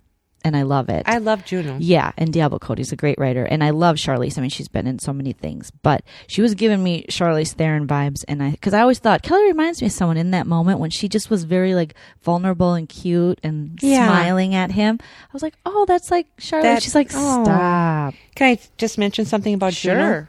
And 0.45 0.57
I 0.57 0.63
love 0.63 0.89
it. 0.89 1.03
I 1.07 1.19
love 1.19 1.45
Juno. 1.45 1.77
Yeah, 1.81 2.13
and 2.17 2.33
Diablo 2.33 2.59
Cody's 2.59 2.93
a 2.93 2.97
great 2.97 3.19
writer, 3.19 3.45
and 3.45 3.63
I 3.65 3.71
love 3.71 3.97
Charlize. 3.97 4.39
I 4.39 4.41
mean, 4.41 4.51
she's 4.51 4.69
been 4.69 4.87
in 4.87 4.99
so 4.99 5.13
many 5.13 5.33
things, 5.33 5.71
but 5.83 6.03
she 6.27 6.43
was 6.43 6.55
giving 6.55 6.83
me 6.83 7.05
Charlize 7.09 7.53
Theron 7.55 7.87
vibes, 7.87 8.25
and 8.29 8.43
I 8.43 8.51
because 8.53 8.75
I 8.75 8.81
always 8.81 8.99
thought 8.99 9.23
Kelly 9.23 9.45
reminds 9.45 9.81
me 9.81 9.87
of 9.87 9.93
someone 9.93 10.17
in 10.17 10.31
that 10.33 10.47
moment 10.47 10.79
when 10.79 10.91
she 10.91 11.09
just 11.09 11.31
was 11.31 11.45
very 11.45 11.75
like 11.75 11.95
vulnerable 12.23 12.75
and 12.75 12.89
cute 12.89 13.39
and 13.43 13.79
Yeah. 13.83 14.07
smiling 14.07 14.55
at 14.55 14.71
him. 14.73 14.99
I 15.01 15.29
was 15.33 15.43
like, 15.43 15.55
oh, 15.67 15.85
that's 15.87 16.11
like 16.11 16.27
Charlize. 16.37 16.63
That- 16.63 16.83
she's 16.83 16.95
like, 16.95 17.11
oh. 17.15 17.45
stop. 17.45 18.15
Can 18.35 18.49
I 18.49 18.59
just 18.79 18.99
mention 18.99 19.25
something 19.25 19.55
about 19.55 19.73
Juno? 19.73 20.27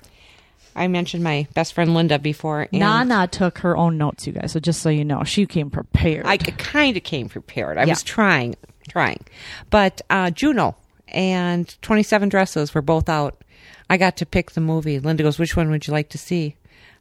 I 0.76 0.88
mentioned 0.88 1.24
my 1.24 1.48
best 1.54 1.74
friend 1.74 1.94
Linda 1.94 2.18
before. 2.18 2.62
And 2.72 2.80
Nana 2.80 3.28
took 3.28 3.60
her 3.60 3.78
own 3.78 4.00
notes, 4.00 4.26
you 4.26 4.34
guys. 4.34 4.54
So 4.54 4.60
just 4.60 4.82
so 4.82 4.90
you 4.90 5.06
know, 5.06 5.24
she 5.24 5.46
came 5.46 5.70
prepared. 5.70 6.26
I 6.26 6.38
kind 6.38 6.98
of 6.98 7.04
came 7.04 7.30
prepared. 7.30 7.78
I 7.78 7.84
Yeah. 7.84 7.92
was 7.92 8.02
trying, 8.02 8.56
trying. 8.88 9.24
But 9.70 10.02
uh, 10.10 10.32
Juno 10.32 10.76
and 11.08 11.76
27 11.82 12.30
Dresses 12.30 12.74
were 12.74 12.82
both 12.82 13.10
out. 13.10 13.44
I 13.90 13.98
got 13.98 14.18
to 14.18 14.26
pick 14.26 14.52
the 14.52 14.62
movie. 14.62 15.00
Linda 15.00 15.24
goes, 15.24 15.38
Which 15.40 15.56
one 15.56 15.70
would 15.70 15.86
you 15.88 15.94
like 15.94 16.10
to 16.10 16.18
see? 16.18 16.56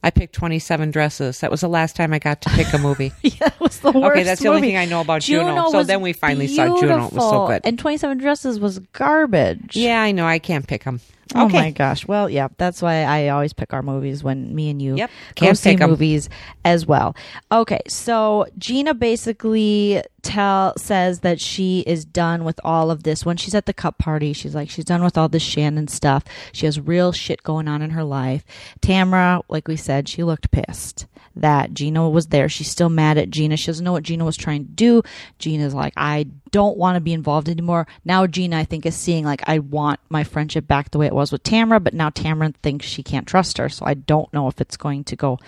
I 0.05 0.11
picked 0.11 0.35
27 0.35 0.91
Dresses. 0.91 1.41
That 1.41 1.51
was 1.51 1.61
the 1.61 1.69
last 1.69 1.95
time 1.95 2.13
I 2.13 2.19
got 2.19 2.43
to 2.43 2.51
pick 2.51 2.73
a 2.73 2.79
movie. 2.79 3.13
yeah, 3.23 3.47
it 3.47 3.61
was 3.61 3.79
the 3.79 3.93
worst. 3.93 4.13
Okay, 4.13 4.23
that's 4.25 4.41
the 4.43 4.49
only 4.49 4.63
thing 4.63 4.77
I 4.77 4.85
know 4.85 5.01
about 5.01 5.23
Juno. 5.23 5.71
So 5.71 5.85
then 5.85 6.01
we 6.01 6.13
finally 6.13 6.49
saw 6.49 6.67
Juno. 6.81 7.07
It 7.07 7.13
was 7.13 7.23
so 7.23 7.47
good. 7.47 7.61
And 7.65 7.79
Twenty 7.79 7.99
Seven 7.99 8.19
Dresses 8.19 8.59
was 8.59 8.81
garbage. 8.81 9.77
yeah, 9.77 10.03
I 10.03 10.11
know. 10.11 10.27
I 10.27 10.41
can't 10.41 10.67
pick 10.67 10.83
them. 10.85 11.01
Oh 11.35 11.47
okay. 11.47 11.59
my 11.59 11.71
gosh. 11.71 12.07
Well, 12.07 12.29
yeah, 12.29 12.49
that's 12.59 12.83
why 12.83 13.05
I 13.05 13.29
always 13.29 13.53
pick 13.53 13.73
our 13.73 13.83
movies 13.83 14.23
when 14.25 14.55
me 14.55 14.71
and 14.71 14.81
you 14.83 14.97
Yep. 14.97 15.11
go 15.11 15.47
Can't 15.47 15.59
see 15.59 15.77
'em. 15.81 15.91
movies 15.91 16.29
as 16.65 16.87
well. 16.87 17.17
Okay, 17.51 17.81
so 17.89 18.47
Gina 18.59 18.95
basically 18.95 20.03
tell 20.23 20.75
says 20.77 21.21
that 21.21 21.41
she 21.41 21.81
is 21.81 22.05
done 22.05 22.45
with 22.45 22.61
all 22.65 22.91
of 22.91 23.03
this. 23.03 23.25
When 23.27 23.37
she's 23.37 23.55
at 23.55 23.67
the 23.67 23.73
cup 23.73 23.99
party, 23.99 24.33
she's 24.33 24.55
like 24.55 24.69
she's 24.71 24.85
done 24.85 25.03
with 25.03 25.17
all 25.19 25.29
this 25.29 25.43
Shannon 25.43 25.89
stuff. 25.89 26.25
She 26.53 26.67
has 26.67 26.79
real 26.79 27.13
shit 27.13 27.43
going 27.43 27.67
on 27.69 27.83
in 27.83 27.91
her 27.91 28.05
life. 28.05 28.45
Tamara, 28.81 29.41
like 29.49 29.67
we 29.69 29.77
said, 29.77 30.09
she 30.09 30.23
looked 30.23 30.51
pissed 30.51 31.07
that 31.37 31.73
Gina 31.73 32.09
was 32.09 32.29
there. 32.29 32.49
She's 32.49 32.71
still 32.71 32.89
mad 32.89 33.19
at 33.19 33.31
Gina. 33.31 33.57
She 33.57 33.67
doesn't 33.67 33.85
know 33.85 33.93
what 33.93 34.03
Gina 34.03 34.25
was 34.25 34.37
trying 34.37 34.65
to 34.65 34.71
do. 34.71 35.03
Gina's 35.39 35.75
like, 35.75 35.95
I 35.97 36.27
don't 36.51 36.77
want 36.77 36.97
to 36.97 37.01
be 37.01 37.13
involved 37.13 37.49
anymore. 37.49 37.87
Now 38.05 38.27
Gina, 38.27 38.59
I 38.59 38.65
think, 38.65 38.87
is 38.87 38.97
seeing 38.97 39.25
like 39.25 39.43
I 39.49 39.59
want 39.59 40.01
my 40.09 40.25
friendship 40.25 40.67
back 40.67 40.91
the 40.91 40.99
way 40.99 41.07
it 41.07 41.15
was 41.15 41.33
with 41.33 41.43
Tamara, 41.43 41.81
but 41.81 41.95
now 41.95 42.11
Tamara 42.11 42.53
thinks 42.63 42.87
she 42.87 43.03
can't 43.03 43.27
trust 43.27 43.59
her. 43.59 43.69
So 43.69 43.87
I 43.87 43.95
don't 43.95 44.33
know 44.33 44.49
if 44.49 44.61
it's 44.61 44.77
going 44.77 45.05
to 45.05 45.17
go 45.17 45.39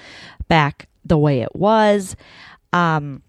back 0.49 0.89
the 1.05 1.19
way 1.19 1.41
it 1.41 1.55
was. 1.55 2.17
Um, 2.73 3.23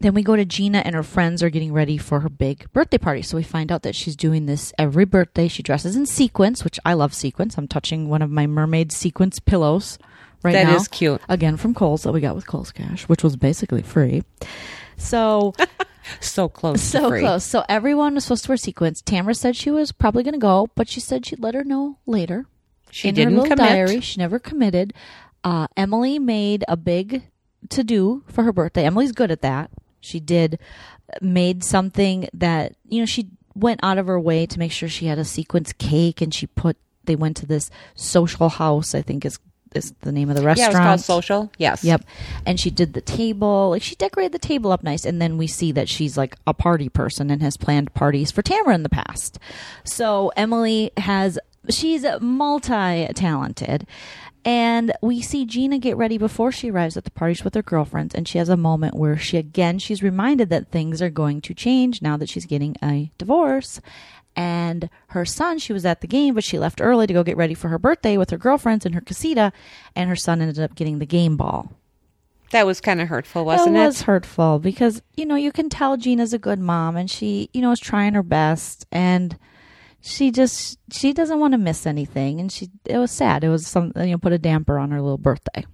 then 0.00 0.14
we 0.14 0.22
go 0.22 0.34
to 0.34 0.46
Gina 0.46 0.78
and 0.78 0.94
her 0.94 1.02
friends 1.02 1.42
are 1.42 1.50
getting 1.50 1.74
ready 1.74 1.98
for 1.98 2.20
her 2.20 2.30
big 2.30 2.72
birthday 2.72 2.96
party. 2.96 3.20
So 3.20 3.36
we 3.36 3.42
find 3.42 3.70
out 3.70 3.82
that 3.82 3.94
she's 3.94 4.16
doing 4.16 4.46
this 4.46 4.72
every 4.78 5.04
birthday. 5.04 5.46
She 5.46 5.62
dresses 5.62 5.94
in 5.94 6.06
sequins, 6.06 6.64
which 6.64 6.80
I 6.86 6.94
love 6.94 7.12
sequins. 7.12 7.58
I'm 7.58 7.68
touching 7.68 8.08
one 8.08 8.22
of 8.22 8.30
my 8.30 8.46
mermaid 8.46 8.92
sequins 8.92 9.40
pillows 9.40 9.98
right 10.42 10.52
That 10.52 10.64
now. 10.64 10.76
is 10.76 10.88
cute. 10.88 11.20
Again 11.28 11.56
from 11.56 11.74
Kohl's 11.74 12.02
that 12.04 12.12
we 12.12 12.20
got 12.20 12.34
with 12.34 12.46
Kohl's 12.46 12.72
Cash, 12.72 13.08
which 13.08 13.22
was 13.24 13.36
basically 13.36 13.82
free. 13.82 14.22
So 14.96 15.54
So 16.20 16.48
close. 16.48 16.80
to 16.80 16.86
so 16.86 17.08
close. 17.20 17.44
So 17.44 17.64
everyone 17.68 18.14
was 18.14 18.24
supposed 18.24 18.44
to 18.44 18.50
wear 18.50 18.56
sequins. 18.56 19.00
Tamara 19.02 19.34
said 19.34 19.54
she 19.54 19.70
was 19.70 19.92
probably 19.92 20.22
going 20.24 20.34
to 20.34 20.40
go, 20.40 20.68
but 20.74 20.88
she 20.88 20.98
said 20.98 21.24
she'd 21.26 21.40
let 21.40 21.54
her 21.54 21.62
know 21.62 21.98
later. 22.06 22.46
She 22.90 23.08
in 23.08 23.14
didn't 23.14 23.36
her 23.36 23.42
commit. 23.42 23.58
diary. 23.58 24.00
She 24.00 24.18
never 24.18 24.38
committed. 24.38 24.92
Uh, 25.44 25.68
Emily 25.76 26.18
made 26.18 26.64
a 26.66 26.76
big 26.76 27.22
to 27.68 27.84
do 27.84 28.24
for 28.26 28.42
her 28.42 28.52
birthday. 28.52 28.84
Emily's 28.84 29.12
good 29.12 29.30
at 29.30 29.42
that. 29.42 29.70
She 30.00 30.18
did 30.18 30.58
made 31.20 31.62
something 31.62 32.28
that 32.34 32.74
you 32.88 33.00
know 33.00 33.06
she 33.06 33.28
went 33.54 33.80
out 33.82 33.98
of 33.98 34.06
her 34.06 34.18
way 34.18 34.46
to 34.46 34.58
make 34.58 34.72
sure 34.72 34.88
she 34.88 35.06
had 35.06 35.18
a 35.18 35.24
sequence 35.24 35.72
cake, 35.74 36.20
and 36.20 36.34
she 36.34 36.46
put 36.46 36.76
they 37.04 37.14
went 37.14 37.36
to 37.36 37.46
this 37.46 37.70
social 37.94 38.48
house. 38.48 38.94
I 38.94 39.02
think 39.02 39.24
is 39.24 39.38
is 39.74 39.92
the 40.00 40.12
name 40.12 40.28
of 40.30 40.36
the 40.36 40.42
restaurant. 40.42 40.58
Yeah, 40.58 40.64
it 40.64 40.78
restaurant. 40.78 40.98
was 40.98 41.06
called 41.06 41.24
Social. 41.24 41.52
Yes. 41.58 41.84
Yep. 41.84 42.04
And 42.46 42.58
she 42.58 42.70
did 42.70 42.94
the 42.94 43.00
table. 43.00 43.70
Like 43.70 43.82
she 43.82 43.94
decorated 43.94 44.32
the 44.32 44.38
table 44.38 44.72
up 44.72 44.82
nice. 44.82 45.04
And 45.04 45.20
then 45.20 45.38
we 45.38 45.46
see 45.46 45.72
that 45.72 45.88
she's 45.88 46.16
like 46.16 46.36
a 46.46 46.54
party 46.54 46.88
person 46.88 47.30
and 47.30 47.42
has 47.42 47.56
planned 47.56 47.94
parties 47.94 48.30
for 48.30 48.42
Tamara 48.42 48.74
in 48.74 48.82
the 48.82 48.88
past. 48.88 49.38
So 49.84 50.32
Emily 50.36 50.90
has, 50.96 51.38
she's 51.68 52.04
multi 52.20 53.06
talented. 53.14 53.86
And 54.42 54.92
we 55.02 55.20
see 55.20 55.44
Gina 55.44 55.78
get 55.78 55.98
ready 55.98 56.16
before 56.16 56.50
she 56.50 56.70
arrives 56.70 56.96
at 56.96 57.04
the 57.04 57.10
parties 57.10 57.44
with 57.44 57.54
her 57.54 57.62
girlfriends. 57.62 58.14
And 58.14 58.26
she 58.26 58.38
has 58.38 58.48
a 58.48 58.56
moment 58.56 58.94
where 58.94 59.18
she, 59.18 59.36
again, 59.36 59.78
she's 59.78 60.02
reminded 60.02 60.48
that 60.48 60.70
things 60.70 61.02
are 61.02 61.10
going 61.10 61.42
to 61.42 61.52
change 61.52 62.00
now 62.00 62.16
that 62.16 62.30
she's 62.30 62.46
getting 62.46 62.74
a 62.82 63.12
divorce. 63.18 63.82
And 64.36 64.88
her 65.08 65.24
son, 65.24 65.58
she 65.58 65.72
was 65.72 65.84
at 65.84 66.00
the 66.00 66.06
game, 66.06 66.34
but 66.34 66.44
she 66.44 66.58
left 66.58 66.80
early 66.80 67.06
to 67.06 67.12
go 67.12 67.24
get 67.24 67.36
ready 67.36 67.54
for 67.54 67.68
her 67.68 67.78
birthday 67.78 68.16
with 68.16 68.30
her 68.30 68.38
girlfriends 68.38 68.86
in 68.86 68.92
her 68.92 69.00
casita. 69.00 69.52
And 69.94 70.08
her 70.08 70.16
son 70.16 70.40
ended 70.40 70.60
up 70.60 70.74
getting 70.74 70.98
the 70.98 71.06
game 71.06 71.36
ball. 71.36 71.72
That 72.50 72.66
was 72.66 72.80
kind 72.80 73.00
of 73.00 73.08
hurtful, 73.08 73.44
wasn't 73.44 73.76
it? 73.76 73.80
it? 73.80 73.86
was 73.86 74.02
hurtful 74.02 74.58
because 74.58 75.02
you 75.16 75.24
know 75.24 75.36
you 75.36 75.52
can 75.52 75.68
tell 75.68 75.96
Gina's 75.96 76.32
a 76.32 76.38
good 76.38 76.58
mom 76.58 76.96
and 76.96 77.08
she 77.08 77.48
you 77.52 77.60
know 77.60 77.70
is 77.70 77.78
trying 77.78 78.14
her 78.14 78.24
best 78.24 78.86
and 78.90 79.38
she 80.00 80.30
just 80.32 80.78
she 80.90 81.12
doesn't 81.12 81.38
want 81.38 81.52
to 81.52 81.58
miss 81.58 81.86
anything 81.86 82.40
and 82.40 82.50
she 82.50 82.68
it 82.86 82.98
was 82.98 83.12
sad 83.12 83.44
it 83.44 83.48
was 83.48 83.66
some 83.66 83.92
you 83.96 84.06
know 84.06 84.18
put 84.18 84.32
a 84.32 84.38
damper 84.38 84.78
on 84.78 84.90
her 84.90 85.00
little 85.00 85.18
birthday 85.18 85.64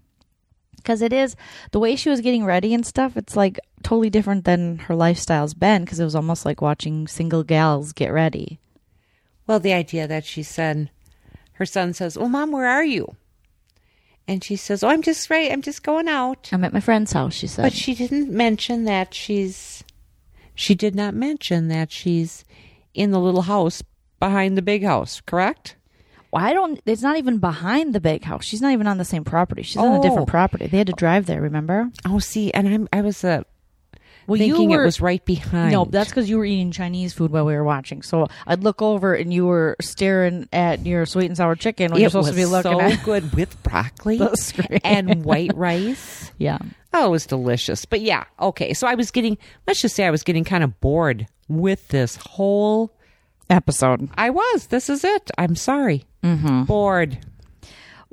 because 0.86 1.02
it 1.02 1.12
is 1.12 1.34
the 1.72 1.80
way 1.80 1.96
she 1.96 2.08
was 2.08 2.20
getting 2.20 2.44
ready 2.44 2.72
and 2.72 2.86
stuff 2.86 3.16
it's 3.16 3.34
like 3.34 3.58
totally 3.82 4.08
different 4.08 4.44
than 4.44 4.78
her 4.78 4.94
lifestyle's 4.94 5.52
been 5.52 5.84
because 5.84 5.98
it 5.98 6.04
was 6.04 6.14
almost 6.14 6.46
like 6.46 6.62
watching 6.62 7.08
single 7.08 7.42
gals 7.42 7.92
get 7.92 8.12
ready 8.12 8.60
Well, 9.48 9.58
the 9.60 9.72
idea 9.74 10.06
that 10.06 10.24
she 10.24 10.42
said, 10.42 10.90
her 11.54 11.66
son 11.66 11.92
says, 11.94 12.18
"Well, 12.18 12.28
mom, 12.28 12.50
where 12.52 12.66
are 12.66 12.84
you?" 12.84 13.14
And 14.26 14.42
she 14.42 14.56
says, 14.56 14.82
"Oh, 14.82 14.88
I'm 14.88 15.02
just 15.02 15.30
right. 15.30 15.52
I'm 15.52 15.62
just 15.62 15.82
going 15.82 16.08
out." 16.08 16.50
I'm 16.52 16.64
at 16.64 16.72
my 16.72 16.80
friend's 16.80 17.12
house 17.12 17.34
she 17.34 17.46
said 17.46 17.62
But 17.62 17.72
she 17.72 17.94
didn't 17.94 18.30
mention 18.30 18.84
that 18.84 19.14
she's. 19.14 19.84
She 20.54 20.74
did 20.74 20.94
not 20.94 21.14
mention 21.14 21.68
that 21.68 21.92
she's 21.92 22.44
in 22.92 23.10
the 23.10 23.20
little 23.20 23.42
house 23.42 23.82
behind 24.18 24.56
the 24.56 24.62
big 24.62 24.82
house. 24.82 25.22
Correct? 25.24 25.76
Well, 26.32 26.44
I 26.44 26.52
don't 26.52 26.80
it's 26.86 27.02
not 27.02 27.16
even 27.16 27.38
behind 27.38 27.94
the 27.94 28.00
big 28.00 28.24
house 28.24 28.44
she's 28.44 28.60
not 28.62 28.72
even 28.72 28.86
on 28.86 28.98
the 28.98 29.04
same 29.04 29.24
property 29.24 29.62
she's 29.62 29.76
on 29.76 29.94
a 29.94 30.02
different 30.02 30.28
Oh. 30.28 30.30
property 30.30 30.66
they 30.66 30.78
had 30.78 30.86
to 30.88 30.92
drive 30.92 31.26
there 31.26 31.40
remember 31.40 31.90
Oh, 32.04 32.18
see, 32.18 32.52
and 32.52 32.68
I'm. 32.68 32.88
I 32.92 33.00
was 33.00 33.22
uh, 33.24 33.42
well 34.26 34.38
thinking 34.38 34.70
you 34.70 34.76
were 34.76 34.82
it 34.82 34.86
was 34.86 35.00
right 35.00 35.24
behind. 35.24 35.70
No, 35.72 35.84
that's 35.84 36.10
because 36.10 36.28
you 36.28 36.36
were 36.38 36.44
eating 36.44 36.72
Chinese 36.72 37.12
food 37.12 37.30
while 37.30 37.44
we 37.46 37.54
were 37.54 37.62
watching. 37.62 38.02
So 38.02 38.26
I'd 38.46 38.64
look 38.64 38.82
over 38.82 39.14
and 39.14 39.32
you 39.32 39.46
were 39.46 39.76
staring 39.80 40.48
at 40.52 40.84
your 40.84 41.06
sweet 41.06 41.26
and 41.26 41.36
sour 41.36 41.54
chicken 41.54 41.92
when 41.92 41.98
it 41.98 42.02
you're 42.02 42.10
supposed 42.10 42.28
was 42.30 42.36
to 42.36 42.40
be 42.42 42.44
looking 42.44 42.72
so 42.72 42.80
at 42.80 43.04
good 43.04 43.32
with 43.34 43.62
broccoli 43.62 44.20
and 44.84 45.24
white 45.24 45.54
rice. 45.56 46.32
yeah. 46.38 46.58
Oh, 46.92 47.06
it 47.06 47.10
was 47.10 47.26
delicious. 47.26 47.84
But 47.84 48.00
yeah, 48.00 48.24
okay. 48.40 48.72
So 48.74 48.88
I 48.88 48.96
was 48.96 49.12
getting, 49.12 49.38
let's 49.66 49.80
just 49.80 49.94
say 49.94 50.04
I 50.06 50.10
was 50.10 50.24
getting 50.24 50.42
kind 50.44 50.64
of 50.64 50.80
bored 50.80 51.28
with 51.48 51.86
this 51.88 52.16
whole. 52.16 52.92
Episode. 53.48 54.08
I 54.16 54.30
was. 54.30 54.66
This 54.66 54.90
is 54.90 55.04
it. 55.04 55.30
I'm 55.38 55.54
sorry. 55.54 56.04
Mm-hmm. 56.26 56.64
Bored. 56.64 57.18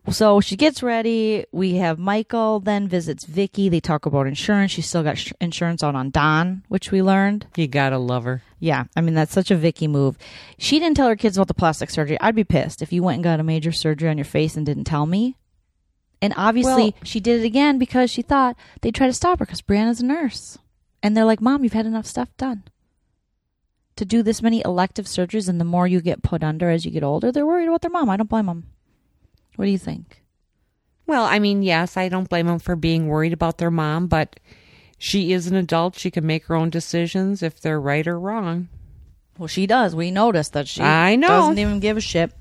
So 0.09 0.41
she 0.41 0.57
gets 0.57 0.84
ready. 0.84 1.45
We 1.53 1.76
have 1.76 1.97
Michael 1.97 2.59
then 2.59 2.89
visits 2.89 3.24
Vicki. 3.26 3.70
They 3.70 3.80
talk 3.80 4.05
about 4.05 4.28
insurance. 4.28 4.72
She's 4.72 4.86
still 4.88 5.01
got 5.03 5.18
sh- 5.18 5.32
insurance 5.39 5.82
out 5.82 5.95
on 5.95 6.09
Donn, 6.09 6.64
which 6.68 6.91
we 6.91 7.01
learned. 7.01 7.47
You 7.55 7.68
gotta 7.68 7.97
love 7.97 8.26
her. 8.26 8.41
Yeah, 8.59 8.84
I 8.97 9.01
mean 9.01 9.14
that's 9.14 9.32
such 9.32 9.49
a 9.49 9.55
Vicki 9.55 9.88
move. 9.88 10.18
She 10.57 10.78
didn't 10.78 10.97
tell 10.97 11.07
her 11.07 11.16
kids 11.16 11.38
about 11.38 11.47
the 11.47 11.53
plastic 11.53 11.89
surgery. 11.89 12.18
I'd 12.20 12.36
be 12.36 12.43
pissed 12.43 12.82
if 12.82 12.91
you 12.91 13.01
went 13.01 13.16
and 13.16 13.24
got 13.24 13.39
a 13.39 13.43
major 13.43 13.72
surgery 13.72 14.09
on 14.09 14.18
your 14.18 14.26
face 14.26 14.57
and 14.57 14.66
didn't 14.66 14.84
tell 14.84 15.05
me. 15.05 15.38
And 16.22 16.34
obviously, 16.36 16.84
Well- 16.84 16.93
she 17.03 17.22
did 17.22 17.41
it 17.41 17.45
again 17.45 17.78
because 17.80 18.11
she 18.11 18.22
thought 18.22 18.57
they'd 18.82 18.95
try 18.95 19.07
to 19.07 19.14
stop 19.14 19.39
her 19.39 19.45
because 19.45 19.61
Briana's 19.61 20.01
a 20.01 20.05
nurse, 20.05 20.57
and 21.01 21.16
they're 21.16 21.24
like, 21.26 21.39
"Mom, 21.41 21.64
you've 21.64 21.74
had 21.74 21.86
enough 21.86 22.05
stuff 22.05 22.28
done." 22.38 22.64
To 23.98 24.06
do 24.06 24.24
this 24.24 24.41
many 24.41 24.62
elective 24.66 25.06
surgeries, 25.06 25.48
and 25.48 25.60
the 25.62 25.66
more 25.66 25.88
you 25.88 26.02
get 26.02 26.24
put 26.24 26.44
under 26.44 26.70
as 26.70 26.84
you 26.84 26.91
get 26.91 27.04
older, 27.04 27.32
they're 27.32 27.46
worried 27.46 27.68
about 27.68 27.82
their 27.82 27.91
mom. 27.91 28.10
I 28.10 28.18
don't 28.18 28.30
blame 28.30 28.48
them. 28.48 28.66
What 29.56 29.66
do 29.66 29.72
you 29.72 29.78
think? 29.78 30.24
Well, 31.06 31.26
I 31.26 31.38
mean, 31.39 31.62
yes, 31.62 31.96
I 31.98 32.10
don't 32.10 32.30
blame 32.30 32.48
them 32.48 32.60
for 32.60 32.76
being 32.76 33.08
worried 33.08 33.34
about 33.34 33.58
their 33.60 33.70
mom, 33.70 34.08
but 34.08 34.39
she 34.98 35.32
is 35.34 35.48
an 35.48 35.56
adult. 35.56 35.98
She 36.00 36.10
can 36.10 36.26
make 36.26 36.46
her 36.46 36.56
own 36.56 36.70
decisions 36.70 37.44
if 37.44 37.60
they're 37.60 37.80
right 37.80 38.08
or 38.08 38.20
wrong. 38.20 38.70
Well, 39.38 39.48
she 39.48 39.68
does. 39.68 39.96
We 39.96 40.12
noticed 40.12 40.54
that 40.54 40.68
she 40.68 40.82
I 40.82 41.16
know. 41.16 41.28
doesn't 41.28 41.60
even 41.60 41.80
give 41.80 41.98
a 41.98 42.02
shit. 42.02 42.34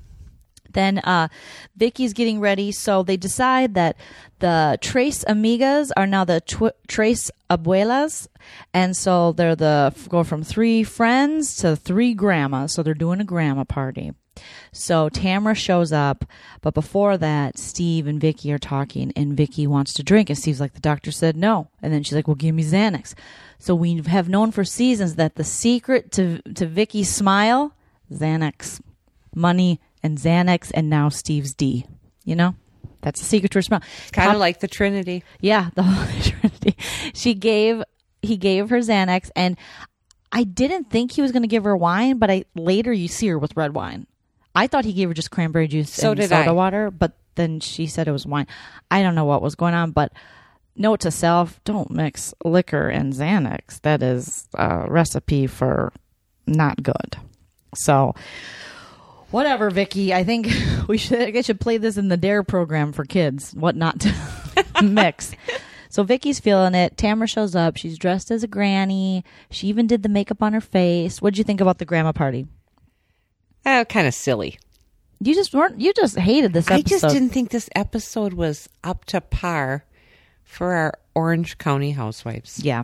Then 0.73 0.99
uh 0.99 1.29
Vicki's 1.75 2.13
getting 2.13 2.39
ready, 2.39 2.71
so 2.71 3.03
they 3.03 3.17
decide 3.17 3.73
that 3.75 3.95
the 4.39 4.77
Tres 4.81 5.23
Amigas 5.27 5.91
are 5.95 6.07
now 6.07 6.25
the 6.25 6.41
tw- 6.41 6.75
Tres 6.87 7.31
Abuelas, 7.49 8.27
and 8.73 8.95
so 8.97 9.31
they're 9.31 9.55
the 9.55 9.93
go 10.09 10.23
from 10.23 10.43
three 10.43 10.83
friends 10.83 11.55
to 11.57 11.75
three 11.75 12.13
grandmas. 12.13 12.73
So 12.73 12.83
they're 12.83 12.93
doing 12.93 13.21
a 13.21 13.25
grandma 13.25 13.63
party. 13.63 14.13
So 14.71 15.09
Tamara 15.09 15.53
shows 15.53 15.91
up, 15.91 16.25
but 16.61 16.73
before 16.73 17.17
that, 17.17 17.59
Steve 17.59 18.07
and 18.07 18.19
Vicki 18.19 18.51
are 18.51 18.57
talking, 18.57 19.13
and 19.15 19.37
Vicki 19.37 19.67
wants 19.67 19.93
to 19.93 20.03
drink, 20.03 20.29
and 20.29 20.37
Steve's 20.37 20.59
like, 20.59 20.73
"The 20.73 20.79
doctor 20.79 21.11
said 21.11 21.37
no," 21.37 21.67
and 21.81 21.93
then 21.93 22.01
she's 22.01 22.15
like, 22.15 22.27
"Well, 22.27 22.35
give 22.35 22.55
me 22.55 22.63
Xanax." 22.63 23.13
So 23.59 23.75
we 23.75 24.01
have 24.07 24.27
known 24.27 24.51
for 24.51 24.63
seasons 24.63 25.15
that 25.15 25.35
the 25.35 25.43
secret 25.43 26.11
to 26.13 26.41
to 26.53 26.65
Vicki's 26.65 27.09
smile, 27.09 27.73
Xanax, 28.11 28.81
money, 29.35 29.79
and 30.03 30.17
Xanax, 30.17 30.71
and 30.73 30.89
now 30.89 31.09
Steve's 31.09 31.53
D. 31.53 31.85
You 32.25 32.35
know, 32.35 32.55
that's 33.01 33.19
the 33.19 33.25
secret 33.25 33.51
to 33.53 33.57
her 33.57 33.61
smile. 33.63 33.81
Kind 34.11 34.31
of 34.31 34.37
like 34.39 34.59
the 34.59 34.67
Trinity. 34.67 35.23
yeah, 35.41 35.69
the 35.75 35.83
Holy 35.83 36.21
Trinity. 36.21 36.75
She 37.13 37.33
gave 37.33 37.83
he 38.21 38.37
gave 38.37 38.69
her 38.69 38.77
Xanax, 38.79 39.29
and 39.35 39.57
I 40.31 40.43
didn't 40.43 40.89
think 40.89 41.11
he 41.11 41.21
was 41.21 41.31
going 41.31 41.43
to 41.43 41.47
give 41.47 41.63
her 41.65 41.75
wine, 41.75 42.17
but 42.17 42.31
I 42.31 42.45
later 42.55 42.91
you 42.93 43.07
see 43.07 43.27
her 43.27 43.37
with 43.39 43.55
red 43.57 43.73
wine. 43.75 44.07
I 44.55 44.67
thought 44.67 44.85
he 44.85 44.93
gave 44.93 45.07
her 45.09 45.13
just 45.13 45.31
cranberry 45.31 45.67
juice 45.67 45.91
So 45.91 46.11
and 46.11 46.21
soda 46.21 46.35
I. 46.35 46.51
water, 46.51 46.91
but 46.91 47.13
then 47.35 47.59
she 47.59 47.87
said 47.87 48.07
it 48.07 48.11
was 48.11 48.25
wine. 48.25 48.47
I 48.91 49.01
don't 49.01 49.15
know 49.15 49.25
what 49.25 49.41
was 49.41 49.55
going 49.55 49.73
on, 49.73 49.91
but 49.91 50.13
note 50.75 51.01
to 51.01 51.11
self: 51.11 51.59
don't 51.65 51.91
mix 51.91 52.33
liquor 52.45 52.87
and 52.89 53.13
Xanax. 53.13 53.81
That 53.81 54.01
is 54.03 54.47
a 54.53 54.85
recipe 54.89 55.47
for 55.47 55.91
not 56.47 56.81
good. 56.83 57.17
So. 57.75 58.13
Whatever, 59.33 59.71
Vicki. 59.71 60.13
I 60.13 60.23
think 60.23 60.47
we 60.87 60.99
should. 60.99 61.35
I 61.35 61.41
should 61.41 61.59
play 61.59 61.77
this 61.77 61.97
in 61.97 62.07
the 62.07 62.17
Dare 62.17 62.43
program 62.43 62.93
for 62.93 63.03
kids. 63.03 63.51
What 63.55 63.75
not 63.75 63.99
to 64.01 64.13
mix. 64.83 65.31
So 65.89 66.03
Vicki's 66.03 66.39
feeling 66.39 66.75
it. 66.75 66.97
Tamara 66.97 67.25
shows 67.25 67.55
up. 67.55 67.75
She's 67.75 67.97
dressed 67.97 68.29
as 68.29 68.43
a 68.43 68.47
granny. 68.47 69.25
She 69.49 69.65
even 69.69 69.87
did 69.87 70.03
the 70.03 70.09
makeup 70.09 70.43
on 70.43 70.53
her 70.53 70.61
face. 70.61 71.19
What'd 71.19 71.39
you 71.39 71.43
think 71.43 71.61
about 71.61 71.79
the 71.79 71.85
grandma 71.85 72.11
party? 72.11 72.45
Uh, 73.65 73.79
oh, 73.81 73.85
kind 73.85 74.05
of 74.05 74.13
silly. 74.13 74.59
You 75.19 75.33
just 75.33 75.51
weren't. 75.51 75.81
You 75.81 75.93
just 75.93 76.15
hated 76.15 76.53
this 76.53 76.69
episode. 76.69 76.85
I 76.85 76.87
just 76.87 77.09
didn't 77.11 77.29
think 77.29 77.49
this 77.49 77.71
episode 77.75 78.33
was 78.33 78.69
up 78.83 79.03
to 79.05 79.19
par 79.19 79.83
for 80.53 80.73
our 80.73 80.93
Orange 81.15 81.57
County 81.57 81.91
housewives. 81.91 82.59
Yeah. 82.63 82.83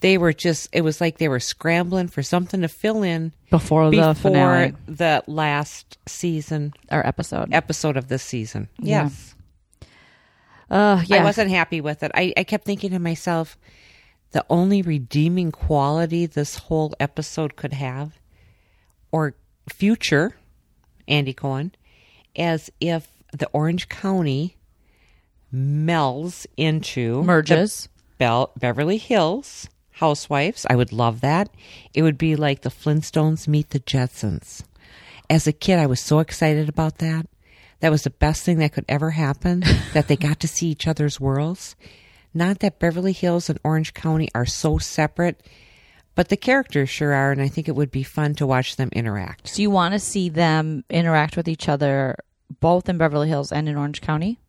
They 0.00 0.18
were 0.18 0.32
just, 0.32 0.68
it 0.72 0.82
was 0.82 1.00
like 1.00 1.18
they 1.18 1.28
were 1.28 1.40
scrambling 1.40 2.08
for 2.08 2.22
something 2.22 2.60
to 2.60 2.68
fill 2.68 3.02
in 3.02 3.32
Before, 3.50 3.90
the 3.90 3.96
before 3.96 4.14
finale 4.14 4.74
the 4.86 5.22
last 5.26 5.98
season 6.06 6.72
or 6.90 7.06
episode. 7.06 7.52
episode 7.52 7.96
of 7.96 8.08
this 8.08 8.22
season. 8.22 8.68
Yeah. 8.78 9.04
Yes. 9.04 9.34
Uh, 10.70 11.02
yeah. 11.06 11.16
I 11.22 11.24
wasn't 11.24 11.50
happy 11.50 11.80
with 11.80 12.02
it. 12.02 12.10
I, 12.14 12.32
I 12.36 12.44
kept 12.44 12.64
thinking 12.64 12.90
to 12.90 12.98
myself, 12.98 13.58
the 14.32 14.44
only 14.50 14.82
redeeming 14.82 15.52
quality 15.52 16.26
this 16.26 16.56
whole 16.56 16.94
episode 16.98 17.54
could 17.54 17.72
have, 17.72 18.18
or 19.12 19.36
future 19.68 20.36
Andy 21.06 21.32
Cohen, 21.32 21.72
as 22.34 22.70
if 22.80 23.06
the 23.32 23.48
Orange 23.52 23.88
County 23.88 24.56
melds 25.54 26.46
into 26.56 27.22
merges. 27.22 27.88
Bel- 28.18 28.52
Beverly 28.58 28.98
Hills 28.98 29.68
Housewives. 29.92 30.66
I 30.68 30.74
would 30.76 30.92
love 30.92 31.20
that. 31.20 31.48
It 31.94 32.02
would 32.02 32.18
be 32.18 32.34
like 32.36 32.62
the 32.62 32.70
Flintstones 32.70 33.46
meet 33.46 33.70
the 33.70 33.80
Jetsons. 33.80 34.64
As 35.30 35.46
a 35.46 35.52
kid, 35.52 35.78
I 35.78 35.86
was 35.86 36.00
so 36.00 36.18
excited 36.18 36.68
about 36.68 36.98
that. 36.98 37.26
That 37.80 37.90
was 37.90 38.02
the 38.02 38.10
best 38.10 38.42
thing 38.44 38.58
that 38.58 38.72
could 38.72 38.84
ever 38.88 39.10
happen, 39.10 39.60
that 39.92 40.08
they 40.08 40.16
got 40.16 40.40
to 40.40 40.48
see 40.48 40.68
each 40.68 40.88
other's 40.88 41.20
worlds. 41.20 41.76
Not 42.32 42.58
that 42.60 42.80
Beverly 42.80 43.12
Hills 43.12 43.48
and 43.48 43.58
Orange 43.62 43.94
County 43.94 44.28
are 44.34 44.46
so 44.46 44.78
separate, 44.78 45.46
but 46.16 46.28
the 46.28 46.36
characters 46.36 46.90
sure 46.90 47.12
are, 47.12 47.30
and 47.30 47.40
I 47.40 47.48
think 47.48 47.68
it 47.68 47.76
would 47.76 47.90
be 47.90 48.02
fun 48.02 48.34
to 48.36 48.46
watch 48.46 48.76
them 48.76 48.88
interact. 48.92 49.54
Do 49.54 49.62
you 49.62 49.70
want 49.70 49.92
to 49.92 50.00
see 50.00 50.28
them 50.28 50.84
interact 50.90 51.36
with 51.36 51.46
each 51.48 51.68
other 51.68 52.16
both 52.60 52.88
in 52.88 52.98
Beverly 52.98 53.28
Hills 53.28 53.52
and 53.52 53.68
in 53.68 53.76
Orange 53.76 54.00
County? 54.00 54.40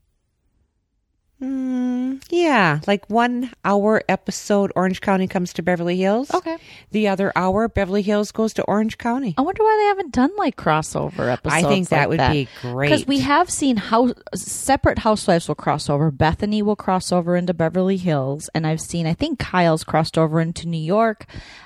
Mm, 1.41 2.23
yeah, 2.29 2.79
like 2.87 3.09
one 3.09 3.51
hour 3.65 4.01
episode, 4.07 4.71
Orange 4.73 5.01
County 5.01 5.27
comes 5.27 5.51
to 5.53 5.61
Beverly 5.61 5.97
Hills. 5.97 6.33
Okay. 6.33 6.57
The 6.91 7.09
other 7.09 7.33
hour, 7.35 7.67
Beverly 7.67 8.01
Hills 8.01 8.31
goes 8.31 8.53
to 8.53 8.63
Orange 8.63 8.97
County. 8.97 9.35
I 9.37 9.41
wonder 9.41 9.61
why 9.61 9.77
they 9.81 9.87
haven't 9.87 10.13
done 10.13 10.31
like 10.37 10.55
crossover 10.55 11.31
episodes. 11.31 11.63
I 11.65 11.67
think 11.67 11.89
that 11.89 12.09
like 12.09 12.19
would 12.19 12.31
be 12.31 12.47
great. 12.61 12.89
because 12.89 13.05
we 13.05 13.19
have 13.19 13.49
seen 13.49 13.75
how 13.75 14.13
separate 14.33 14.99
housewives 14.99 15.49
will 15.49 15.55
cross 15.55 15.89
over. 15.89 16.09
Bethenny 16.09 16.61
will 16.61 16.77
cross 16.77 17.11
over 17.11 17.35
into 17.35 17.53
Beverly 17.53 17.97
Hills, 17.97 18.49
and 18.55 18.65
I've 18.65 18.81
seen 18.81 19.05
I 19.05 19.13
think 19.13 19.37
Kyle's 19.37 19.83
crossed 19.83 20.17
over 20.17 20.39
into 20.39 20.69
New 20.69 20.77
York. 20.77 21.25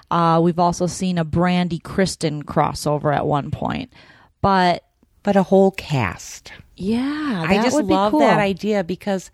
Uh, 0.09 0.39
we've 0.41 0.57
also 0.59 0.87
seen 0.87 1.19
a 1.19 1.25
Brandi 1.25 1.81
Kristen 1.81 2.41
crossover 2.43 3.15
at 3.15 3.27
one 3.27 3.51
point, 3.51 3.93
but 4.41 4.83
but 5.21 5.35
a 5.35 5.43
whole 5.43 5.69
cast. 5.69 6.51
Yeah, 6.79 7.45
I 7.47 7.55
just 7.61 7.75
would 7.75 7.87
be 7.87 7.93
love 7.93 8.11
cool. 8.11 8.19
that 8.21 8.39
idea 8.39 8.83
because 8.83 9.31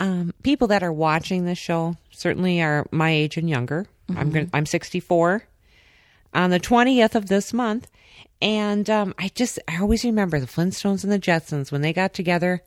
um, 0.00 0.32
people 0.42 0.68
that 0.68 0.82
are 0.82 0.92
watching 0.92 1.44
this 1.44 1.58
show 1.58 1.96
certainly 2.10 2.60
are 2.62 2.86
my 2.90 3.10
age 3.10 3.36
and 3.36 3.48
younger. 3.48 3.86
Mm-hmm. 4.08 4.18
I'm 4.20 4.30
going 4.30 4.50
I'm 4.52 4.66
64 4.66 5.44
on 6.34 6.50
the 6.50 6.58
20th 6.58 7.14
of 7.14 7.26
this 7.28 7.52
month, 7.52 7.90
and 8.40 8.88
um, 8.88 9.14
I 9.18 9.28
just 9.34 9.58
I 9.68 9.78
always 9.80 10.02
remember 10.04 10.40
the 10.40 10.46
Flintstones 10.46 11.04
and 11.04 11.12
the 11.12 11.18
Jetsons 11.18 11.70
when 11.70 11.82
they 11.82 11.92
got 11.92 12.14
together. 12.14 12.62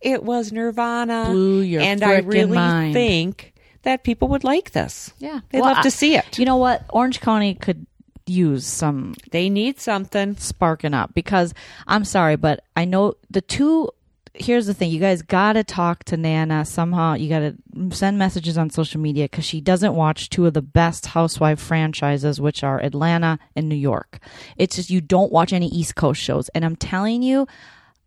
It 0.00 0.22
was 0.24 0.52
Nirvana, 0.52 1.26
Blew 1.30 1.60
your 1.60 1.80
and 1.80 2.02
I 2.02 2.18
really 2.18 2.54
mind. 2.56 2.92
think 2.92 3.54
that 3.82 4.04
people 4.04 4.28
would 4.28 4.44
like 4.44 4.72
this. 4.72 5.12
Yeah, 5.18 5.40
they'd 5.50 5.60
Well, 5.60 5.68
love 5.70 5.78
I- 5.78 5.82
to 5.82 5.90
see 5.90 6.16
it. 6.16 6.38
You 6.38 6.44
know 6.44 6.56
what? 6.56 6.84
Orange 6.90 7.20
County 7.20 7.54
could 7.54 7.86
use 8.26 8.66
some 8.66 9.14
They 9.30 9.48
need 9.48 9.80
something. 9.80 10.36
sparking 10.36 10.94
up 10.94 11.14
because 11.14 11.54
I'm 11.86 12.04
sorry, 12.04 12.36
but 12.36 12.64
I 12.76 12.84
know 12.84 13.14
the 13.30 13.40
two. 13.40 13.90
Here's 14.34 14.66
the 14.66 14.72
thing: 14.72 14.90
you 14.90 14.98
guys 15.00 15.20
got 15.20 15.54
to 15.54 15.64
talk 15.64 16.04
to 16.04 16.16
Nana 16.16 16.64
somehow. 16.64 17.14
You 17.14 17.28
got 17.28 17.40
to 17.40 17.94
send 17.94 18.16
messages 18.18 18.56
on 18.56 18.70
social 18.70 19.00
media 19.00 19.24
because 19.24 19.44
she 19.44 19.60
doesn't 19.60 19.94
watch 19.94 20.30
two 20.30 20.46
of 20.46 20.54
the 20.54 20.62
best 20.62 21.06
housewife 21.06 21.60
franchises, 21.60 22.40
which 22.40 22.64
are 22.64 22.80
Atlanta 22.80 23.38
and 23.54 23.68
New 23.68 23.74
York. 23.74 24.20
It's 24.56 24.76
just 24.76 24.88
you 24.88 25.02
don't 25.02 25.32
watch 25.32 25.52
any 25.52 25.68
East 25.68 25.96
Coast 25.96 26.20
shows, 26.22 26.48
and 26.50 26.64
I'm 26.64 26.76
telling 26.76 27.22
you, 27.22 27.46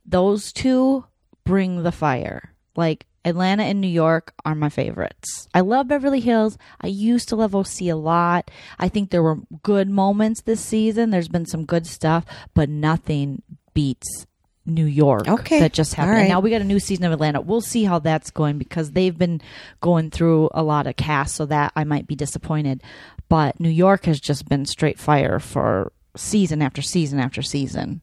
those 0.04 0.52
two 0.52 1.06
bring 1.44 1.84
the 1.84 1.92
fire. 1.92 2.54
Like 2.76 3.06
Atlanta 3.26 3.64
and 3.64 3.82
New 3.82 3.88
York 3.88 4.34
are 4.46 4.56
my 4.56 4.70
favorites. 4.70 5.48
I 5.54 5.62
love 5.62 5.88
Beverly 5.88 6.20
Hills. 6.20 6.58
I 6.80 6.88
used 6.88 7.28
to 7.30 7.36
love 7.36 7.56
OC 7.56 7.82
a 7.82 7.94
lot. 7.94 8.52
I 8.80 8.88
think 8.88 9.10
there 9.10 9.24
were 9.24 9.40
good 9.64 9.90
moments 9.90 10.44
this 10.44 10.62
season. 10.62 11.10
There's 11.10 11.28
been 11.28 11.46
some 11.46 11.66
good 11.66 11.88
stuff, 11.88 12.24
but 12.54 12.70
nothing 12.70 13.42
beats 13.74 14.26
New 14.68 14.86
York 14.86 15.28
Okay. 15.28 15.60
that 15.60 15.74
just 15.74 15.94
happened. 15.96 16.14
All 16.16 16.20
And 16.22 16.30
now 16.30 16.40
we 16.40 16.50
got 16.50 16.62
a 16.62 16.66
new 16.66 16.80
season 16.80 17.06
of 17.06 17.12
Atlanta. 17.12 17.42
We'll 17.42 17.62
see 17.62 17.84
how 17.84 18.00
that's 18.00 18.32
going 18.32 18.58
because 18.58 18.92
they've 18.92 19.18
been 19.18 19.42
going 19.82 20.10
through 20.12 20.50
a 20.54 20.64
lot 20.64 20.88
of 20.88 20.96
cast, 20.96 21.36
so 21.36 21.46
that 21.48 21.72
I 21.76 21.84
might 21.84 22.08
be 22.08 22.16
disappointed. 22.16 22.82
But 23.30 23.60
New 23.60 23.70
York 23.70 24.06
has 24.06 24.20
just 24.20 24.48
been 24.48 24.66
straight 24.66 25.00
fire 25.00 25.40
for 25.40 25.92
season 26.16 26.62
after 26.62 26.82
season 26.82 27.20
after 27.20 27.42
season. 27.42 28.02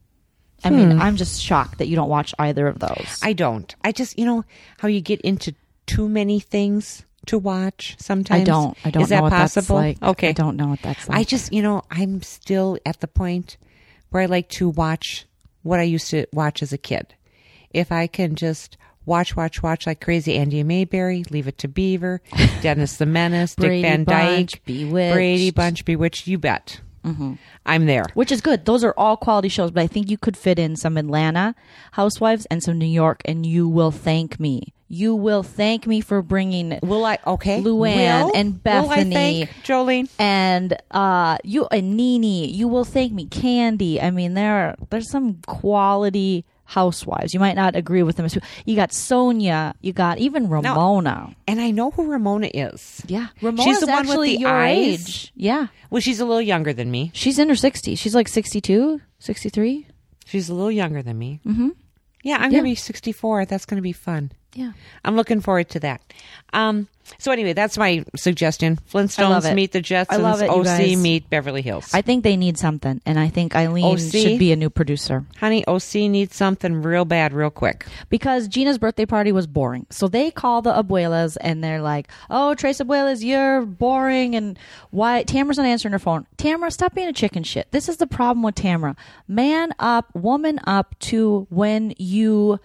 I 0.63 0.69
mean, 0.69 0.91
hmm. 0.91 1.01
I'm 1.01 1.15
just 1.15 1.41
shocked 1.41 1.79
that 1.79 1.87
you 1.87 1.95
don't 1.95 2.09
watch 2.09 2.33
either 2.39 2.67
of 2.67 2.79
those. 2.79 3.19
I 3.21 3.33
don't. 3.33 3.73
I 3.83 3.91
just, 3.91 4.17
you 4.17 4.25
know, 4.25 4.45
how 4.79 4.87
you 4.87 5.01
get 5.01 5.21
into 5.21 5.53
too 5.85 6.07
many 6.07 6.39
things 6.39 7.03
to 7.27 7.37
watch 7.37 7.95
sometimes. 7.99 8.41
I 8.41 8.43
don't. 8.43 8.77
I 8.85 8.89
don't 8.91 9.03
Is 9.03 9.09
know 9.09 9.15
that 9.17 9.23
what 9.23 9.31
possible? 9.31 9.77
that's 9.77 10.01
like. 10.01 10.11
Okay. 10.11 10.29
I 10.29 10.33
don't 10.33 10.57
know 10.57 10.67
what 10.67 10.81
that's 10.81 11.07
like. 11.07 11.17
I 11.17 11.23
just, 11.23 11.53
you 11.53 11.61
know, 11.61 11.83
I'm 11.91 12.21
still 12.21 12.77
at 12.85 12.99
the 12.99 13.07
point 13.07 13.57
where 14.09 14.21
I 14.21 14.25
like 14.25 14.49
to 14.49 14.69
watch 14.69 15.25
what 15.63 15.79
I 15.79 15.83
used 15.83 16.09
to 16.11 16.25
watch 16.31 16.61
as 16.61 16.73
a 16.73 16.77
kid. 16.77 17.15
If 17.71 17.91
I 17.91 18.07
can 18.07 18.35
just 18.35 18.77
watch, 19.05 19.35
watch, 19.35 19.63
watch 19.63 19.87
like 19.87 20.01
crazy, 20.01 20.35
Andy 20.35 20.63
Mayberry, 20.63 21.23
Leave 21.29 21.47
It 21.47 21.57
to 21.59 21.67
Beaver, 21.67 22.21
Dennis 22.61 22.97
the 22.97 23.05
Menace, 23.05 23.55
Dick 23.55 23.81
Van 23.81 24.03
Bunch, 24.03 24.51
Dyke, 24.53 24.65
Bewitched. 24.65 25.13
Brady 25.13 25.51
Bunch, 25.51 25.85
Bewitched. 25.85 26.27
You 26.27 26.37
bet. 26.37 26.79
I'm 27.65 27.85
there. 27.85 28.05
which 28.13 28.31
is 28.31 28.41
good. 28.41 28.65
Those 28.65 28.83
are 28.83 28.93
all 28.97 29.17
quality 29.17 29.49
shows, 29.49 29.71
but 29.71 29.81
I 29.83 29.87
think 29.87 30.09
you 30.09 30.17
could 30.17 30.37
fit 30.37 30.57
in 30.59 30.75
some 30.75 30.97
Atlanta 30.97 31.53
housewives 31.93 32.45
and 32.47 32.61
some 32.63 32.77
New 32.77 32.85
York, 32.85 33.21
and 33.25 33.45
you 33.45 33.67
will 33.67 33.91
thank 33.91 34.39
me. 34.39 34.73
You 34.87 35.15
will 35.15 35.41
thank 35.41 35.87
me 35.87 36.01
for 36.01 36.21
bringing 36.21 36.77
Will 36.83 37.03
I? 37.03 37.17
Okay. 37.25 37.61
Luann 37.61 38.25
Will? 38.25 38.31
and 38.35 38.53
Bethenny. 38.63 39.13
thank 39.13 39.49
Jolene? 39.63 40.07
and 40.19 40.77
uh 40.91 41.37
you 41.43 41.67
and 41.71 41.97
NeNe. 41.97 42.23
You 42.53 42.67
will 42.67 42.85
thank 42.85 43.11
me, 43.11 43.25
Kandi. 43.25 44.01
I 44.03 44.11
mean, 44.11 44.35
there 44.35 44.55
are 44.69 44.75
there's 44.91 45.09
some 45.09 45.39
quality 45.47 46.45
housewives. 46.65 47.33
You 47.33 47.39
might 47.39 47.55
not 47.55 47.75
agree 47.75 48.03
with 48.03 48.15
them. 48.15 48.27
You 48.65 48.75
got 48.75 48.89
Sonja. 48.91 49.73
You 49.81 49.93
got 49.93 50.17
even 50.17 50.49
Ramona. 50.49 51.35
And 51.47 51.59
I 51.61 51.71
know 51.71 51.91
who 51.91 52.07
Ramona 52.11 52.49
is. 52.53 53.01
Yeah, 53.05 53.27
Ramona's 53.41 53.79
the 53.81 53.87
one 53.87 54.01
with 54.01 54.09
actually 54.09 54.35
the 54.35 54.41
your 54.41 54.49
eyes? 54.49 54.77
age. 54.77 55.31
Yeah, 55.35 55.67
Well, 55.89 56.01
she's 56.01 56.19
a 56.19 56.25
little 56.25 56.41
younger 56.41 56.73
than 56.73 56.89
me. 56.89 57.11
she's 57.13 57.37
in 57.39 57.49
her 57.49 57.55
60s. 57.55 57.97
She's 57.97 58.15
like 58.15 58.27
62, 58.27 59.01
63. 59.19 59.87
She's 60.25 60.49
a 60.49 60.53
little 60.53 60.71
younger 60.71 61.01
than 61.03 61.17
me. 61.19 61.39
Mm-hmm. 61.45 61.69
Yeah, 62.23 62.37
I'm 62.39 62.51
gonna 62.51 62.63
be 62.63 62.75
64. 62.75 63.45
That's 63.45 63.65
gonna 63.65 63.81
be 63.81 63.91
fun. 63.91 64.31
Yeah. 64.53 64.73
I'm 65.03 65.15
looking 65.15 65.41
forward 65.41 65.69
to 65.69 65.79
that. 65.81 66.01
Um, 66.53 66.87
so 67.17 67.31
anyway, 67.31 67.53
that's 67.53 67.77
my 67.77 68.05
suggestion. 68.15 68.77
Flintstones 68.91 69.53
meet 69.53 69.71
the 69.71 69.81
Jetsons. 69.81 70.05
I 70.09 70.17
love 70.17 70.41
it, 70.41 70.49
OC 70.49 70.97
meet 70.97 71.29
Beverly 71.29 71.61
Hills. 71.61 71.93
I 71.93 72.01
think 72.01 72.23
they 72.23 72.37
need 72.37 72.57
something, 72.57 73.01
and 73.05 73.19
I 73.19 73.29
think 73.29 73.55
Eileen 73.55 73.85
OC? 73.85 73.99
should 73.99 74.39
be 74.39 74.51
a 74.51 74.55
new 74.55 74.69
producer 74.69 75.25
Honey, 75.37 75.65
OC 75.67 75.95
needs 75.95 76.35
something 76.35 76.81
real 76.81 77.05
bad, 77.05 77.33
real 77.33 77.49
quick. 77.49 77.85
because 78.09 78.47
Gina's 78.47 78.77
birthday 78.77 79.05
party 79.05 79.31
was 79.31 79.47
boring. 79.47 79.85
So 79.89 80.07
they 80.07 80.31
call 80.31 80.61
the 80.61 80.71
abuelas 80.73 81.37
and 81.41 81.63
they're 81.63 81.81
like, 81.81 82.07
"Oh, 82.29 82.55
Tres 82.55 82.79
Abuelas, 82.79 83.23
you're 83.23 83.65
boring." 83.65 84.35
And 84.35 84.57
why 84.91 85.23
Tamara's 85.23 85.57
not 85.57 85.65
answering 85.65 85.91
her 85.91 85.99
phone? 85.99 86.25
Tamara, 86.37 86.71
stop 86.71 86.93
being 86.93 87.07
a 87.07 87.13
chicken 87.13 87.43
shit. 87.43 87.67
This 87.71 87.89
is 87.89 87.97
the 87.97 88.07
problem 88.07 88.43
with 88.43 88.55
Tamara. 88.55 88.95
Man 89.27 89.73
up, 89.79 90.13
woman 90.15 90.59
up 90.65 90.97
to 90.99 91.47
when 91.49 91.93
you 91.97 92.59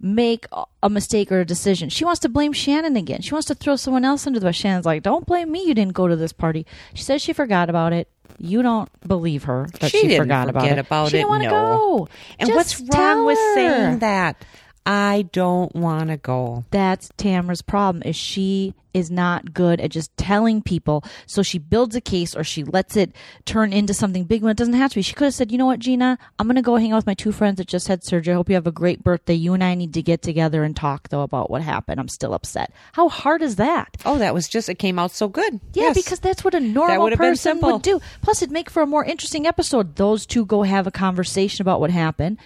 make 0.00 0.46
a- 0.82 0.90
mistake 0.90 1.30
or 1.32 1.40
a 1.40 1.44
decision. 1.46 1.88
She 1.88 2.04
wants 2.04 2.20
to 2.20 2.28
blame 2.28 2.52
Shannon 2.52 2.96
again. 2.96 3.22
She 3.22 3.32
wants 3.32 3.46
to 3.48 3.54
throw 3.54 3.76
someone 3.76 4.04
else 4.04 4.26
under 4.26 4.38
the 4.40 4.46
bus. 4.46 4.56
Shannon's 4.56 4.86
like, 4.86 5.02
"Don't 5.02 5.26
blame 5.26 5.50
me. 5.50 5.64
You 5.66 5.74
didn't 5.74 5.94
go 5.94 6.08
to 6.08 6.16
this 6.16 6.32
party." 6.32 6.66
She 6.94 7.02
says 7.02 7.22
she 7.22 7.32
forgot 7.32 7.70
about 7.70 7.92
it. 7.92 8.08
You 8.38 8.62
don't 8.62 8.88
believe 9.06 9.44
her 9.44 9.68
that 9.80 9.90
she, 9.92 10.00
She 10.00 10.08
didn't 10.08 10.24
forgot 10.24 10.48
about 10.48 10.66
it. 10.66 10.78
about 10.78 11.08
she 11.10 11.18
didn't 11.18 11.28
want 11.28 11.44
to 11.44 11.50
no. 11.50 11.54
go. 11.76 12.08
And 12.38 12.48
Just 12.48 12.80
what's 12.80 12.96
wrong 12.96 13.26
with 13.26 13.38
saying 13.54 13.98
that? 14.00 14.44
I 14.86 15.26
don't 15.32 15.74
want 15.74 16.08
to 16.10 16.16
go. 16.18 16.64
That's 16.70 17.08
Tamara's 17.16 17.62
problem 17.62 18.02
is 18.04 18.16
she 18.16 18.74
is 18.92 19.10
not 19.10 19.52
good 19.52 19.80
at 19.80 19.90
just 19.90 20.16
telling 20.16 20.62
people. 20.62 21.02
So 21.26 21.42
she 21.42 21.58
builds 21.58 21.96
a 21.96 22.00
case 22.00 22.36
or 22.36 22.44
she 22.44 22.62
lets 22.62 22.94
it 22.96 23.10
turn 23.44 23.72
into 23.72 23.92
something 23.92 24.22
big 24.24 24.42
when 24.42 24.52
it 24.52 24.56
doesn't 24.56 24.74
have 24.74 24.90
to 24.92 24.96
be. 24.96 25.02
She 25.02 25.14
could 25.14 25.24
have 25.24 25.34
said, 25.34 25.50
you 25.50 25.58
know 25.58 25.66
what, 25.66 25.80
Gina, 25.80 26.16
I'm 26.38 26.46
going 26.46 26.54
to 26.56 26.62
go 26.62 26.76
hang 26.76 26.92
out 26.92 26.96
with 26.96 27.06
my 27.06 27.14
two 27.14 27.32
friends 27.32 27.56
that 27.56 27.66
just 27.66 27.88
had 27.88 28.04
surgery. 28.04 28.34
I 28.34 28.36
hope 28.36 28.48
you 28.48 28.54
have 28.54 28.68
a 28.68 28.70
great 28.72 29.02
birthday. 29.02 29.34
You 29.34 29.52
and 29.54 29.64
I 29.64 29.74
need 29.74 29.94
to 29.94 30.02
get 30.02 30.22
together 30.22 30.62
and 30.62 30.76
talk 30.76 31.08
though 31.08 31.22
about 31.22 31.50
what 31.50 31.62
happened. 31.62 31.98
I'm 31.98 32.08
still 32.08 32.34
upset. 32.34 32.70
How 32.92 33.08
hard 33.08 33.42
is 33.42 33.56
that? 33.56 33.96
Oh, 34.04 34.18
that 34.18 34.32
was 34.34 34.46
just, 34.48 34.68
it 34.68 34.78
came 34.78 34.98
out 35.00 35.10
so 35.10 35.26
good. 35.28 35.54
Yeah, 35.72 35.84
Yes. 35.84 35.96
because 36.04 36.20
that's 36.20 36.44
what 36.44 36.54
a 36.54 36.60
normal 36.60 37.10
person 37.16 37.58
would 37.62 37.82
do. 37.82 38.00
Plus, 38.22 38.42
it'd 38.42 38.52
make 38.52 38.70
for 38.70 38.82
a 38.82 38.86
more 38.86 39.04
interesting 39.04 39.46
episode. 39.46 39.96
Those 39.96 40.24
two 40.24 40.44
go 40.46 40.62
have 40.62 40.86
a 40.86 40.92
conversation 40.92 41.62
about 41.62 41.80
what 41.80 41.90
happened. 41.90 42.38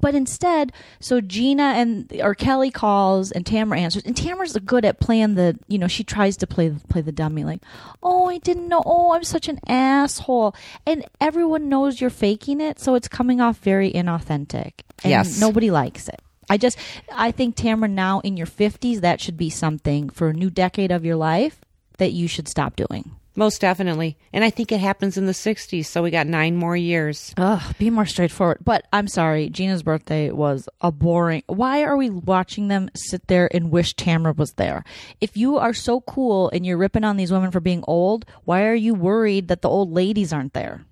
But 0.00 0.14
instead, 0.14 0.72
so 1.00 1.20
Gina 1.20 1.74
and 1.76 2.12
or 2.22 2.34
Kelly 2.34 2.70
calls 2.70 3.32
and 3.32 3.44
Tamara 3.44 3.80
answers, 3.80 4.04
and 4.04 4.16
Tamara's 4.16 4.56
good 4.64 4.84
at 4.84 5.00
playing 5.00 5.34
the, 5.34 5.58
you 5.66 5.78
know, 5.78 5.88
she 5.88 6.04
tries 6.04 6.36
to 6.38 6.46
play 6.46 6.72
play 6.88 7.00
the 7.00 7.12
dummy, 7.12 7.44
like, 7.44 7.62
oh, 8.02 8.28
I 8.28 8.38
didn't 8.38 8.68
know, 8.68 8.82
oh, 8.86 9.12
I'm 9.12 9.24
such 9.24 9.48
an 9.48 9.58
asshole, 9.66 10.54
and 10.86 11.04
everyone 11.20 11.68
knows 11.68 12.00
you're 12.00 12.10
faking 12.10 12.60
it, 12.60 12.78
so 12.78 12.94
it's 12.94 13.08
coming 13.08 13.40
off 13.40 13.58
very 13.58 13.90
inauthentic, 13.92 14.72
and 15.02 15.10
Yes. 15.10 15.40
nobody 15.40 15.70
likes 15.70 16.08
it. 16.08 16.20
I 16.50 16.56
just, 16.56 16.78
I 17.12 17.30
think 17.30 17.56
Tamara, 17.56 17.88
now 17.88 18.20
in 18.20 18.36
your 18.36 18.46
50s, 18.46 19.00
that 19.00 19.20
should 19.20 19.36
be 19.36 19.50
something 19.50 20.08
for 20.08 20.28
a 20.28 20.32
new 20.32 20.48
decade 20.48 20.90
of 20.90 21.04
your 21.04 21.16
life 21.16 21.60
that 21.98 22.12
you 22.12 22.26
should 22.28 22.48
stop 22.48 22.76
doing. 22.76 23.10
Most 23.38 23.60
definitely. 23.60 24.18
And 24.32 24.42
I 24.42 24.50
think 24.50 24.72
it 24.72 24.80
happens 24.80 25.16
in 25.16 25.26
the 25.26 25.32
60s, 25.32 25.86
so 25.86 26.02
we 26.02 26.10
got 26.10 26.26
nine 26.26 26.56
more 26.56 26.76
years. 26.76 27.32
Ugh, 27.36 27.62
be 27.78 27.88
more 27.88 28.04
straightforward. 28.04 28.58
But 28.64 28.88
I'm 28.92 29.06
sorry, 29.06 29.48
Gina's 29.48 29.84
birthday 29.84 30.32
was 30.32 30.68
a 30.80 30.90
boring. 30.90 31.44
Why 31.46 31.84
are 31.84 31.96
we 31.96 32.10
watching 32.10 32.66
them 32.66 32.90
sit 32.96 33.28
there 33.28 33.48
and 33.54 33.70
wish 33.70 33.94
Tamara 33.94 34.32
was 34.32 34.54
there? 34.54 34.82
If 35.20 35.36
you 35.36 35.56
are 35.56 35.72
so 35.72 36.00
cool 36.00 36.50
and 36.50 36.66
you're 36.66 36.76
ripping 36.76 37.04
on 37.04 37.16
these 37.16 37.30
women 37.30 37.52
for 37.52 37.60
being 37.60 37.84
old, 37.86 38.24
why 38.42 38.64
are 38.64 38.74
you 38.74 38.92
worried 38.92 39.46
that 39.46 39.62
the 39.62 39.68
old 39.68 39.92
ladies 39.92 40.32
aren't 40.32 40.54
there? 40.54 40.84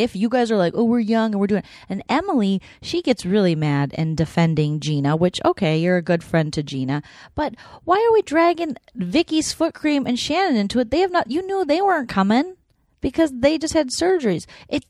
If 0.00 0.16
you 0.16 0.28
guys 0.28 0.50
are 0.50 0.56
like, 0.56 0.72
oh, 0.76 0.84
we're 0.84 1.00
young 1.00 1.32
and 1.32 1.40
we're 1.40 1.46
doing, 1.46 1.62
and 1.88 2.02
Emily, 2.08 2.62
she 2.80 3.02
gets 3.02 3.26
really 3.26 3.54
mad 3.54 3.94
and 3.96 4.16
defending 4.16 4.80
Gina, 4.80 5.16
which 5.16 5.40
okay, 5.44 5.78
you're 5.78 5.98
a 5.98 6.02
good 6.02 6.24
friend 6.24 6.52
to 6.54 6.62
Gina, 6.62 7.02
but 7.34 7.54
why 7.84 7.96
are 7.96 8.12
we 8.12 8.22
dragging 8.22 8.76
Vicki's 8.96 9.52
foot 9.52 9.74
cream 9.74 10.06
and 10.06 10.18
Shannon 10.18 10.56
into 10.56 10.78
it? 10.80 10.90
They 10.90 11.00
have 11.00 11.12
not. 11.12 11.30
You 11.30 11.46
knew 11.46 11.64
they 11.64 11.82
weren't 11.82 12.08
coming 12.08 12.56
because 13.00 13.30
they 13.32 13.58
just 13.58 13.74
had 13.74 13.88
surgeries. 13.90 14.46
It 14.68 14.84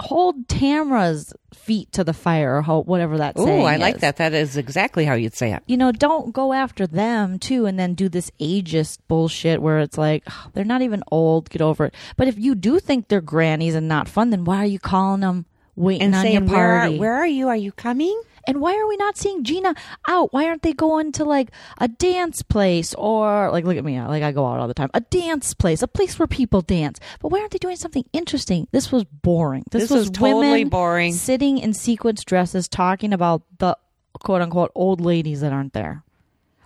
hold 0.00 0.48
Tamara's 0.48 1.32
feet 1.54 1.90
to 1.92 2.04
the 2.04 2.12
fire 2.12 2.62
or 2.66 2.82
whatever 2.82 3.18
that 3.18 3.34
Oh, 3.36 3.62
I 3.62 3.76
like 3.76 3.96
is. 3.96 4.00
that. 4.02 4.16
That 4.16 4.32
is 4.32 4.56
exactly 4.56 5.04
how 5.04 5.14
you'd 5.14 5.34
say 5.34 5.52
it. 5.52 5.62
You 5.66 5.76
know, 5.76 5.92
don't 5.92 6.32
go 6.32 6.52
after 6.52 6.86
them 6.86 7.38
too, 7.38 7.66
and 7.66 7.78
then 7.78 7.94
do 7.94 8.08
this 8.08 8.30
ageist 8.40 8.98
bullshit 9.08 9.62
where 9.62 9.78
it's 9.80 9.96
like 9.98 10.22
"Ugh, 10.26 10.50
they're 10.52 10.64
not 10.64 10.82
even 10.82 11.02
old. 11.10 11.50
Get 11.50 11.62
over 11.62 11.86
it. 11.86 11.94
But 12.16 12.28
if 12.28 12.38
you 12.38 12.54
do 12.54 12.78
think 12.80 13.08
they're 13.08 13.20
grannies 13.20 13.74
and 13.74 13.88
not 13.88 14.08
fun, 14.08 14.30
then 14.30 14.44
why 14.44 14.58
are 14.58 14.66
you 14.66 14.78
calling 14.78 15.20
them 15.20 15.46
waiting 15.76 16.02
And 16.06 16.14
on 16.14 16.22
saying, 16.22 16.34
your 16.48 16.56
where 16.56 16.72
are, 16.80 16.90
where 16.90 17.14
are 17.14 17.26
you? 17.26 17.48
Are 17.48 17.56
you 17.56 17.72
coming? 17.72 18.20
And 18.46 18.60
why 18.60 18.76
are 18.76 18.86
we 18.86 18.96
not 18.96 19.16
seeing 19.16 19.44
Gina 19.44 19.74
out? 20.08 20.32
Why 20.32 20.46
aren't 20.46 20.62
they 20.62 20.72
going 20.72 21.12
to 21.12 21.24
like 21.24 21.50
a 21.78 21.88
dance 21.88 22.42
place 22.42 22.94
or 22.94 23.50
like 23.50 23.64
look 23.64 23.76
at 23.76 23.84
me, 23.84 24.00
like 24.00 24.22
I 24.22 24.32
go 24.32 24.46
out 24.46 24.60
all 24.60 24.68
the 24.68 24.74
time. 24.74 24.90
A 24.94 25.00
dance 25.00 25.54
place, 25.54 25.82
a 25.82 25.88
place 25.88 26.18
where 26.18 26.26
people 26.26 26.60
dance. 26.60 27.00
But 27.20 27.28
why 27.28 27.40
aren't 27.40 27.52
they 27.52 27.58
doing 27.58 27.76
something 27.76 28.04
interesting? 28.12 28.68
This 28.72 28.90
was 28.92 29.04
boring. 29.04 29.64
This, 29.70 29.82
This 29.84 29.90
was 29.90 30.08
was 30.08 30.10
totally 30.10 30.64
boring. 30.64 31.12
sitting 31.12 31.58
in 31.58 31.72
sequence 31.74 32.24
dresses 32.24 32.68
talking 32.68 33.12
about 33.12 33.42
the 33.58 33.76
quote 34.20 34.42
unquote 34.42 34.72
old 34.74 35.00
ladies 35.00 35.40
that 35.40 35.52
aren't 35.52 35.72
there. 35.72 36.02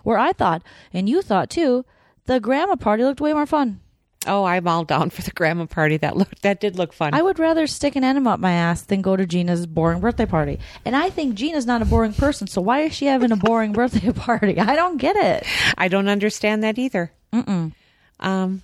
Where 0.03 0.17
I 0.17 0.33
thought, 0.33 0.63
and 0.93 1.09
you 1.09 1.21
thought 1.21 1.49
too, 1.49 1.85
the 2.25 2.39
grandma 2.39 2.75
party 2.75 3.03
looked 3.03 3.21
way 3.21 3.33
more 3.33 3.45
fun. 3.45 3.81
Oh, 4.27 4.43
I'm 4.43 4.67
all 4.67 4.83
down 4.83 5.11
for 5.11 5.21
the 5.21 5.31
grandma 5.31 5.65
party. 5.65 5.95
That 5.95 6.17
looked 6.17 6.41
that 6.41 6.59
did 6.59 6.77
look 6.77 6.91
fun. 6.91 7.13
I 7.13 7.21
would 7.21 7.39
rather 7.39 7.67
stick 7.67 7.95
an 7.95 8.03
enema 8.03 8.31
up 8.31 8.39
my 8.39 8.51
ass 8.51 8.81
than 8.81 9.01
go 9.01 9.15
to 9.15 9.25
Gina's 9.25 9.65
boring 9.65 10.01
birthday 10.01 10.25
party. 10.25 10.59
And 10.83 10.95
I 10.95 11.09
think 11.09 11.35
Gina's 11.35 11.65
not 11.65 11.81
a 11.81 11.85
boring 11.85 12.13
person, 12.13 12.47
so 12.47 12.61
why 12.61 12.81
is 12.81 12.93
she 12.93 13.05
having 13.05 13.31
a 13.31 13.37
boring 13.37 13.71
birthday 13.73 14.11
party? 14.11 14.59
I 14.59 14.75
don't 14.75 14.97
get 14.97 15.15
it. 15.15 15.45
I 15.77 15.87
don't 15.87 16.09
understand 16.09 16.63
that 16.63 16.77
either. 16.77 17.13
Mm-mm. 17.31 17.71
Um, 18.19 18.61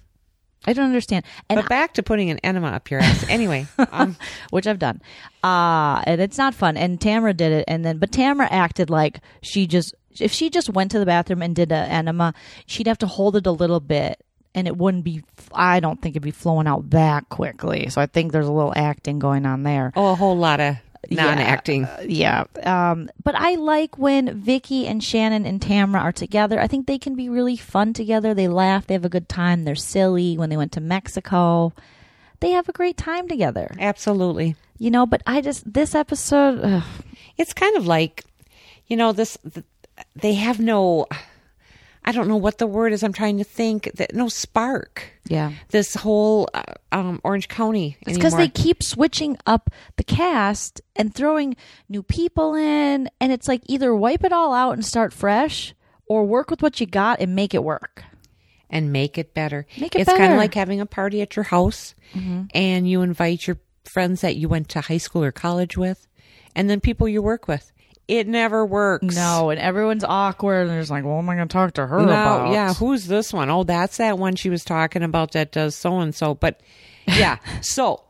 I 0.67 0.73
don't 0.73 0.85
understand. 0.85 1.23
And 1.49 1.61
but 1.61 1.69
back 1.69 1.93
to 1.93 2.03
putting 2.03 2.29
an 2.31 2.39
enema 2.39 2.67
up 2.67 2.91
your 2.91 2.99
ass. 2.99 3.25
Anyway, 3.29 3.65
um, 3.91 4.17
which 4.49 4.67
I've 4.67 4.79
done. 4.79 5.01
Uh 5.41 6.03
and 6.05 6.19
it's 6.19 6.37
not 6.37 6.53
fun. 6.53 6.75
And 6.75 6.99
Tamara 6.99 7.33
did 7.33 7.53
it 7.53 7.65
and 7.69 7.85
then 7.85 7.97
but 7.97 8.11
Tamara 8.11 8.51
acted 8.51 8.89
like 8.89 9.21
she 9.41 9.67
just 9.67 9.95
if 10.19 10.33
she 10.33 10.49
just 10.49 10.69
went 10.69 10.91
to 10.91 10.99
the 10.99 11.05
bathroom 11.05 11.41
and 11.41 11.55
did 11.55 11.71
an 11.71 11.89
enema, 11.89 12.33
she'd 12.65 12.87
have 12.87 12.97
to 12.99 13.07
hold 13.07 13.35
it 13.37 13.47
a 13.47 13.51
little 13.51 13.79
bit 13.79 14.21
and 14.55 14.67
it 14.67 14.75
wouldn't 14.75 15.03
be 15.03 15.21
I 15.53 15.79
don't 15.79 16.01
think 16.01 16.13
it'd 16.13 16.23
be 16.23 16.31
flowing 16.31 16.65
out 16.65 16.89
that 16.91 17.29
quickly. 17.29 17.89
So 17.89 18.01
I 18.01 18.07
think 18.07 18.31
there's 18.31 18.47
a 18.47 18.51
little 18.51 18.73
acting 18.75 19.19
going 19.19 19.45
on 19.45 19.61
there. 19.61 19.91
oh, 19.95 20.13
a 20.13 20.15
whole 20.15 20.37
lot 20.37 20.59
of 20.59 20.77
non-acting. 21.11 21.87
yeah. 22.07 22.45
Um, 22.63 23.11
but 23.23 23.35
I 23.35 23.55
like 23.55 23.99
when 23.99 24.39
Vicki 24.41 24.87
and 24.87 25.03
Shannon 25.03 25.45
and 25.45 25.61
tamra 25.61 26.01
are 26.01 26.11
together. 26.11 26.59
I 26.59 26.65
think 26.65 26.87
they 26.87 26.97
can 26.97 27.15
be 27.15 27.29
really 27.29 27.57
fun 27.57 27.93
together. 27.93 28.33
They 28.33 28.47
laugh, 28.47 28.87
they 28.87 28.95
have 28.95 29.05
a 29.05 29.09
good 29.09 29.29
time, 29.29 29.65
they're 29.65 29.75
silly. 29.75 30.35
When 30.35 30.49
they 30.49 30.57
went 30.57 30.71
to 30.71 30.81
Mexico, 30.81 31.73
they 32.39 32.51
have 32.51 32.67
a 32.69 32.73
great 32.73 32.97
time 32.97 33.27
together. 33.27 33.75
Absolutely. 33.79 34.55
You 34.79 34.89
know, 34.89 35.05
but 35.05 35.21
I 35.27 35.41
just 35.41 35.71
this 35.71 35.93
episode 35.93 36.59
ugh, 36.63 36.83
It's 37.37 37.53
kind 37.53 37.75
of 37.77 37.85
like, 37.85 38.23
you 38.87 38.97
know, 38.97 39.11
this 39.11 39.37
they 40.15 40.33
have 40.35 40.59
no. 40.59 41.05
I 42.07 42.11
don't 42.11 42.27
know 42.27 42.37
what 42.37 42.59
the 42.59 42.67
word 42.67 42.93
is. 42.93 43.01
I'm 43.03 43.13
trying 43.13 43.39
to 43.39 43.43
think. 43.43 43.89
That 43.95 44.13
no 44.13 44.29
spark. 44.29 45.03
yeah. 45.27 45.53
This 45.69 45.95
whole 45.95 46.47
uh, 46.53 46.61
um, 46.91 47.19
Orange 47.23 47.47
County. 47.47 47.97
It's 48.01 48.15
because 48.17 48.35
they 48.35 48.47
keep 48.47 48.83
switching 48.83 49.37
up 49.47 49.71
the 49.97 50.03
cast 50.03 50.81
and 50.95 51.13
throwing 51.13 51.55
new 51.89 52.03
people 52.03 52.53
in, 52.55 53.09
and 53.19 53.31
it's 53.31 53.47
like 53.47 53.61
either 53.65 53.93
wipe 53.95 54.23
it 54.23 54.31
all 54.31 54.53
out 54.53 54.73
and 54.73 54.85
start 54.85 55.13
fresh, 55.13 55.73
or 56.05 56.23
work 56.25 56.51
with 56.51 56.61
what 56.61 56.79
you 56.79 56.85
got 56.85 57.19
and 57.19 57.35
make 57.35 57.53
it 57.55 57.63
work. 57.63 58.03
and 58.69 58.91
make 58.91 59.17
it 59.17 59.33
better. 59.33 59.65
Make 59.79 59.95
it 59.95 60.01
it's 60.01 60.11
kind 60.11 60.31
of 60.33 60.37
like 60.37 60.53
having 60.53 60.79
a 60.81 60.85
party 60.85 61.21
at 61.21 61.35
your 61.35 61.43
house 61.43 61.95
and 62.53 62.89
you 62.89 63.01
invite 63.01 63.47
your 63.47 63.57
friends 63.83 64.21
that 64.21 64.35
you 64.35 64.47
went 64.49 64.69
to 64.69 64.81
high 64.81 64.97
school 64.97 65.23
or 65.23 65.31
college 65.31 65.77
with 65.77 66.07
and 66.55 66.69
then 66.69 66.79
people 66.81 67.07
you 67.07 67.21
work 67.21 67.47
with. 67.47 67.71
It 68.07 68.27
never 68.27 68.65
works. 68.65 69.15
No, 69.15 69.49
and 69.49 69.59
everyone's 69.59 70.03
awkward, 70.03 70.61
and 70.61 70.69
there's 70.69 70.91
like, 70.91 71.03
well, 71.03 71.17
am 71.17 71.29
I 71.29 71.35
going 71.35 71.47
to 71.47 71.51
talk 71.53 71.73
to 71.73 71.87
her 71.87 71.97
No, 71.99 72.03
about? 72.05 72.51
yeah, 72.51 72.73
who's 72.73 73.07
this 73.07 73.33
one? 73.33 73.49
Oh, 73.49 73.63
that's 73.63 73.97
that 73.97 74.19
one 74.19 74.35
she 74.35 74.49
was 74.49 74.63
talking 74.63 75.01
about 75.03 75.31
that 75.31 75.51
does 75.51 75.75
so 75.75 75.99
and 75.99 76.13
so. 76.13 76.35
But 76.35 76.61
yeah, 77.07 77.37
so 77.61 78.03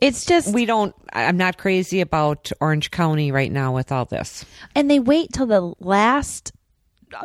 It's 0.00 0.24
just 0.24 0.54
we 0.54 0.64
don't, 0.64 0.94
I'm 1.12 1.36
not 1.36 1.58
crazy 1.58 2.00
about 2.00 2.50
Orange 2.60 2.90
County 2.90 3.30
right 3.30 3.52
now 3.52 3.74
with 3.74 3.92
all 3.92 4.06
this. 4.06 4.44
and 4.74 4.90
they 4.90 4.98
wait 4.98 5.32
till 5.34 5.46
the 5.46 5.74
last 5.80 6.52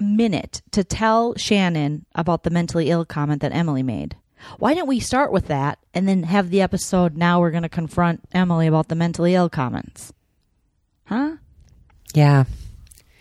minute 0.01 0.61
to 0.71 0.83
tell 0.83 1.33
Shannon 1.37 2.05
about 2.13 2.43
the 2.43 2.49
mentally 2.49 2.89
ill 2.89 3.05
comment 3.05 3.41
that 3.41 3.55
Emily 3.55 3.83
made. 3.83 4.17
Why 4.59 4.73
didn't 4.73 4.87
we 4.89 4.99
start 4.99 5.31
with 5.31 5.47
that 5.47 5.79
and 5.93 6.07
then 6.09 6.23
have 6.23 6.49
the 6.49 6.61
episode 6.61 7.15
now 7.15 7.39
we're 7.39 7.51
going 7.51 7.63
to 7.63 7.69
confront 7.69 8.21
Emily 8.33 8.67
about 8.67 8.89
the 8.89 8.95
mentally 8.95 9.33
ill 9.33 9.47
comments? 9.49 10.11
Huh? 11.05 11.37
Yeah. 12.17 12.45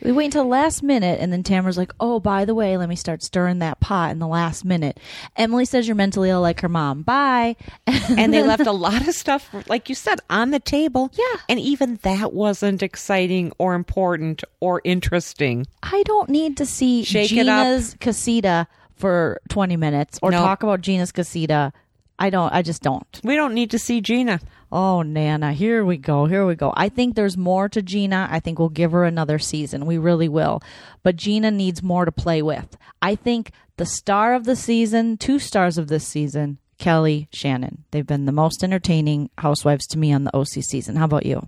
We 0.02 0.12
wait 0.12 0.26
until 0.26 0.44
the 0.44 0.48
last 0.50 0.82
minute, 0.82 1.20
and 1.20 1.32
then 1.32 1.42
Tamara's 1.42 1.78
like, 1.78 1.92
"Oh, 1.98 2.20
by 2.20 2.44
the 2.44 2.54
way, 2.54 2.76
let 2.76 2.88
me 2.88 2.96
start 2.96 3.22
stirring 3.22 3.58
that 3.60 3.80
pot 3.80 4.10
in 4.10 4.18
the 4.18 4.26
last 4.26 4.64
minute." 4.64 5.00
Emily 5.36 5.64
says 5.64 5.88
you're 5.88 5.96
mentally 5.96 6.28
ill, 6.30 6.42
like 6.42 6.60
her 6.60 6.68
mom. 6.68 7.02
Bye. 7.02 7.56
and 7.86 8.32
they 8.32 8.42
left 8.42 8.66
a 8.66 8.72
lot 8.72 9.08
of 9.08 9.14
stuff, 9.14 9.48
like 9.68 9.88
you 9.88 9.94
said, 9.94 10.20
on 10.30 10.50
the 10.50 10.60
table. 10.60 11.10
Yeah. 11.14 11.40
And 11.48 11.58
even 11.58 11.98
that 12.02 12.32
wasn't 12.34 12.82
exciting 12.82 13.52
or 13.58 13.74
important 13.74 14.44
or 14.60 14.82
interesting. 14.84 15.66
I 15.82 16.02
don't 16.04 16.28
need 16.28 16.58
to 16.58 16.66
see 16.66 17.02
Shake. 17.02 17.30
Gina's 17.30 17.96
casita 17.98 18.68
for 18.96 19.40
20 19.48 19.76
minutes 19.76 20.18
or 20.22 20.30
No. 20.30 20.38
talk 20.38 20.62
about 20.62 20.82
Gina's 20.82 21.10
casita. 21.10 21.72
I 22.18 22.30
don't. 22.30 22.52
I 22.52 22.62
just 22.62 22.82
don't. 22.82 23.06
We 23.22 23.36
don't 23.36 23.52
need 23.54 23.70
to 23.72 23.78
see 23.78 24.00
Gina. 24.00 24.40
Oh, 24.72 25.02
Nana, 25.02 25.52
here 25.52 25.84
we 25.84 25.96
go. 25.96 26.24
Here 26.26 26.46
we 26.46 26.54
go. 26.54 26.72
I 26.76 26.88
think 26.88 27.14
there's 27.14 27.36
more 27.36 27.68
to 27.68 27.82
Gina. 27.82 28.26
I 28.30 28.40
think 28.40 28.58
we'll 28.58 28.68
give 28.70 28.92
her 28.92 29.04
another 29.04 29.38
season. 29.38 29.86
We 29.86 29.98
really 29.98 30.28
will. 30.28 30.60
But 31.02 31.16
Gina 31.16 31.50
needs 31.50 31.82
more 31.82 32.04
to 32.04 32.12
play 32.12 32.42
with. 32.42 32.76
I 33.02 33.14
think 33.14 33.52
the 33.76 33.86
star 33.86 34.34
of 34.34 34.44
the 34.44 34.56
season, 34.56 35.18
two 35.18 35.38
stars 35.38 35.76
of 35.78 35.88
this 35.88 36.06
season, 36.06 36.58
Kelly 36.78 37.28
Shannon. 37.32 37.84
They've 37.90 38.06
been 38.06 38.24
the 38.26 38.32
most 38.32 38.64
entertaining 38.64 39.30
housewives 39.38 39.86
to 39.88 39.98
me 39.98 40.12
on 40.12 40.24
the 40.24 40.34
OC 40.36 40.62
season. 40.64 40.96
How 40.96 41.04
about 41.04 41.26
you? 41.26 41.46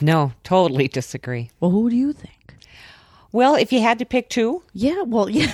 No, 0.00 0.32
totally 0.42 0.88
disagree. 0.88 1.50
Well, 1.60 1.70
who 1.70 1.88
do 1.88 1.96
you 1.96 2.12
think? 2.12 2.56
Well, 3.32 3.54
if 3.54 3.72
you 3.72 3.80
had 3.80 3.98
to 3.98 4.04
pick 4.04 4.28
two, 4.28 4.62
Yeah, 4.72 5.02
well, 5.02 5.28
yeah. 5.28 5.52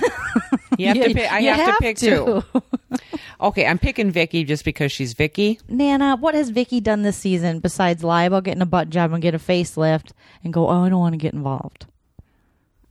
you 0.79 0.87
have 0.89 0.97
to 0.97 1.15
pick. 1.15 1.33
I 1.33 1.39
You 1.41 1.51
have, 1.51 1.77
to 1.77 1.81
pick 1.81 1.97
to. 1.99 2.43
two. 2.53 2.63
Okay, 3.41 3.67
I'm 3.67 3.79
picking 3.79 4.11
Vicki 4.11 4.45
just 4.45 4.65
because 4.65 4.93
she's 4.93 5.15
Vicki. 5.15 5.59
Nana, 5.69 6.17
what 6.17 6.35
has 6.35 6.51
Vicki 6.51 6.81
done 6.81 7.03
this 7.03 7.17
season 7.17 7.61
besides 7.61 8.05
lie 8.05 8.25
about 8.25 8.45
getting 8.45 8.61
a 8.61 8.67
butt 8.67 8.91
job 8.91 9.13
and 9.13 9.23
get 9.23 9.35
a 9.35 9.39
facelift 9.39 10.13
and 10.45 10.53
go, 10.53 10.69
oh, 10.69 10.85
I 10.85 10.89
don't 10.91 11.01
want 11.01 11.15
to 11.15 11.19
get 11.19 11.33
involved? 11.33 11.87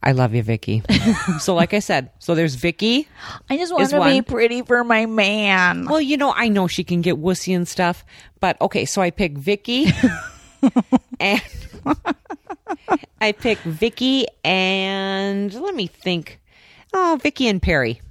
I 0.02 0.14
love 0.14 0.34
you, 0.34 0.42
Vicki. 0.42 0.82
so, 1.40 1.54
like 1.54 1.74
I 1.74 1.80
said, 1.80 2.12
so 2.20 2.34
there's 2.34 2.56
Vicki. 2.56 3.08
I 3.50 3.58
just 3.58 3.74
want 3.74 3.90
to 3.90 4.04
be 4.04 4.22
pretty 4.22 4.62
for 4.62 4.84
my 4.84 5.06
man. 5.06 5.86
Well, 5.86 6.00
you 6.00 6.16
know, 6.18 6.34
I 6.34 6.48
know 6.48 6.68
she 6.68 6.84
can 6.84 7.02
get 7.02 7.18
wussy 7.18 7.56
and 7.56 7.68
stuff, 7.68 8.06
but 8.40 8.60
okay, 8.62 8.86
so 8.86 9.02
I 9.02 9.12
pick 9.12 9.38
Vicki, 9.38 9.88
and 11.20 11.42
I 13.20 13.34
pick 13.34 13.58
Vicki, 13.60 14.26
and 14.44 15.54
let 15.54 15.76
me 15.76 15.88
think. 15.88 16.40
Oh, 16.94 17.20
Vicki 17.22 17.48
and 17.48 17.62
Perry, 17.62 18.02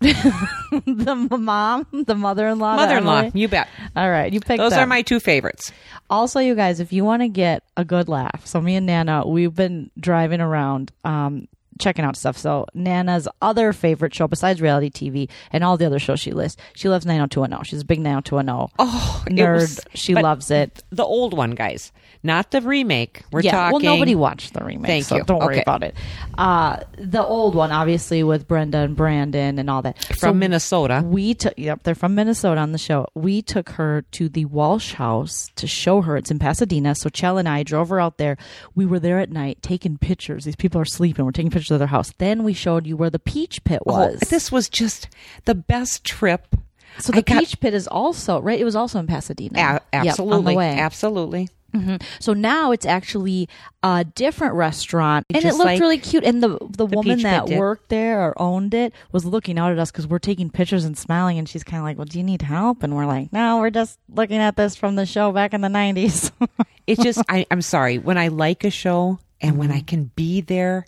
the 0.00 1.36
mom, 1.38 1.86
the 2.06 2.14
mother-in-law, 2.14 2.76
mother-in-law. 2.76 3.18
Emily? 3.18 3.32
You 3.40 3.48
bet. 3.48 3.68
All 3.94 4.08
right, 4.10 4.32
you 4.32 4.40
picked 4.40 4.58
Those 4.58 4.70
them. 4.72 4.80
are 4.80 4.86
my 4.86 5.02
two 5.02 5.20
favorites. 5.20 5.72
Also, 6.08 6.40
you 6.40 6.54
guys, 6.54 6.80
if 6.80 6.92
you 6.92 7.04
want 7.04 7.22
to 7.22 7.28
get 7.28 7.62
a 7.76 7.84
good 7.84 8.08
laugh, 8.08 8.46
so 8.46 8.60
me 8.60 8.76
and 8.76 8.86
Nana, 8.86 9.26
we've 9.26 9.54
been 9.54 9.90
driving 9.98 10.40
around, 10.40 10.90
um, 11.04 11.48
checking 11.78 12.04
out 12.04 12.16
stuff. 12.16 12.36
So 12.36 12.66
Nana's 12.74 13.26
other 13.40 13.72
favorite 13.72 14.14
show 14.14 14.26
besides 14.28 14.60
reality 14.60 14.90
TV 14.90 15.30
and 15.52 15.64
all 15.64 15.76
the 15.76 15.86
other 15.86 15.98
shows 15.98 16.20
she 16.20 16.32
lists, 16.32 16.60
she 16.74 16.88
loves 16.88 17.06
90210. 17.06 17.64
She's 17.64 17.82
a 17.82 17.84
big 17.84 18.00
90210 18.00 18.70
Oh, 18.78 19.24
nerd. 19.28 19.54
was- 19.60 19.80
she 19.94 20.14
loves 20.14 20.50
it. 20.50 20.82
The 20.90 21.04
old 21.04 21.34
one, 21.34 21.52
guys, 21.52 21.92
not 22.22 22.50
the 22.50 22.60
remake. 22.60 23.22
We're 23.32 23.40
yeah, 23.40 23.52
talking. 23.52 23.72
well, 23.86 23.94
nobody 23.94 24.14
watched 24.14 24.52
the 24.54 24.62
remake, 24.64 24.86
Thank 24.86 25.04
so 25.06 25.16
you. 25.16 25.24
don't 25.24 25.38
worry 25.40 25.54
Okay. 25.56 25.62
about 25.62 25.82
it. 25.82 25.94
Uh, 26.36 26.78
the 26.98 27.24
old 27.24 27.54
one, 27.54 27.70
obviously, 27.72 28.22
with 28.22 28.46
Brenda 28.46 28.78
and 28.78 28.94
Brandon 28.96 29.58
and 29.58 29.70
all 29.70 29.82
that. 29.82 30.02
from 30.04 30.16
So 30.16 30.32
Minnesota. 30.34 31.02
we 31.04 31.34
took 31.34 31.54
yep 31.56 31.82
they're 31.82 31.94
from 31.94 32.14
minnesota 32.14 32.60
on 32.60 32.72
the 32.72 32.78
show 32.78 33.06
we 33.14 33.42
took 33.42 33.70
her 33.70 34.02
to 34.12 34.28
the 34.28 34.44
walsh 34.46 34.92
house 34.94 35.50
to 35.56 35.66
show 35.66 36.00
her 36.02 36.16
it's 36.16 36.30
in 36.30 36.38
pasadena 36.38 36.94
so 36.94 37.08
chell 37.08 37.38
and 37.38 37.48
i 37.48 37.62
drove 37.62 37.88
her 37.88 38.00
out 38.00 38.18
there 38.18 38.36
we 38.74 38.86
were 38.86 38.98
there 38.98 39.18
at 39.18 39.30
night 39.30 39.58
taking 39.62 39.96
pictures 39.98 40.44
these 40.44 40.56
people 40.56 40.80
are 40.80 40.84
sleeping 40.84 41.24
we're 41.24 41.30
taking 41.32 41.50
pictures 41.50 41.70
of 41.70 41.78
their 41.78 41.88
house 41.88 42.12
then 42.18 42.42
we 42.44 42.52
showed 42.52 42.86
you 42.86 42.96
where 42.96 43.10
the 43.10 43.18
peach 43.18 43.62
pit 43.64 43.80
was 43.86 44.14
Oh, 44.22 44.26
this 44.30 44.50
was 44.52 44.68
just 44.68 45.08
the 45.44 45.54
best 45.54 46.04
trip. 46.04 46.54
so 46.98 47.12
the 47.12 47.22
got- 47.22 47.40
peach 47.40 47.60
pit 47.60 47.74
is 47.74 47.86
also 47.88 48.40
right 48.40 48.60
it 48.60 48.64
was 48.64 48.76
also 48.76 48.98
in 48.98 49.06
pasadena 49.06 49.58
A- 49.58 49.72
Yep, 49.74 49.86
absolutely, 49.92 51.48
the 51.72 51.78
absolutely. 51.78 52.06
so 52.20 52.32
now 52.32 52.72
it's 52.72 52.86
actually 52.86 53.48
a 53.82 54.04
different 54.04 54.54
restaurant, 54.54 55.26
and 55.30 55.44
it 55.44 55.52
looked 55.54 55.64
like 55.64 55.80
really 55.80 55.98
cute. 55.98 56.24
And 56.24 56.42
the 56.42 56.58
the, 56.70 56.86
woman 56.86 57.20
that 57.22 57.48
worked 57.48 57.88
there 57.88 58.22
or 58.22 58.40
owned 58.40 58.74
it 58.74 58.92
was 59.12 59.24
looking 59.24 59.58
out 59.58 59.72
at 59.72 59.78
us 59.78 59.90
because 59.90 60.06
we're 60.06 60.18
taking 60.18 60.50
pictures 60.50 60.84
and 60.84 60.96
smiling, 60.96 61.38
and 61.38 61.48
she's 61.48 61.64
kind 61.64 61.78
of 61.78 61.84
like, 61.84 61.96
"Well, 61.96 62.06
do 62.06 62.18
you 62.18 62.24
need 62.24 62.42
help?" 62.42 62.82
And 62.82 62.94
we're 62.94 63.06
like, 63.06 63.32
"No, 63.32 63.58
we're 63.58 63.70
just 63.70 63.98
looking 64.08 64.38
at 64.38 64.56
this 64.56 64.76
from 64.76 64.96
the 64.96 65.06
show 65.06 65.32
back 65.32 65.54
in 65.54 65.60
the 65.60 65.68
'90s." 65.68 66.30
It's 66.86 67.02
just 67.02 67.22
I, 67.28 67.46
I'm 67.52 67.62
sorry 67.62 67.98
when 67.98 68.18
I 68.18 68.28
like 68.28 68.64
a 68.64 68.70
show 68.70 69.20
and 69.40 69.58
when 69.58 69.68
Mm-hmm. 69.68 69.76
I 69.78 69.80
can 69.82 70.04
be 70.16 70.40
there 70.40 70.86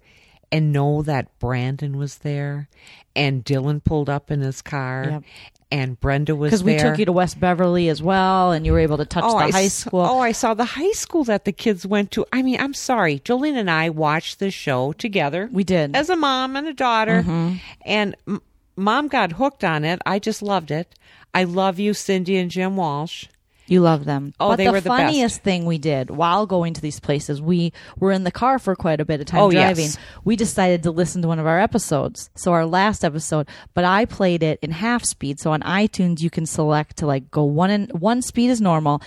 and 0.51 0.73
know 0.73 1.03
that 1.03 1.39
Brandon 1.39 1.97
was 1.97 2.19
there 2.19 2.69
and 3.15 3.45
Dylan 3.45 3.85
pulled 3.85 4.11
up 4.11 4.31
in 4.31 4.41
his 4.41 4.63
car 4.63 5.07
Yep. 5.09 5.23
And 5.73 5.99
Brenda 5.99 6.37
was 6.37 6.51
Because 6.51 6.63
we 6.63 6.77
took 6.77 6.99
you 6.99 7.05
to 7.07 7.13
West 7.13 7.41
Beverly 7.41 7.89
as 7.89 8.01
well, 8.03 8.53
and 8.53 8.65
you 8.65 8.73
were 8.73 8.79
able 8.79 8.99
to 8.99 9.05
touch 9.05 9.25
Oh, 9.27 9.39
the 9.39 9.45
I 9.47 9.51
high 9.51 9.65
s- 9.65 9.75
school. 9.75 10.01
Oh, 10.01 10.21
I 10.21 10.33
saw 10.33 10.55
the 10.55 10.65
high 10.67 10.93
school 10.93 11.25
that 11.25 11.45
the 11.47 11.53
kids 11.53 11.85
went 11.87 12.11
to. 12.13 12.25
I 12.33 12.43
mean, 12.43 12.61
I'm 12.61 12.75
sorry. 12.75 13.19
Jolene 13.21 13.57
and 13.57 13.71
I 13.71 13.89
watched 13.91 14.39
this 14.39 14.55
show 14.55 14.93
together. 14.93 15.49
We 15.51 15.65
did. 15.65 15.97
As 15.97 16.11
a 16.11 16.17
mom 16.17 16.55
and 16.57 16.69
a 16.69 16.75
daughter. 16.75 17.23
Mm-hmm. 17.23 17.57
And 17.87 18.15
m- 18.29 18.43
mom 18.77 19.09
got 19.09 19.33
hooked 19.33 19.65
on 19.65 19.85
it. 19.85 20.01
I 20.07 20.19
just 20.19 20.43
loved 20.43 20.71
it. 20.71 20.95
I 21.35 21.45
love 21.45 21.79
you, 21.79 21.95
Cindy 21.95 22.37
and 22.37 22.51
Jim 22.51 22.77
Walsh. 22.77 23.27
You 23.67 23.81
love 23.81 24.05
them. 24.05 24.35
Oh, 24.41 24.51
but 24.51 24.57
they 24.57 24.67
the 24.67 24.73
were 24.73 24.81
the 24.81 24.89
funniest 24.89 25.43
thing 25.43 25.65
we 25.65 25.79
did 25.79 26.11
while 26.11 26.47
going 26.47 26.75
to 26.75 26.81
these 26.81 27.01
places, 27.01 27.41
we 27.41 27.73
were 27.99 28.13
in 28.13 28.25
the 28.25 28.31
car 28.31 28.59
for 28.59 28.75
quite 28.75 29.01
a 29.01 29.05
bit 29.05 29.21
of 29.21 29.27
time 29.27 29.41
Oh, 29.41 29.51
driving. 29.51 29.85
yes. 29.85 29.99
We 30.25 30.37
decided 30.37 30.83
to 30.83 30.91
listen 30.91 31.23
to 31.23 31.29
one 31.29 31.39
of 31.39 31.47
our 31.47 31.59
episodes, 31.61 32.29
so 32.35 32.53
our 32.53 32.67
last 32.67 33.05
episode. 33.05 33.49
But 33.75 33.85
I 33.85 34.05
played 34.05 34.43
it 34.43 34.59
in 34.63 34.73
half 34.73 35.05
speed. 35.05 35.39
So 35.41 35.53
on 35.53 35.61
iTunes, 35.63 36.21
you 36.21 36.29
can 36.31 36.45
select 36.45 36.97
to 36.99 37.07
like 37.07 37.31
go 37.31 37.45
one 37.45 37.71
and 37.71 37.91
one 37.93 38.21
speed 38.21 38.51
is 38.51 38.61
normal, 38.61 39.01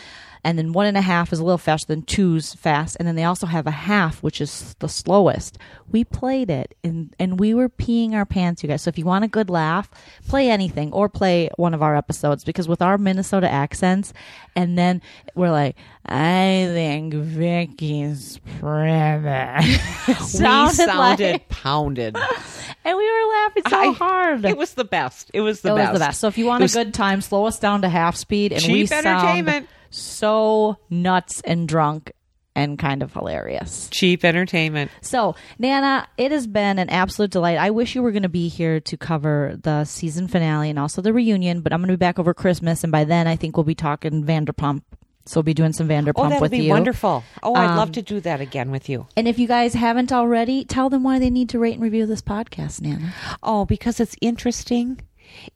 and 0.46 0.60
then 0.60 0.74
one 0.74 0.86
and 0.86 0.96
a 0.96 1.02
half 1.02 1.34
is 1.34 1.40
a 1.40 1.44
little 1.44 1.58
faster 1.58 1.88
than 1.88 2.04
two's 2.04 2.54
fast, 2.54 2.96
and 3.00 3.08
then 3.08 3.16
they 3.16 3.24
also 3.24 3.48
have 3.48 3.66
a 3.66 3.72
half, 3.72 4.22
which 4.22 4.40
is 4.40 4.76
the 4.78 4.88
slowest. 4.88 5.58
We 5.92 6.04
played 6.04 6.52
it, 6.52 6.76
and 6.84 7.16
and 7.18 7.40
we 7.40 7.56
were 7.56 7.68
peeing 7.68 8.14
our 8.14 8.28
pants, 8.28 8.62
you 8.62 8.70
guys. 8.70 8.84
So 8.84 8.90
if 8.90 8.98
you 9.00 9.06
want 9.06 9.26
a 9.26 9.28
good 9.28 9.50
laugh, 9.50 9.90
play 10.28 10.52
anything 10.52 10.94
or 10.94 11.10
play 11.10 11.50
one 11.58 11.74
of 11.74 11.82
our 11.82 11.96
episodes 11.96 12.44
because 12.44 12.68
with 12.68 12.80
our 12.80 13.00
Minnesota 13.00 13.52
accents, 13.52 14.14
and 14.56 14.78
then 14.78 15.02
we're 15.34 15.50
like, 15.50 15.78
I 16.06 16.70
think 16.72 17.16
Vicki's 17.16 18.40
pretty. 18.60 19.68
we 20.08 20.14
sounded 20.14 20.76
sounded 20.76 21.24
like, 21.24 21.50
pounded. 21.50 22.16
and 22.16 22.98
we 22.98 23.12
were 23.12 23.34
laughing 23.34 23.64
so 23.68 23.78
I- 23.80 23.94
hard. 23.94 24.46
It 24.46 24.58
was 24.58 24.76
the 24.76 24.86
best. 24.86 25.32
It 25.34 25.42
was 25.42 25.62
the 25.62 25.74
it 25.74 25.78
best. 25.78 25.92
was 25.92 26.00
the 26.00 26.06
best. 26.06 26.20
So 26.20 26.28
if 26.28 26.38
you 26.38 26.46
want 26.46 26.64
a 26.64 26.68
good 26.68 26.94
time, 26.94 27.22
slow 27.22 27.46
us 27.48 27.58
down 27.58 27.82
to 27.82 27.90
half 27.90 28.16
speed, 28.16 28.54
and 28.54 28.62
we 28.62 28.82
Cheap 28.82 28.90
sound 28.90 29.08
entertainment. 29.08 29.70
So 29.90 30.78
nuts 30.90 31.42
and 31.46 31.68
drunk 31.68 32.12
and 32.58 32.80
kind 32.80 33.04
of 33.04 33.12
hilarious. 33.12 33.90
cheap 33.92 34.24
entertainment. 34.24 34.90
So, 35.02 35.36
Nana, 35.60 36.08
it 36.18 36.32
has 36.32 36.48
been 36.48 36.80
an 36.80 36.90
absolute 36.90 37.32
delight. 37.32 37.58
I 37.58 37.70
wish 37.72 37.96
you 37.96 38.02
were 38.02 38.12
going 38.12 38.24
to 38.24 38.30
be 38.30 38.48
here 38.48 38.80
to 38.80 38.96
cover 38.96 39.58
the 39.62 39.84
season 39.84 40.30
finale 40.30 40.70
and 40.70 40.80
also 40.80 41.02
the 41.02 41.12
reunion, 41.12 41.60
but 41.60 41.74
I'm 41.74 41.80
going 41.82 41.90
to 41.90 41.94
be 41.94 41.98
back 41.98 42.18
over 42.18 42.34
Christmas, 42.34 42.84
and 42.84 42.92
by 42.92 43.04
then 43.04 43.28
I 43.28 43.36
think 43.36 43.58
we'll 43.58 43.66
be 43.66 43.76
talking 43.76 44.24
Vanderpump. 44.24 44.84
So 45.26 45.40
we'll 45.40 45.44
be 45.44 45.54
doing 45.56 45.74
some 45.74 45.90
Vanderpump 45.90 46.38
Oh, 46.38 46.40
with 46.40 46.52
be 46.52 46.60
you. 46.60 46.70
wonderful. 46.70 47.24
Oh, 47.44 47.56
I'd 47.56 47.72
Um, 47.72 47.78
love 47.78 47.92
to 47.94 48.02
do 48.04 48.20
that 48.22 48.40
again 48.42 48.70
with 48.72 48.88
you. 48.88 49.08
And 49.18 49.28
if 49.28 49.38
you 49.40 49.48
guys 49.48 49.74
haven't 49.74 50.14
already, 50.14 50.64
tell 50.64 50.90
them 50.90 51.04
why 51.04 51.18
they 51.20 51.32
need 51.32 51.50
to 51.50 51.60
rate 51.60 51.74
and 51.74 51.82
review 51.84 52.06
this 52.06 52.22
podcast, 52.22 52.80
Nana. 52.80 53.12
Oh, 53.44 53.66
because 53.66 54.00
it's 54.00 54.16
interesting. 54.22 55.02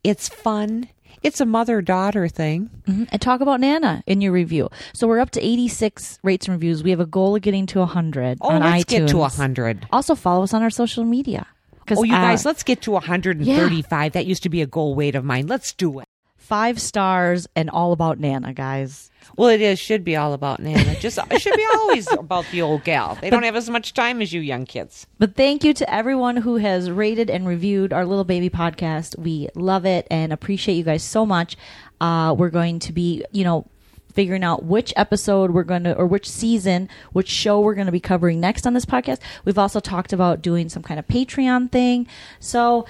It's 0.03 0.27
fun. 0.27 0.89
It's 1.23 1.41
a 1.41 1.45
mother 1.45 1.81
daughter 1.81 2.27
thing. 2.27 2.69
Mhm. 2.87 3.07
And 3.11 3.21
talk 3.21 3.41
about 3.41 3.59
Nana 3.59 4.03
in 4.07 4.21
your 4.21 4.31
review. 4.31 4.69
So 4.93 5.07
we're 5.07 5.19
up 5.19 5.31
to 5.31 5.41
86 5.45 6.19
rates 6.23 6.47
and 6.47 6.53
reviews. 6.55 6.83
We 6.83 6.91
have 6.91 6.99
a 6.99 7.05
goal 7.05 7.35
of 7.35 7.41
getting 7.41 7.65
to 7.67 7.79
100 7.81 8.37
Oh, 8.41 8.49
on 8.49 8.61
let's 8.61 8.85
iTunes. 8.85 8.87
get 8.87 9.07
to 9.09 9.17
100. 9.17 9.87
Also, 9.91 10.15
follow 10.15 10.43
us 10.43 10.53
on 10.53 10.61
our 10.63 10.69
social 10.69 11.03
media. 11.03 11.45
Oh, 11.91 12.03
you 12.03 12.13
uh, 12.13 12.19
guys, 12.21 12.45
let's 12.45 12.61
get 12.63 12.81
to 12.83 12.91
135. 12.91 14.13
That 14.13 14.25
used 14.27 14.43
to 14.43 14.49
be 14.49 14.61
a 14.61 14.67
goal 14.67 14.93
weight 14.95 15.15
of 15.15 15.25
mine. 15.25 15.47
Let's 15.47 15.73
do 15.73 15.99
it. 15.99 16.05
five 16.37 16.79
stars 16.81 17.47
and 17.55 17.69
all 17.69 17.91
about 17.91 18.19
Nana, 18.19 18.53
guys. 18.53 19.08
Well, 19.39 19.47
it 19.47 19.61
is. 19.61 19.79
Should 19.79 20.03
be 20.03 20.17
all 20.17 20.33
about 20.33 20.59
Nana. 20.59 20.99
Just 20.99 21.17
it 21.31 21.41
should 21.41 21.55
be 21.55 21.65
always 21.73 22.11
about 22.19 22.43
the 22.51 22.61
old 22.61 22.83
gal. 22.83 23.17
They 23.21 23.29
don't 23.29 23.43
have 23.43 23.55
as 23.55 23.69
much 23.69 23.93
time 23.93 24.21
as 24.21 24.33
you 24.33 24.41
young 24.41 24.65
kids. 24.65 25.07
But 25.17 25.37
thank 25.37 25.63
you 25.63 25.73
to 25.75 25.89
everyone 25.89 26.35
who 26.35 26.57
has 26.57 26.91
rated 26.91 27.29
and 27.29 27.47
reviewed 27.47 27.93
our 27.93 28.05
little 28.05 28.25
baby 28.25 28.49
podcast. 28.49 29.17
We 29.17 29.47
love 29.55 29.85
it 29.85 30.07
and 30.11 30.33
appreciate 30.33 30.75
you 30.75 30.83
guys 30.83 31.03
so 31.03 31.25
much. 31.25 31.55
Uh, 32.01 32.35
we're 32.37 32.49
going 32.49 32.79
to 32.79 32.91
be, 32.91 33.23
you 33.31 33.45
know, 33.45 33.65
figuring 34.11 34.43
out 34.43 34.65
which 34.65 34.91
episode 34.97 35.51
we're 35.51 35.63
going 35.63 35.85
to, 35.85 35.95
or 35.95 36.05
which 36.05 36.29
season, 36.29 36.89
which 37.13 37.29
show 37.29 37.61
we're 37.61 37.75
going 37.75 37.85
to 37.85 37.93
be 37.93 38.01
covering 38.01 38.41
next 38.41 38.67
on 38.67 38.73
this 38.73 38.85
podcast. 38.85 39.19
We've 39.45 39.57
also 39.57 39.79
talked 39.79 40.11
about 40.11 40.41
doing 40.41 40.67
some 40.67 40.83
kind 40.83 40.99
of 40.99 41.07
Patreon 41.07 41.71
thing. 41.71 42.07
So 42.41 42.87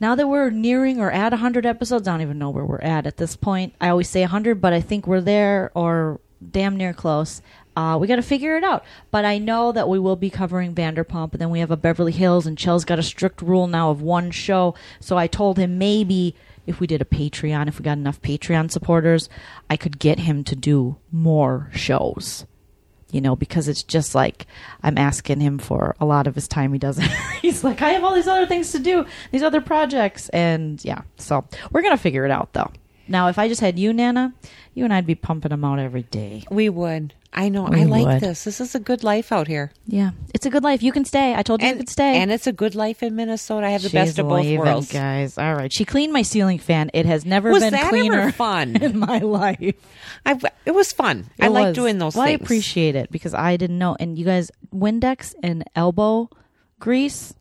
now 0.00 0.14
that 0.14 0.28
we're 0.28 0.50
nearing 0.50 1.00
or 1.00 1.10
at 1.10 1.32
100 1.32 1.66
episodes, 1.66 2.08
I 2.08 2.12
don't 2.12 2.22
even 2.22 2.38
know 2.38 2.50
where 2.50 2.64
we're 2.64 2.78
at 2.78 3.06
at 3.06 3.16
this 3.16 3.36
point. 3.36 3.74
I 3.80 3.88
always 3.88 4.08
say 4.08 4.22
100, 4.22 4.60
but 4.60 4.72
I 4.72 4.80
think 4.80 5.06
we're 5.06 5.20
there 5.20 5.70
or 5.74 6.20
damn 6.50 6.76
near 6.76 6.92
close. 6.92 7.40
Uh, 7.76 7.98
we 8.00 8.06
got 8.06 8.16
to 8.16 8.22
figure 8.22 8.56
it 8.56 8.64
out. 8.64 8.84
But 9.10 9.24
I 9.24 9.38
know 9.38 9.72
that 9.72 9.88
we 9.88 9.98
will 9.98 10.16
be 10.16 10.30
covering 10.30 10.74
Vanderpump, 10.74 11.32
and 11.32 11.40
then 11.40 11.50
we 11.50 11.60
have 11.60 11.70
a 11.70 11.76
Beverly 11.76 12.12
Hills, 12.12 12.46
and 12.46 12.56
Chell's 12.56 12.84
got 12.84 12.98
a 12.98 13.02
strict 13.02 13.42
rule 13.42 13.66
now 13.66 13.90
of 13.90 14.00
one 14.00 14.30
show. 14.30 14.74
So 15.00 15.16
I 15.16 15.26
told 15.26 15.58
him 15.58 15.78
maybe 15.78 16.34
if 16.66 16.80
we 16.80 16.86
did 16.86 17.02
a 17.02 17.06
Patreon, 17.06 17.68
if 17.68 17.78
we 17.78 17.84
got 17.84 17.98
enough 17.98 18.22
Patreon 18.22 18.70
supporters, 18.70 19.28
I 19.68 19.76
could 19.76 19.98
get 19.98 20.20
him 20.20 20.44
to 20.44 20.56
do 20.56 20.96
more 21.10 21.70
shows. 21.72 22.46
You 23.14 23.20
know, 23.20 23.36
because 23.36 23.68
it's 23.68 23.84
just 23.84 24.12
like 24.16 24.44
I'm 24.82 24.98
asking 24.98 25.38
him 25.38 25.58
for 25.58 25.94
a 26.00 26.04
lot 26.04 26.26
of 26.26 26.34
his 26.34 26.48
time. 26.48 26.72
He 26.72 26.80
doesn't. 26.80 27.08
He's 27.42 27.62
like, 27.62 27.80
I 27.80 27.90
have 27.90 28.02
all 28.02 28.12
these 28.12 28.26
other 28.26 28.44
things 28.44 28.72
to 28.72 28.80
do, 28.80 29.06
these 29.30 29.44
other 29.44 29.60
projects, 29.60 30.28
and 30.30 30.84
yeah. 30.84 31.02
So 31.16 31.44
we're 31.70 31.82
gonna 31.82 31.96
figure 31.96 32.24
it 32.24 32.32
out, 32.32 32.52
though. 32.54 32.72
Now, 33.06 33.28
if 33.28 33.38
I 33.38 33.46
just 33.46 33.60
had 33.60 33.78
you, 33.78 33.92
Nana, 33.92 34.34
you 34.74 34.82
and 34.82 34.92
I'd 34.92 35.06
be 35.06 35.14
pumping 35.14 35.50
them 35.50 35.64
out 35.64 35.78
every 35.78 36.02
day. 36.02 36.42
We 36.50 36.68
would. 36.68 37.14
I 37.34 37.48
know. 37.48 37.64
We 37.64 37.80
I 37.80 37.84
like 37.84 38.06
would. 38.06 38.20
this. 38.20 38.44
This 38.44 38.60
is 38.60 38.74
a 38.76 38.78
good 38.80 39.02
life 39.02 39.32
out 39.32 39.48
here. 39.48 39.72
Yeah, 39.86 40.10
it's 40.32 40.46
a 40.46 40.50
good 40.50 40.62
life. 40.62 40.82
You 40.82 40.92
can 40.92 41.04
stay. 41.04 41.34
I 41.34 41.42
told 41.42 41.60
you 41.62 41.68
you 41.68 41.76
could 41.76 41.88
stay. 41.88 42.18
And 42.18 42.30
it's 42.30 42.46
a 42.46 42.52
good 42.52 42.74
life 42.76 43.02
in 43.02 43.16
Minnesota. 43.16 43.66
I 43.66 43.70
have 43.70 43.82
the 43.82 43.88
She's 43.88 43.92
best 44.14 44.18
of 44.20 44.28
both 44.28 44.46
worlds. 44.56 44.92
guys. 44.92 45.36
All 45.36 45.54
right, 45.54 45.72
she 45.72 45.84
cleaned 45.84 46.12
my 46.12 46.22
ceiling 46.22 46.58
fan. 46.60 46.90
It 46.94 47.06
has 47.06 47.24
never 47.26 47.50
Was 47.50 47.62
been 47.68 47.74
cleaner 47.88 48.30
fun? 48.44 48.76
in 48.76 48.98
my 48.98 49.18
life. 49.18 49.74
I, 50.24 50.38
it 50.64 50.70
was 50.74 50.92
fun. 50.92 51.26
I 51.40 51.48
like 51.48 51.74
doing 51.74 51.98
those 51.98 52.14
well, 52.14 52.26
things. 52.26 52.40
I 52.40 52.44
appreciate 52.44 52.94
it 52.94 53.10
because 53.10 53.34
I 53.34 53.56
didn't 53.56 53.78
know. 53.78 53.96
And 53.98 54.16
you 54.18 54.24
guys, 54.24 54.50
Windex 54.72 55.34
and 55.42 55.64
elbow 55.74 56.30
grease. 56.78 57.34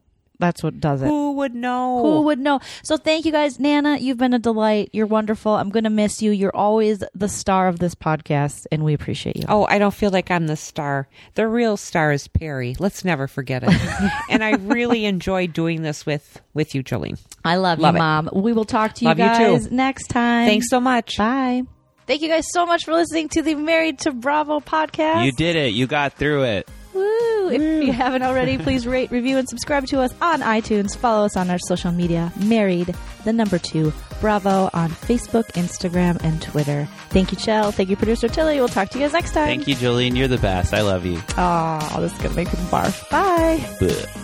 That's 0.43 0.61
what 0.61 0.81
does 0.81 1.01
it. 1.01 1.07
Who 1.07 1.31
would 1.33 1.55
know? 1.55 2.01
Who 2.01 2.21
would 2.23 2.37
know? 2.37 2.59
So 2.83 2.97
thank 2.97 3.23
you 3.23 3.31
guys, 3.31 3.61
Nana. 3.61 3.97
You've 3.97 4.17
been 4.17 4.33
a 4.33 4.39
delight. 4.39 4.89
You're 4.91 5.07
wonderful. 5.07 5.53
I'm 5.53 5.69
gonna 5.69 5.89
miss 5.89 6.21
you. 6.21 6.31
You're 6.31 6.53
always 6.53 7.01
the 7.15 7.29
star 7.29 7.69
of 7.69 7.79
this 7.79 7.95
podcast, 7.95 8.65
and 8.73 8.83
we 8.83 8.93
appreciate 8.93 9.37
you. 9.37 9.45
Oh, 9.47 9.65
I 9.69 9.77
don't 9.79 9.93
feel 9.93 10.09
like 10.11 10.29
I'm 10.29 10.47
the 10.47 10.57
star. 10.57 11.07
The 11.35 11.47
real 11.47 11.77
star 11.77 12.11
is 12.11 12.27
Perry. 12.27 12.75
Let's 12.77 13.05
never 13.05 13.27
forget 13.29 13.63
it. 13.63 13.71
and 14.29 14.43
I 14.43 14.55
really 14.57 15.05
enjoy 15.05 15.47
doing 15.47 15.81
this 15.81 16.05
with 16.05 16.41
with 16.53 16.75
you, 16.75 16.83
Jolene. 16.83 17.19
I 17.45 17.55
love, 17.55 17.79
Love 17.79 17.93
you, 17.95 17.97
it. 17.97 17.99
Mom. 17.99 18.29
We 18.33 18.51
will 18.51 18.65
talk 18.65 18.95
to 18.95 19.05
you 19.05 19.09
Love 19.09 19.19
you 19.19 19.25
too. 19.25 19.53
guys 19.53 19.71
next 19.71 20.07
time. 20.07 20.47
Thanks 20.47 20.69
so 20.69 20.81
much. 20.81 21.17
Bye. 21.17 21.63
Thank 22.05 22.21
you 22.21 22.27
guys 22.27 22.45
so 22.51 22.65
much 22.65 22.83
for 22.83 22.91
listening 22.91 23.29
to 23.29 23.41
the 23.41 23.55
Married 23.55 23.99
to 23.99 24.11
Bravo 24.11 24.59
podcast. 24.59 25.23
You 25.25 25.31
did 25.31 25.55
it. 25.55 25.73
You 25.73 25.87
got 25.87 26.13
through 26.13 26.43
it. 26.43 26.69
Woo! 27.45 27.51
If 27.51 27.85
you 27.85 27.93
haven't 27.93 28.23
already, 28.23 28.57
please 28.57 28.87
rate, 28.87 29.11
review, 29.11 29.37
and 29.37 29.47
subscribe 29.47 29.85
to 29.87 30.01
us 30.01 30.13
on 30.21 30.41
iTunes. 30.41 30.95
Follow 30.97 31.25
us 31.25 31.35
on 31.37 31.49
our 31.49 31.59
social 31.59 31.91
media, 31.91 32.31
Married, 32.37 32.95
the 33.23 33.33
number 33.33 33.57
two, 33.59 33.93
Bravo, 34.21 34.69
on 34.73 34.89
Facebook, 34.89 35.45
Instagram, 35.53 36.21
and 36.23 36.41
Twitter. 36.41 36.87
Thank 37.09 37.31
you, 37.31 37.37
Chell. 37.37 37.71
Thank 37.71 37.89
you, 37.89 37.95
producer 37.95 38.27
Tilly. 38.27 38.57
We'll 38.59 38.67
talk 38.69 38.89
to 38.89 38.97
you 38.97 39.05
guys 39.05 39.13
next 39.13 39.31
time. 39.33 39.47
Thank 39.47 39.67
you, 39.67 39.75
Jolene. 39.75 40.15
You're 40.17 40.27
the 40.27 40.37
best. 40.37 40.73
I 40.73 40.81
love 40.81 41.05
you. 41.05 41.21
Oh, 41.37 41.97
this 41.99 42.11
is 42.13 42.17
going 42.19 42.31
to 42.31 42.35
make 42.35 42.47
me 42.47 42.59
barf. 42.65 43.09
Bye. 43.09 43.57
Blech. 43.79 44.19